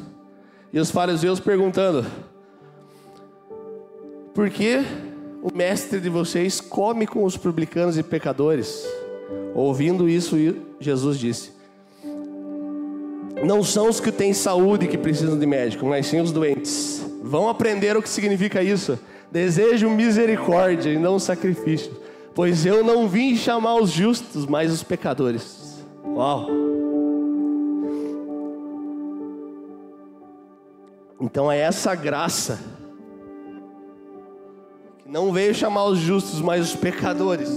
e 0.72 0.78
os 0.78 0.90
fariseus 0.90 1.40
perguntando: 1.40 2.06
Por 4.34 4.50
que 4.50 4.84
o 5.42 5.54
mestre 5.54 6.00
de 6.00 6.08
vocês 6.08 6.60
come 6.60 7.06
com 7.06 7.24
os 7.24 7.36
publicanos 7.36 7.96
e 7.96 8.02
pecadores? 8.02 8.86
Ouvindo 9.54 10.08
isso, 10.08 10.36
Jesus 10.78 11.18
disse: 11.18 11.52
Não 13.44 13.62
são 13.62 13.88
os 13.88 14.00
que 14.00 14.12
têm 14.12 14.32
saúde 14.32 14.86
que 14.86 14.98
precisam 14.98 15.38
de 15.38 15.46
médico, 15.46 15.86
mas 15.86 16.06
sim 16.06 16.20
os 16.20 16.32
doentes. 16.32 17.04
Vão 17.22 17.48
aprender 17.48 17.96
o 17.96 18.02
que 18.02 18.08
significa 18.08 18.62
isso. 18.62 18.98
Desejo 19.30 19.90
misericórdia 19.90 20.90
e 20.90 20.98
não 20.98 21.18
sacrifício, 21.18 21.92
pois 22.34 22.64
eu 22.64 22.82
não 22.82 23.06
vim 23.06 23.36
chamar 23.36 23.76
os 23.76 23.90
justos, 23.90 24.46
mas 24.46 24.72
os 24.72 24.82
pecadores. 24.82 25.67
Uau! 26.04 26.46
Então 31.20 31.50
é 31.50 31.58
essa 31.58 31.94
graça 31.94 32.60
que 34.98 35.08
não 35.08 35.32
veio 35.32 35.54
chamar 35.54 35.84
os 35.84 35.98
justos, 35.98 36.40
mas 36.40 36.68
os 36.68 36.76
pecadores, 36.76 37.50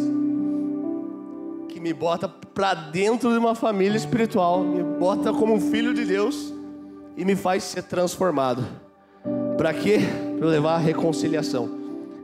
que 1.69 1.79
me 1.79 1.93
bota 1.93 2.27
para 2.27 2.73
dentro 2.73 3.31
de 3.31 3.37
uma 3.37 3.55
família 3.55 3.97
espiritual, 3.97 4.63
me 4.63 4.83
bota 4.83 5.31
como 5.31 5.53
um 5.53 5.59
filho 5.59 5.93
de 5.93 6.05
Deus 6.05 6.53
e 7.15 7.23
me 7.23 7.35
faz 7.35 7.63
ser 7.63 7.83
transformado. 7.83 8.65
Para 9.57 9.73
quê? 9.73 9.99
Para 10.39 10.47
levar 10.47 10.75
a 10.75 10.79
reconciliação. 10.79 11.69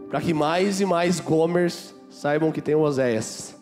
Para 0.09 0.21
que 0.21 0.33
mais 0.33 0.81
e 0.81 0.85
mais 0.85 1.19
Gomers 1.19 1.93
saibam 2.09 2.51
que 2.51 2.61
tem 2.61 2.73
Oséias. 2.73 3.56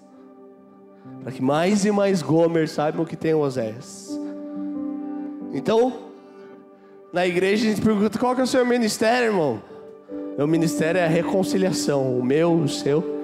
Para 1.22 1.32
que 1.32 1.42
mais 1.42 1.86
e 1.86 1.92
mais 1.92 2.22
Gomers 2.22 2.72
saibam 2.72 3.06
que 3.06 3.16
tem 3.16 3.34
o 3.34 3.40
Oséias. 3.40 4.18
Então, 5.54 5.94
na 7.12 7.26
igreja 7.26 7.68
a 7.68 7.70
gente 7.72 7.82
pergunta: 7.82 8.20
qual 8.20 8.36
que 8.36 8.42
é 8.42 8.44
o 8.44 8.48
seu 8.48 8.66
ministério, 8.66 9.28
irmão? 9.28 9.62
Meu 10.38 10.48
ministério 10.48 11.00
é 11.00 11.06
a 11.06 11.10
reconciliação, 11.10 12.18
o 12.18 12.24
meu, 12.24 12.54
o 12.54 12.68
seu. 12.68 13.16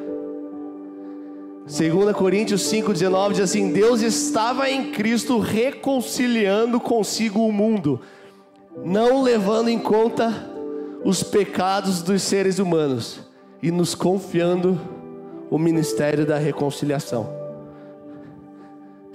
2 1.67 2.15
Coríntios 2.15 2.63
5,19 2.63 3.31
diz 3.31 3.39
assim: 3.41 3.71
Deus 3.71 4.01
estava 4.01 4.69
em 4.69 4.91
Cristo 4.91 5.39
reconciliando 5.39 6.79
consigo 6.79 7.45
o 7.45 7.51
mundo 7.51 7.99
não 8.83 9.21
levando 9.21 9.69
em 9.69 9.79
conta 9.79 10.49
os 11.03 11.23
pecados 11.23 12.01
dos 12.01 12.21
seres 12.21 12.59
humanos 12.59 13.19
e 13.61 13.71
nos 13.71 13.95
confiando 13.95 14.79
o 15.49 15.57
ministério 15.57 16.25
da 16.25 16.37
reconciliação. 16.37 17.40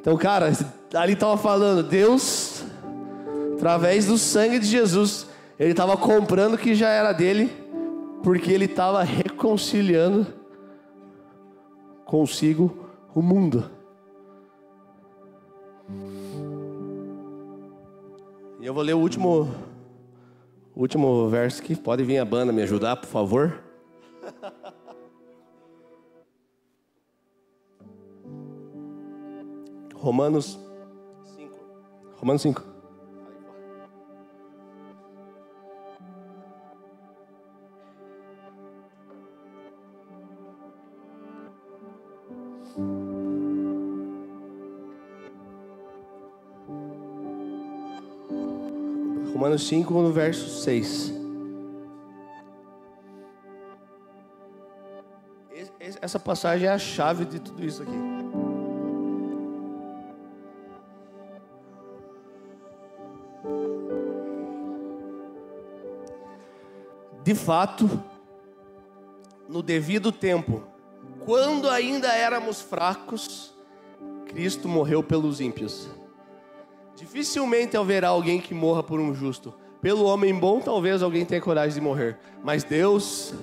Então, 0.07 0.16
cara, 0.16 0.52
ali 0.94 1.14
estava 1.14 1.36
falando, 1.36 1.82
Deus 1.82 2.64
através 3.57 4.07
do 4.07 4.16
sangue 4.16 4.61
de 4.61 4.66
Jesus, 4.66 5.26
ele 5.59 5.72
estava 5.72 5.96
comprando 5.96 6.54
o 6.54 6.59
que 6.59 6.76
já 6.76 6.90
era 6.90 7.12
dele, 7.12 7.50
porque 8.22 8.52
ele 8.52 8.66
estava 8.66 9.02
reconciliando 9.02 10.24
consigo 12.04 12.86
o 13.12 13.20
mundo. 13.20 13.68
E 18.61 18.64
eu 18.64 18.72
vou 18.72 18.84
ler 18.84 18.94
o 18.94 19.00
último, 19.00 19.52
último 20.76 21.28
verso 21.28 21.61
aqui. 21.61 21.74
Pode 21.74 22.04
vir 22.04 22.18
a 22.18 22.24
banda 22.24 22.52
me 22.52 22.62
ajudar, 22.62 22.94
por 22.94 23.09
favor? 23.09 23.66
Romanos 30.07 30.57
5. 31.34 31.59
Romanos 32.20 32.42
5. 32.42 32.62
Romanos 49.32 49.66
5, 49.66 49.92
no 49.92 50.12
verso 50.12 50.48
6. 50.62 51.12
Essa 56.00 56.20
passagem 56.20 56.68
é 56.68 56.70
a 56.70 56.78
chave 56.78 57.24
de 57.24 57.40
tudo 57.40 57.64
isso 57.64 57.82
aqui. 57.82 58.16
De 67.27 67.35
fato, 67.35 67.91
no 69.49 69.61
devido 69.61 70.12
tempo, 70.12 70.62
quando 71.24 71.68
ainda 71.68 72.07
éramos 72.12 72.61
fracos, 72.61 73.53
Cristo 74.27 74.68
morreu 74.68 75.03
pelos 75.03 75.41
ímpios. 75.41 75.89
Dificilmente 76.95 77.77
haverá 77.77 78.11
alguém 78.11 78.41
que 78.41 78.55
morra 78.55 78.81
por 78.81 79.01
um 79.01 79.12
justo. 79.12 79.53
Pelo 79.83 80.05
homem 80.05 80.33
bom, 80.33 80.61
talvez 80.61 81.03
alguém 81.03 81.24
tenha 81.24 81.41
coragem 81.41 81.74
de 81.74 81.81
morrer. 81.81 82.16
Mas 82.45 82.62
Deus 82.62 83.35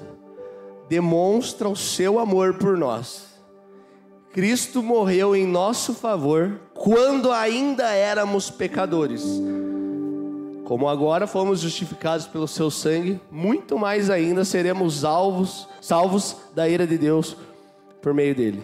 demonstra 0.88 1.68
o 1.68 1.76
seu 1.76 2.20
amor 2.20 2.54
por 2.54 2.78
nós. 2.78 3.34
Cristo 4.32 4.82
morreu 4.82 5.36
em 5.36 5.46
nosso 5.46 5.94
favor 5.94 6.58
quando 6.74 7.34
ainda 7.34 7.92
éramos 7.92 8.50
pecadores. 8.50 9.26
Como 10.64 10.88
agora 10.88 11.28
fomos 11.28 11.60
justificados 11.60 12.26
pelo 12.26 12.48
seu 12.48 12.72
sangue, 12.72 13.20
muito 13.30 13.78
mais 13.78 14.10
ainda 14.10 14.46
seremos 14.46 15.04
alvos, 15.04 15.68
salvos 15.82 16.38
da 16.56 16.68
ira 16.70 16.88
de 16.88 16.98
Deus 16.98 17.36
por 18.02 18.14
meio 18.14 18.34
dele. 18.34 18.64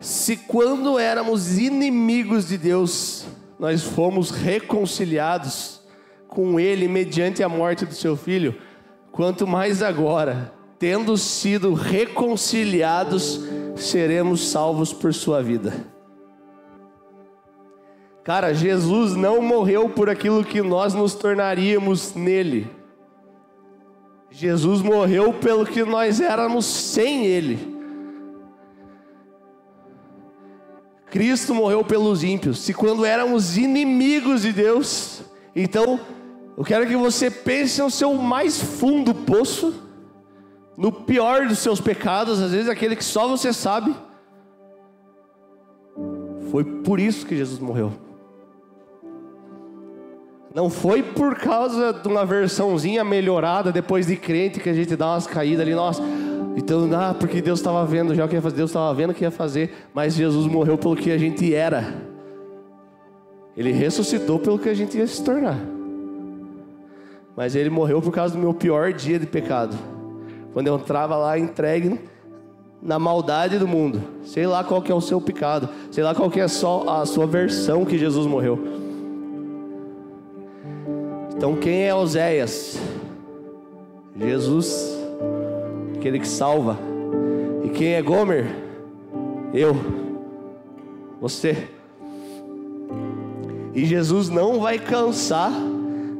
Se 0.00 0.36
quando 0.36 0.98
éramos 0.98 1.58
inimigos 1.58 2.46
de 2.46 2.58
Deus, 2.58 3.24
nós 3.58 3.82
fomos 3.82 4.30
reconciliados 4.30 5.80
com 6.28 6.60
Ele 6.60 6.86
mediante 6.86 7.42
a 7.42 7.48
morte 7.48 7.86
do 7.86 7.94
seu 7.94 8.16
filho, 8.16 8.54
quanto 9.10 9.46
mais 9.46 9.82
agora, 9.82 10.52
tendo 10.78 11.16
sido 11.16 11.72
reconciliados, 11.72 13.40
seremos 13.76 14.48
salvos 14.50 14.92
por 14.92 15.12
sua 15.12 15.42
vida. 15.42 15.97
Cara, 18.28 18.52
Jesus 18.52 19.16
não 19.16 19.40
morreu 19.40 19.88
por 19.88 20.10
aquilo 20.10 20.44
que 20.44 20.60
nós 20.60 20.92
nos 20.92 21.14
tornaríamos 21.14 22.12
nele. 22.12 22.70
Jesus 24.30 24.82
morreu 24.82 25.32
pelo 25.32 25.64
que 25.64 25.82
nós 25.82 26.20
éramos 26.20 26.66
sem 26.66 27.24
Ele. 27.24 27.58
Cristo 31.10 31.54
morreu 31.54 31.82
pelos 31.82 32.22
ímpios. 32.22 32.58
Se 32.58 32.74
quando 32.74 33.06
éramos 33.06 33.56
inimigos 33.56 34.42
de 34.42 34.52
Deus, 34.52 35.22
então 35.56 35.98
eu 36.54 36.64
quero 36.64 36.86
que 36.86 36.96
você 36.96 37.30
pense 37.30 37.80
no 37.80 37.90
seu 37.90 38.12
mais 38.12 38.60
fundo 38.60 39.14
poço, 39.14 39.72
no 40.76 40.92
pior 40.92 41.46
dos 41.46 41.60
seus 41.60 41.80
pecados, 41.80 42.42
às 42.42 42.50
vezes 42.50 42.68
aquele 42.68 42.94
que 42.94 43.04
só 43.04 43.26
você 43.26 43.54
sabe. 43.54 43.96
Foi 46.50 46.62
por 46.62 47.00
isso 47.00 47.24
que 47.24 47.34
Jesus 47.34 47.58
morreu. 47.58 48.06
Não 50.58 50.68
foi 50.68 51.04
por 51.04 51.36
causa 51.36 51.92
de 51.92 52.08
uma 52.08 52.26
versãozinha 52.26 53.04
melhorada 53.04 53.70
depois 53.70 54.08
de 54.08 54.16
crente 54.16 54.58
que 54.58 54.68
a 54.68 54.74
gente 54.74 54.96
dá 54.96 55.12
umas 55.12 55.24
caídas 55.24 55.60
ali, 55.60 55.72
nossa, 55.72 56.02
então, 56.56 56.90
ah, 56.96 57.14
porque 57.14 57.40
Deus 57.40 57.60
estava 57.60 57.86
vendo 57.86 58.12
já 58.12 58.24
o 58.24 58.28
que 58.28 58.34
ia 58.34 58.42
fazer, 58.42 58.56
Deus 58.56 58.70
estava 58.70 58.92
vendo 58.92 59.10
o 59.10 59.14
que 59.14 59.22
ia 59.22 59.30
fazer, 59.30 59.72
mas 59.94 60.14
Jesus 60.14 60.48
morreu 60.48 60.76
pelo 60.76 60.96
que 60.96 61.12
a 61.12 61.16
gente 61.16 61.54
era. 61.54 61.94
Ele 63.56 63.70
ressuscitou 63.70 64.40
pelo 64.40 64.58
que 64.58 64.68
a 64.68 64.74
gente 64.74 64.98
ia 64.98 65.06
se 65.06 65.22
tornar. 65.22 65.60
Mas 67.36 67.54
ele 67.54 67.70
morreu 67.70 68.02
por 68.02 68.10
causa 68.10 68.34
do 68.34 68.40
meu 68.40 68.52
pior 68.52 68.92
dia 68.92 69.16
de 69.16 69.26
pecado. 69.26 69.78
Quando 70.52 70.66
eu 70.66 70.74
entrava 70.74 71.16
lá 71.16 71.38
entregue 71.38 72.00
na 72.82 72.98
maldade 72.98 73.60
do 73.60 73.68
mundo. 73.68 74.02
Sei 74.24 74.44
lá 74.44 74.64
qual 74.64 74.82
que 74.82 74.90
é 74.90 74.94
o 74.94 75.00
seu 75.00 75.20
pecado, 75.20 75.68
sei 75.92 76.02
lá 76.02 76.16
qual 76.16 76.28
que 76.28 76.40
é 76.40 76.48
só 76.48 77.00
a 77.00 77.06
sua 77.06 77.28
versão 77.28 77.84
que 77.84 77.96
Jesus 77.96 78.26
morreu. 78.26 78.87
Então 81.38 81.56
quem 81.56 81.84
é 81.84 81.94
Oséias? 81.94 82.78
Jesus 84.18 84.98
aquele 85.98 86.18
que 86.18 86.28
salva. 86.28 86.78
E 87.62 87.68
quem 87.68 87.94
é 87.94 88.02
Gomer? 88.02 88.46
Eu, 89.52 89.76
você. 91.20 91.68
E 93.74 93.84
Jesus 93.84 94.28
não 94.28 94.60
vai 94.60 94.78
cansar 94.78 95.52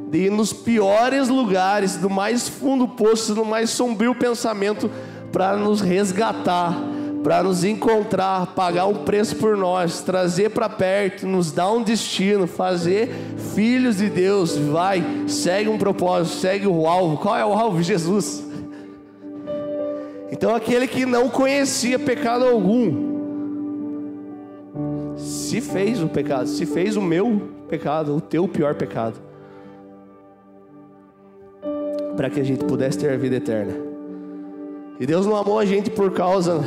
de 0.09 0.25
ir 0.25 0.31
nos 0.31 0.53
piores 0.53 1.27
lugares, 1.27 1.97
do 1.97 2.09
mais 2.09 2.47
fundo 2.47 2.87
poço, 2.87 3.35
no 3.35 3.43
mais 3.43 3.69
sombrio 3.69 4.15
pensamento, 4.15 4.89
para 5.31 5.57
nos 5.57 5.81
resgatar, 5.81 6.75
para 7.23 7.43
nos 7.43 7.63
encontrar, 7.63 8.47
pagar 8.47 8.85
um 8.87 9.03
preço 9.03 9.35
por 9.35 9.57
nós, 9.57 10.01
trazer 10.01 10.49
para 10.51 10.69
perto, 10.69 11.27
nos 11.27 11.51
dar 11.51 11.71
um 11.71 11.83
destino, 11.83 12.47
fazer 12.47 13.09
filhos 13.53 13.97
de 13.97 14.09
Deus. 14.09 14.55
Vai, 14.57 15.03
segue 15.27 15.69
um 15.69 15.77
propósito, 15.77 16.37
segue 16.37 16.67
o 16.67 16.87
alvo. 16.87 17.17
Qual 17.17 17.35
é 17.35 17.45
o 17.45 17.53
alvo? 17.53 17.81
Jesus. 17.83 18.45
Então 20.31 20.55
aquele 20.55 20.87
que 20.87 21.05
não 21.05 21.29
conhecia 21.29 21.99
pecado 21.99 22.45
algum, 22.45 23.09
se 25.17 25.59
fez 25.59 26.01
o 26.01 26.07
pecado, 26.07 26.47
se 26.47 26.65
fez 26.65 26.95
o 26.95 27.01
meu 27.01 27.49
pecado, 27.67 28.15
o 28.15 28.21
teu 28.21 28.47
pior 28.47 28.75
pecado, 28.75 29.19
para 32.15 32.29
que 32.29 32.39
a 32.39 32.43
gente 32.43 32.63
pudesse 32.63 32.99
ter 32.99 33.11
a 33.11 33.17
vida 33.17 33.35
eterna. 33.35 33.73
E 34.99 35.05
Deus 35.05 35.25
não 35.25 35.35
amou 35.35 35.59
a 35.59 35.65
gente 35.65 35.89
por 35.89 36.11
causa 36.11 36.61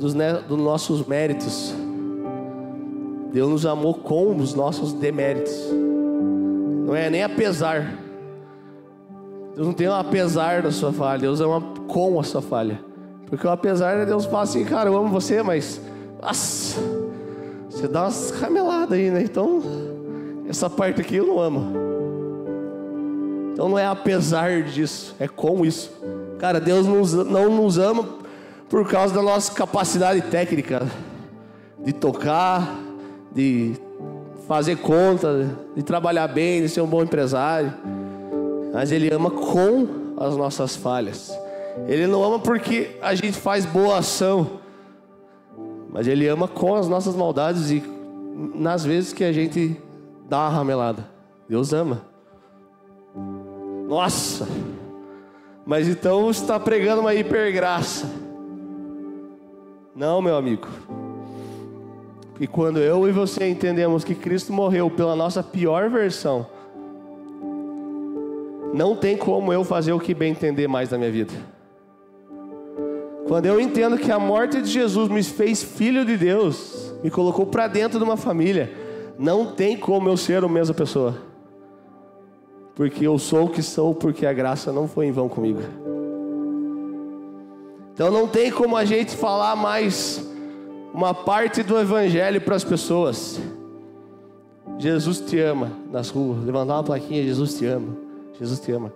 dos, 0.00 0.14
né, 0.14 0.42
dos 0.48 0.58
nossos 0.58 1.06
méritos. 1.06 1.74
Deus 3.30 3.48
nos 3.50 3.66
amou 3.66 3.94
com 3.94 4.34
os 4.34 4.54
nossos 4.54 4.92
deméritos. 4.94 5.54
Não 6.86 6.96
é 6.96 7.08
nem 7.10 7.22
apesar. 7.22 7.96
Deus 9.54 9.66
não 9.66 9.74
tem 9.74 9.88
um 9.88 9.94
apesar 9.94 10.62
da 10.62 10.72
sua 10.72 10.92
falha, 10.92 11.20
Deus 11.20 11.40
ama 11.40 11.60
com 11.86 12.18
a 12.18 12.24
sua 12.24 12.40
falha. 12.40 12.80
Porque 13.26 13.46
o 13.46 13.50
apesar 13.50 14.00
de 14.00 14.06
Deus 14.06 14.24
fala 14.24 14.42
assim, 14.42 14.64
cara, 14.64 14.88
eu 14.88 14.96
amo 14.96 15.08
você, 15.08 15.42
mas 15.42 15.80
nossa, 16.20 16.80
você 17.68 17.86
dá 17.86 18.02
umas 18.02 18.30
rameladas 18.30 18.98
aí, 18.98 19.10
né? 19.10 19.22
Então, 19.22 19.62
essa 20.48 20.68
parte 20.68 21.00
aqui 21.00 21.16
eu 21.16 21.26
não 21.26 21.38
amo. 21.38 21.72
Então 23.52 23.68
não 23.68 23.78
é 23.78 23.86
apesar 23.86 24.62
disso, 24.62 25.14
é 25.20 25.28
com 25.28 25.64
isso. 25.64 25.92
Cara, 26.38 26.58
Deus 26.58 26.86
não 26.86 27.50
nos 27.50 27.78
ama 27.78 28.19
por 28.70 28.88
causa 28.88 29.14
da 29.14 29.20
nossa 29.20 29.52
capacidade 29.52 30.22
técnica 30.22 30.90
de 31.84 31.92
tocar, 31.92 32.74
de 33.30 33.74
fazer 34.48 34.76
conta, 34.76 35.50
de 35.76 35.82
trabalhar 35.82 36.28
bem, 36.28 36.62
de 36.62 36.70
ser 36.70 36.80
um 36.80 36.86
bom 36.86 37.02
empresário 37.02 37.74
mas 38.72 38.92
Ele 38.92 39.12
ama 39.12 39.30
com 39.30 39.86
as 40.16 40.36
nossas 40.36 40.76
falhas. 40.76 41.36
Ele 41.86 42.06
não 42.06 42.22
ama 42.22 42.38
porque 42.38 42.96
a 43.00 43.14
gente 43.14 43.32
faz 43.32 43.64
boa 43.64 43.98
ação, 43.98 44.60
mas 45.90 46.06
Ele 46.06 46.26
ama 46.28 46.46
com 46.46 46.74
as 46.74 46.88
nossas 46.88 47.14
maldades 47.14 47.70
e 47.70 47.82
nas 48.54 48.84
vezes 48.84 49.12
que 49.12 49.24
a 49.24 49.32
gente 49.32 49.80
dá 50.28 50.40
uma 50.40 50.50
ramelada. 50.50 51.06
Deus 51.48 51.72
ama. 51.72 52.02
Nossa! 53.88 54.46
Mas 55.66 55.88
então 55.88 56.30
está 56.30 56.58
pregando 56.58 57.00
uma 57.00 57.14
hipergraça. 57.14 58.06
Não, 60.00 60.22
meu 60.22 60.34
amigo. 60.34 60.66
E 62.40 62.46
quando 62.46 62.78
eu 62.78 63.06
e 63.06 63.12
você 63.12 63.46
entendemos 63.46 64.02
que 64.02 64.14
Cristo 64.14 64.50
morreu 64.50 64.90
pela 64.90 65.14
nossa 65.14 65.42
pior 65.42 65.90
versão, 65.90 66.46
não 68.72 68.96
tem 68.96 69.14
como 69.14 69.52
eu 69.52 69.62
fazer 69.62 69.92
o 69.92 70.00
que 70.00 70.14
bem 70.14 70.32
entender 70.32 70.66
mais 70.66 70.88
na 70.88 70.96
minha 70.96 71.10
vida. 71.10 71.34
Quando 73.28 73.44
eu 73.44 73.60
entendo 73.60 73.98
que 73.98 74.10
a 74.10 74.18
morte 74.18 74.62
de 74.62 74.70
Jesus 74.70 75.10
me 75.10 75.22
fez 75.22 75.62
filho 75.62 76.02
de 76.02 76.16
Deus, 76.16 76.94
me 77.04 77.10
colocou 77.10 77.44
para 77.44 77.68
dentro 77.68 77.98
de 77.98 78.04
uma 78.04 78.16
família, 78.16 78.72
não 79.18 79.52
tem 79.52 79.76
como 79.76 80.08
eu 80.08 80.16
ser 80.16 80.42
a 80.42 80.48
mesma 80.48 80.74
pessoa. 80.74 81.14
Porque 82.74 83.06
eu 83.06 83.18
sou 83.18 83.44
o 83.44 83.50
que 83.50 83.62
sou, 83.62 83.94
porque 83.94 84.24
a 84.24 84.32
graça 84.32 84.72
não 84.72 84.88
foi 84.88 85.08
em 85.08 85.12
vão 85.12 85.28
comigo. 85.28 85.60
Então 88.00 88.10
não 88.10 88.26
tem 88.26 88.50
como 88.50 88.78
a 88.78 88.84
gente 88.86 89.14
falar 89.14 89.54
mais 89.54 90.26
uma 90.94 91.12
parte 91.12 91.62
do 91.62 91.78
evangelho 91.78 92.40
para 92.40 92.56
as 92.56 92.64
pessoas. 92.64 93.38
Jesus 94.78 95.20
te 95.20 95.38
ama 95.38 95.70
nas 95.92 96.08
ruas, 96.08 96.42
levantar 96.42 96.76
uma 96.76 96.82
plaquinha, 96.82 97.22
Jesus 97.22 97.58
te 97.58 97.66
ama. 97.66 97.94
Jesus 98.38 98.58
te 98.58 98.72
ama. 98.72 98.90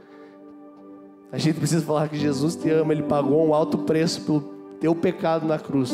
A 1.31 1.37
gente 1.37 1.59
precisa 1.59 1.85
falar 1.85 2.09
que 2.09 2.17
Jesus 2.17 2.57
te 2.57 2.71
ama, 2.71 2.95
ele 2.95 3.03
pagou 3.03 3.47
um 3.47 3.53
alto 3.53 3.77
preço 3.77 4.23
pelo 4.23 4.41
teu 4.81 4.95
pecado 4.95 5.47
na 5.47 5.59
cruz. 5.59 5.93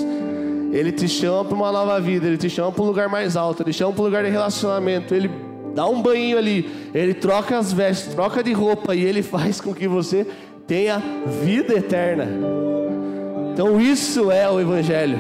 Ele 0.71 0.93
te 0.93 1.09
chama 1.09 1.45
para 1.45 1.57
uma 1.57 1.73
nova 1.73 2.01
vida, 2.01 2.29
ele 2.29 2.39
te 2.39 2.49
chama 2.49 2.71
para 2.71 2.85
um 2.85 2.87
lugar 2.87 3.09
mais 3.09 3.37
alto, 3.37 3.65
ele 3.65 3.73
te 3.73 3.79
chama 3.79 3.93
para 3.93 4.03
um 4.03 4.05
lugar 4.05 4.23
de 4.23 4.31
relacionamento, 4.31 5.13
ele 5.13 5.29
dá 5.75 5.85
um 5.85 6.01
banho 6.01 6.39
ali, 6.39 6.71
ele 6.95 7.15
troca 7.15 7.59
as 7.59 7.73
vestes, 7.73 8.15
troca 8.15 8.41
de 8.41 8.53
roupa 8.53 8.95
e 8.95 9.05
ele 9.05 9.21
faz 9.21 9.61
com 9.61 9.75
que 9.75 9.89
você 9.89 10.25
tenha 10.65 11.03
vida 11.43 11.75
eterna. 11.75 12.70
Então 13.61 13.79
isso 13.79 14.31
é 14.31 14.49
o 14.49 14.59
evangelho. 14.59 15.19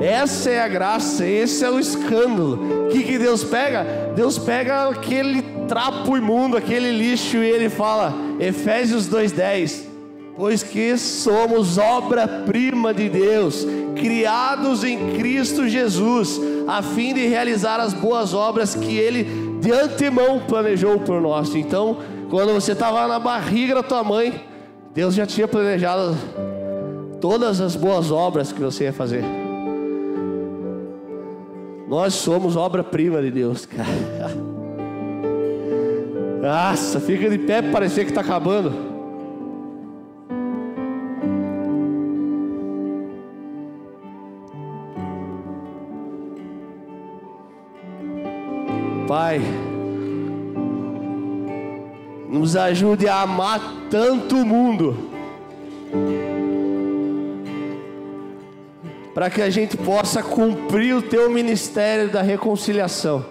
Essa 0.00 0.50
é 0.50 0.62
a 0.62 0.68
graça, 0.68 1.26
esse 1.26 1.64
é 1.64 1.68
o 1.68 1.80
escândalo. 1.80 2.86
O 2.86 2.88
que, 2.92 3.02
que 3.02 3.18
Deus 3.18 3.42
pega? 3.42 3.84
Deus 4.14 4.38
pega 4.38 4.88
aquele 4.88 5.42
trapo 5.66 6.16
imundo, 6.16 6.56
aquele 6.56 6.92
lixo, 6.92 7.38
e 7.38 7.50
ele 7.50 7.68
fala, 7.68 8.14
Efésios 8.38 9.08
2,10: 9.08 9.80
Pois 10.36 10.62
que 10.62 10.96
somos 10.96 11.76
obra-prima 11.76 12.94
de 12.94 13.08
Deus, 13.08 13.66
criados 13.96 14.84
em 14.84 15.16
Cristo 15.16 15.68
Jesus, 15.68 16.40
a 16.68 16.82
fim 16.82 17.12
de 17.12 17.26
realizar 17.26 17.80
as 17.80 17.92
boas 17.92 18.32
obras 18.32 18.76
que 18.76 18.96
Ele 18.96 19.58
de 19.60 19.72
antemão 19.72 20.38
planejou 20.46 21.00
por 21.00 21.20
nós. 21.20 21.52
Então, 21.56 21.96
quando 22.30 22.54
você 22.54 22.74
estava 22.74 23.08
na 23.08 23.18
barriga 23.18 23.74
da 23.74 23.82
tua 23.82 24.04
mãe, 24.04 24.40
Deus 24.94 25.16
já 25.16 25.26
tinha 25.26 25.48
planejado 25.48 26.16
todas 27.22 27.60
as 27.60 27.76
boas 27.76 28.10
obras 28.10 28.52
que 28.52 28.60
você 28.60 28.84
ia 28.84 28.92
fazer. 28.92 29.22
Nós 31.88 32.14
somos 32.14 32.56
obra-prima 32.56 33.22
de 33.22 33.30
Deus, 33.30 33.64
cara. 33.64 33.86
Nossa, 36.42 36.98
fica 36.98 37.30
de 37.30 37.38
pé 37.38 37.62
para 37.62 37.70
parecer 37.70 38.04
que 38.04 38.10
está 38.10 38.22
acabando. 38.22 38.90
Pai, 49.06 49.40
nos 52.28 52.56
ajude 52.56 53.06
a 53.06 53.20
amar 53.20 53.60
tanto 53.90 54.38
o 54.38 54.46
mundo, 54.46 54.96
para 59.14 59.28
que 59.28 59.42
a 59.42 59.50
gente 59.50 59.76
possa 59.76 60.22
cumprir 60.22 60.94
o 60.94 61.02
teu 61.02 61.30
ministério 61.30 62.10
da 62.10 62.22
reconciliação. 62.22 63.24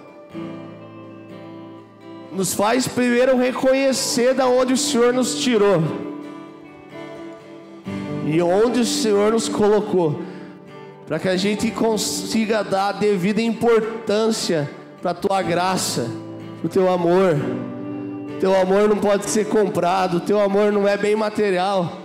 Nos 2.30 2.54
faz 2.54 2.88
primeiro 2.88 3.36
reconhecer 3.36 4.34
da 4.34 4.46
onde 4.46 4.72
o 4.72 4.76
Senhor 4.76 5.12
nos 5.12 5.34
tirou 5.40 5.82
e 8.24 8.40
onde 8.40 8.80
o 8.80 8.84
Senhor 8.84 9.32
nos 9.32 9.48
colocou, 9.48 10.22
para 11.06 11.18
que 11.18 11.28
a 11.28 11.36
gente 11.36 11.70
consiga 11.70 12.62
dar 12.62 12.88
a 12.88 12.92
devida 12.92 13.42
importância 13.42 14.70
para 15.00 15.10
a 15.10 15.14
tua 15.14 15.42
graça, 15.42 16.08
para 16.60 16.66
o 16.66 16.70
teu 16.70 16.90
amor. 16.90 17.36
Teu 18.40 18.58
amor 18.58 18.88
não 18.88 18.96
pode 18.96 19.28
ser 19.28 19.46
comprado, 19.46 20.20
teu 20.20 20.40
amor 20.40 20.72
não 20.72 20.86
é 20.86 20.96
bem 20.96 21.14
material. 21.14 22.01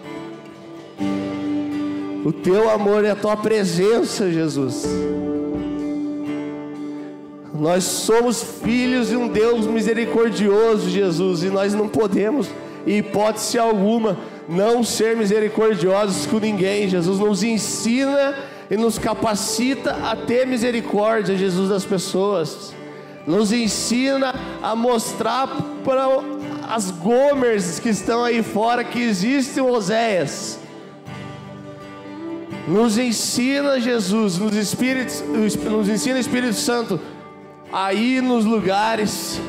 O 2.28 2.34
teu 2.34 2.70
amor 2.70 3.06
é 3.06 3.12
a 3.12 3.16
tua 3.16 3.38
presença, 3.38 4.30
Jesus. 4.30 4.86
Nós 7.54 7.86
somos 7.86 8.44
filhos 8.62 9.08
de 9.08 9.16
um 9.16 9.30
Deus 9.30 9.66
misericordioso, 9.66 10.90
Jesus, 10.90 11.44
e 11.44 11.46
nós 11.48 11.74
não 11.74 11.88
podemos, 11.88 12.50
em 12.86 12.98
hipótese 12.98 13.58
alguma, 13.58 14.18
não 14.46 14.84
ser 14.84 15.16
misericordiosos 15.16 16.26
com 16.26 16.38
ninguém. 16.38 16.90
Jesus 16.90 17.18
nos 17.18 17.44
ensina 17.44 18.36
e 18.70 18.76
nos 18.76 19.00
capacita 19.00 19.94
a 19.94 20.14
ter 20.14 20.46
misericórdia, 20.46 21.38
Jesus, 21.38 21.70
das 21.70 21.86
pessoas. 21.86 22.74
Nos 23.26 23.54
ensina 23.54 24.36
a 24.62 24.76
mostrar 24.76 25.48
para 25.82 26.06
as 26.70 26.92
Gomers 26.92 27.80
que 27.80 27.88
estão 27.88 28.22
aí 28.22 28.44
fora 28.44 28.84
que 28.84 29.00
existe 29.00 29.62
Oséias. 29.62 30.67
Nos 32.68 32.98
ensina 32.98 33.80
Jesus, 33.80 34.38
nos, 34.38 34.54
Espíritos, 34.54 35.22
nos 35.22 35.88
ensina 35.88 36.20
Espírito 36.20 36.54
Santo 36.54 37.00
a 37.72 37.94
ir 37.94 38.22
nos 38.22 38.44
lugares, 38.44 39.40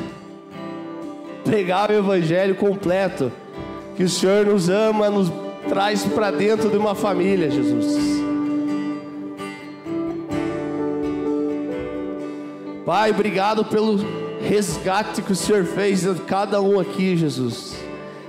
pregar 1.43 1.91
o 1.91 1.95
Evangelho 1.95 2.55
completo, 2.55 3.29
que 3.97 4.03
o 4.03 4.09
Senhor 4.09 4.45
nos 4.45 4.69
ama, 4.69 5.09
nos 5.09 5.29
traz 5.67 6.05
para 6.05 6.31
dentro 6.31 6.69
de 6.69 6.77
uma 6.77 6.95
família, 6.95 7.51
Jesus. 7.51 7.97
Pai, 12.85 13.11
obrigado 13.11 13.65
pelo 13.65 13.99
resgate 14.41 15.21
que 15.21 15.33
o 15.33 15.35
Senhor 15.35 15.65
fez 15.65 16.01
de 16.01 16.15
cada 16.21 16.61
um 16.61 16.79
aqui, 16.79 17.17
Jesus. 17.17 17.75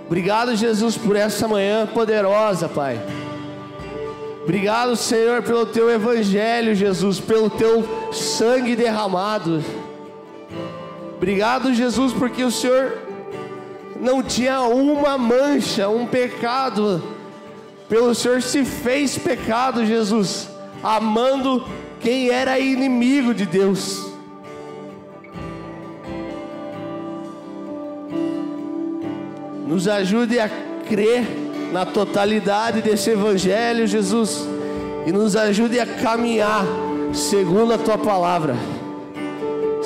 Obrigado, 0.06 0.56
Jesus, 0.56 0.98
por 0.98 1.14
essa 1.14 1.46
manhã 1.46 1.86
poderosa, 1.86 2.68
Pai. 2.68 3.00
Obrigado, 4.50 4.96
Senhor, 4.96 5.44
pelo 5.44 5.64
teu 5.64 5.88
evangelho, 5.88 6.74
Jesus, 6.74 7.20
pelo 7.20 7.48
teu 7.48 8.12
sangue 8.12 8.74
derramado. 8.74 9.62
Obrigado, 11.16 11.72
Jesus, 11.72 12.12
porque 12.12 12.42
o 12.42 12.50
Senhor 12.50 12.98
não 14.00 14.24
tinha 14.24 14.60
uma 14.62 15.16
mancha, 15.16 15.88
um 15.88 16.04
pecado. 16.04 17.00
Pelo 17.88 18.12
Senhor 18.12 18.42
se 18.42 18.64
fez 18.64 19.16
pecado, 19.16 19.86
Jesus, 19.86 20.48
amando 20.82 21.64
quem 22.00 22.30
era 22.30 22.58
inimigo 22.58 23.32
de 23.32 23.46
Deus. 23.46 24.04
Nos 29.64 29.86
ajude 29.86 30.40
a 30.40 30.50
crer 30.88 31.24
na 31.72 31.86
totalidade 31.86 32.82
desse 32.82 33.10
Evangelho, 33.10 33.86
Jesus, 33.86 34.46
e 35.06 35.12
nos 35.12 35.36
ajude 35.36 35.78
a 35.78 35.86
caminhar 35.86 36.64
segundo 37.12 37.72
a 37.72 37.78
tua 37.78 37.98
palavra 37.98 38.54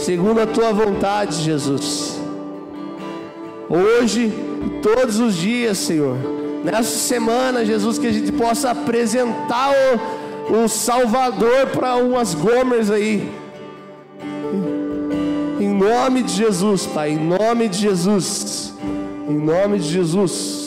segundo 0.05 0.41
a 0.41 0.47
tua 0.47 0.73
vontade, 0.73 1.43
Jesus. 1.43 2.21
Hoje, 3.69 4.33
todos 4.83 5.19
os 5.19 5.35
dias, 5.35 5.79
Senhor, 5.79 6.17
nessa 6.63 6.99
semana, 6.99 7.65
Jesus, 7.65 7.99
que 7.99 8.07
a 8.07 8.13
gente 8.13 8.33
possa 8.33 8.71
apresentar 8.71 9.73
o, 10.51 10.65
o 10.65 10.69
Salvador 10.69 11.69
para 11.69 11.97
umas 11.97 12.35
gomers 12.35 12.91
aí. 12.91 13.33
Em 15.59 15.69
nome 15.69 16.23
de 16.23 16.33
Jesus, 16.33 16.87
Pai, 16.87 17.13
em 17.13 17.19
nome 17.19 17.69
de 17.69 17.79
Jesus, 17.79 18.75
em 19.29 19.39
nome 19.39 19.79
de 19.79 19.89
Jesus. 19.89 20.64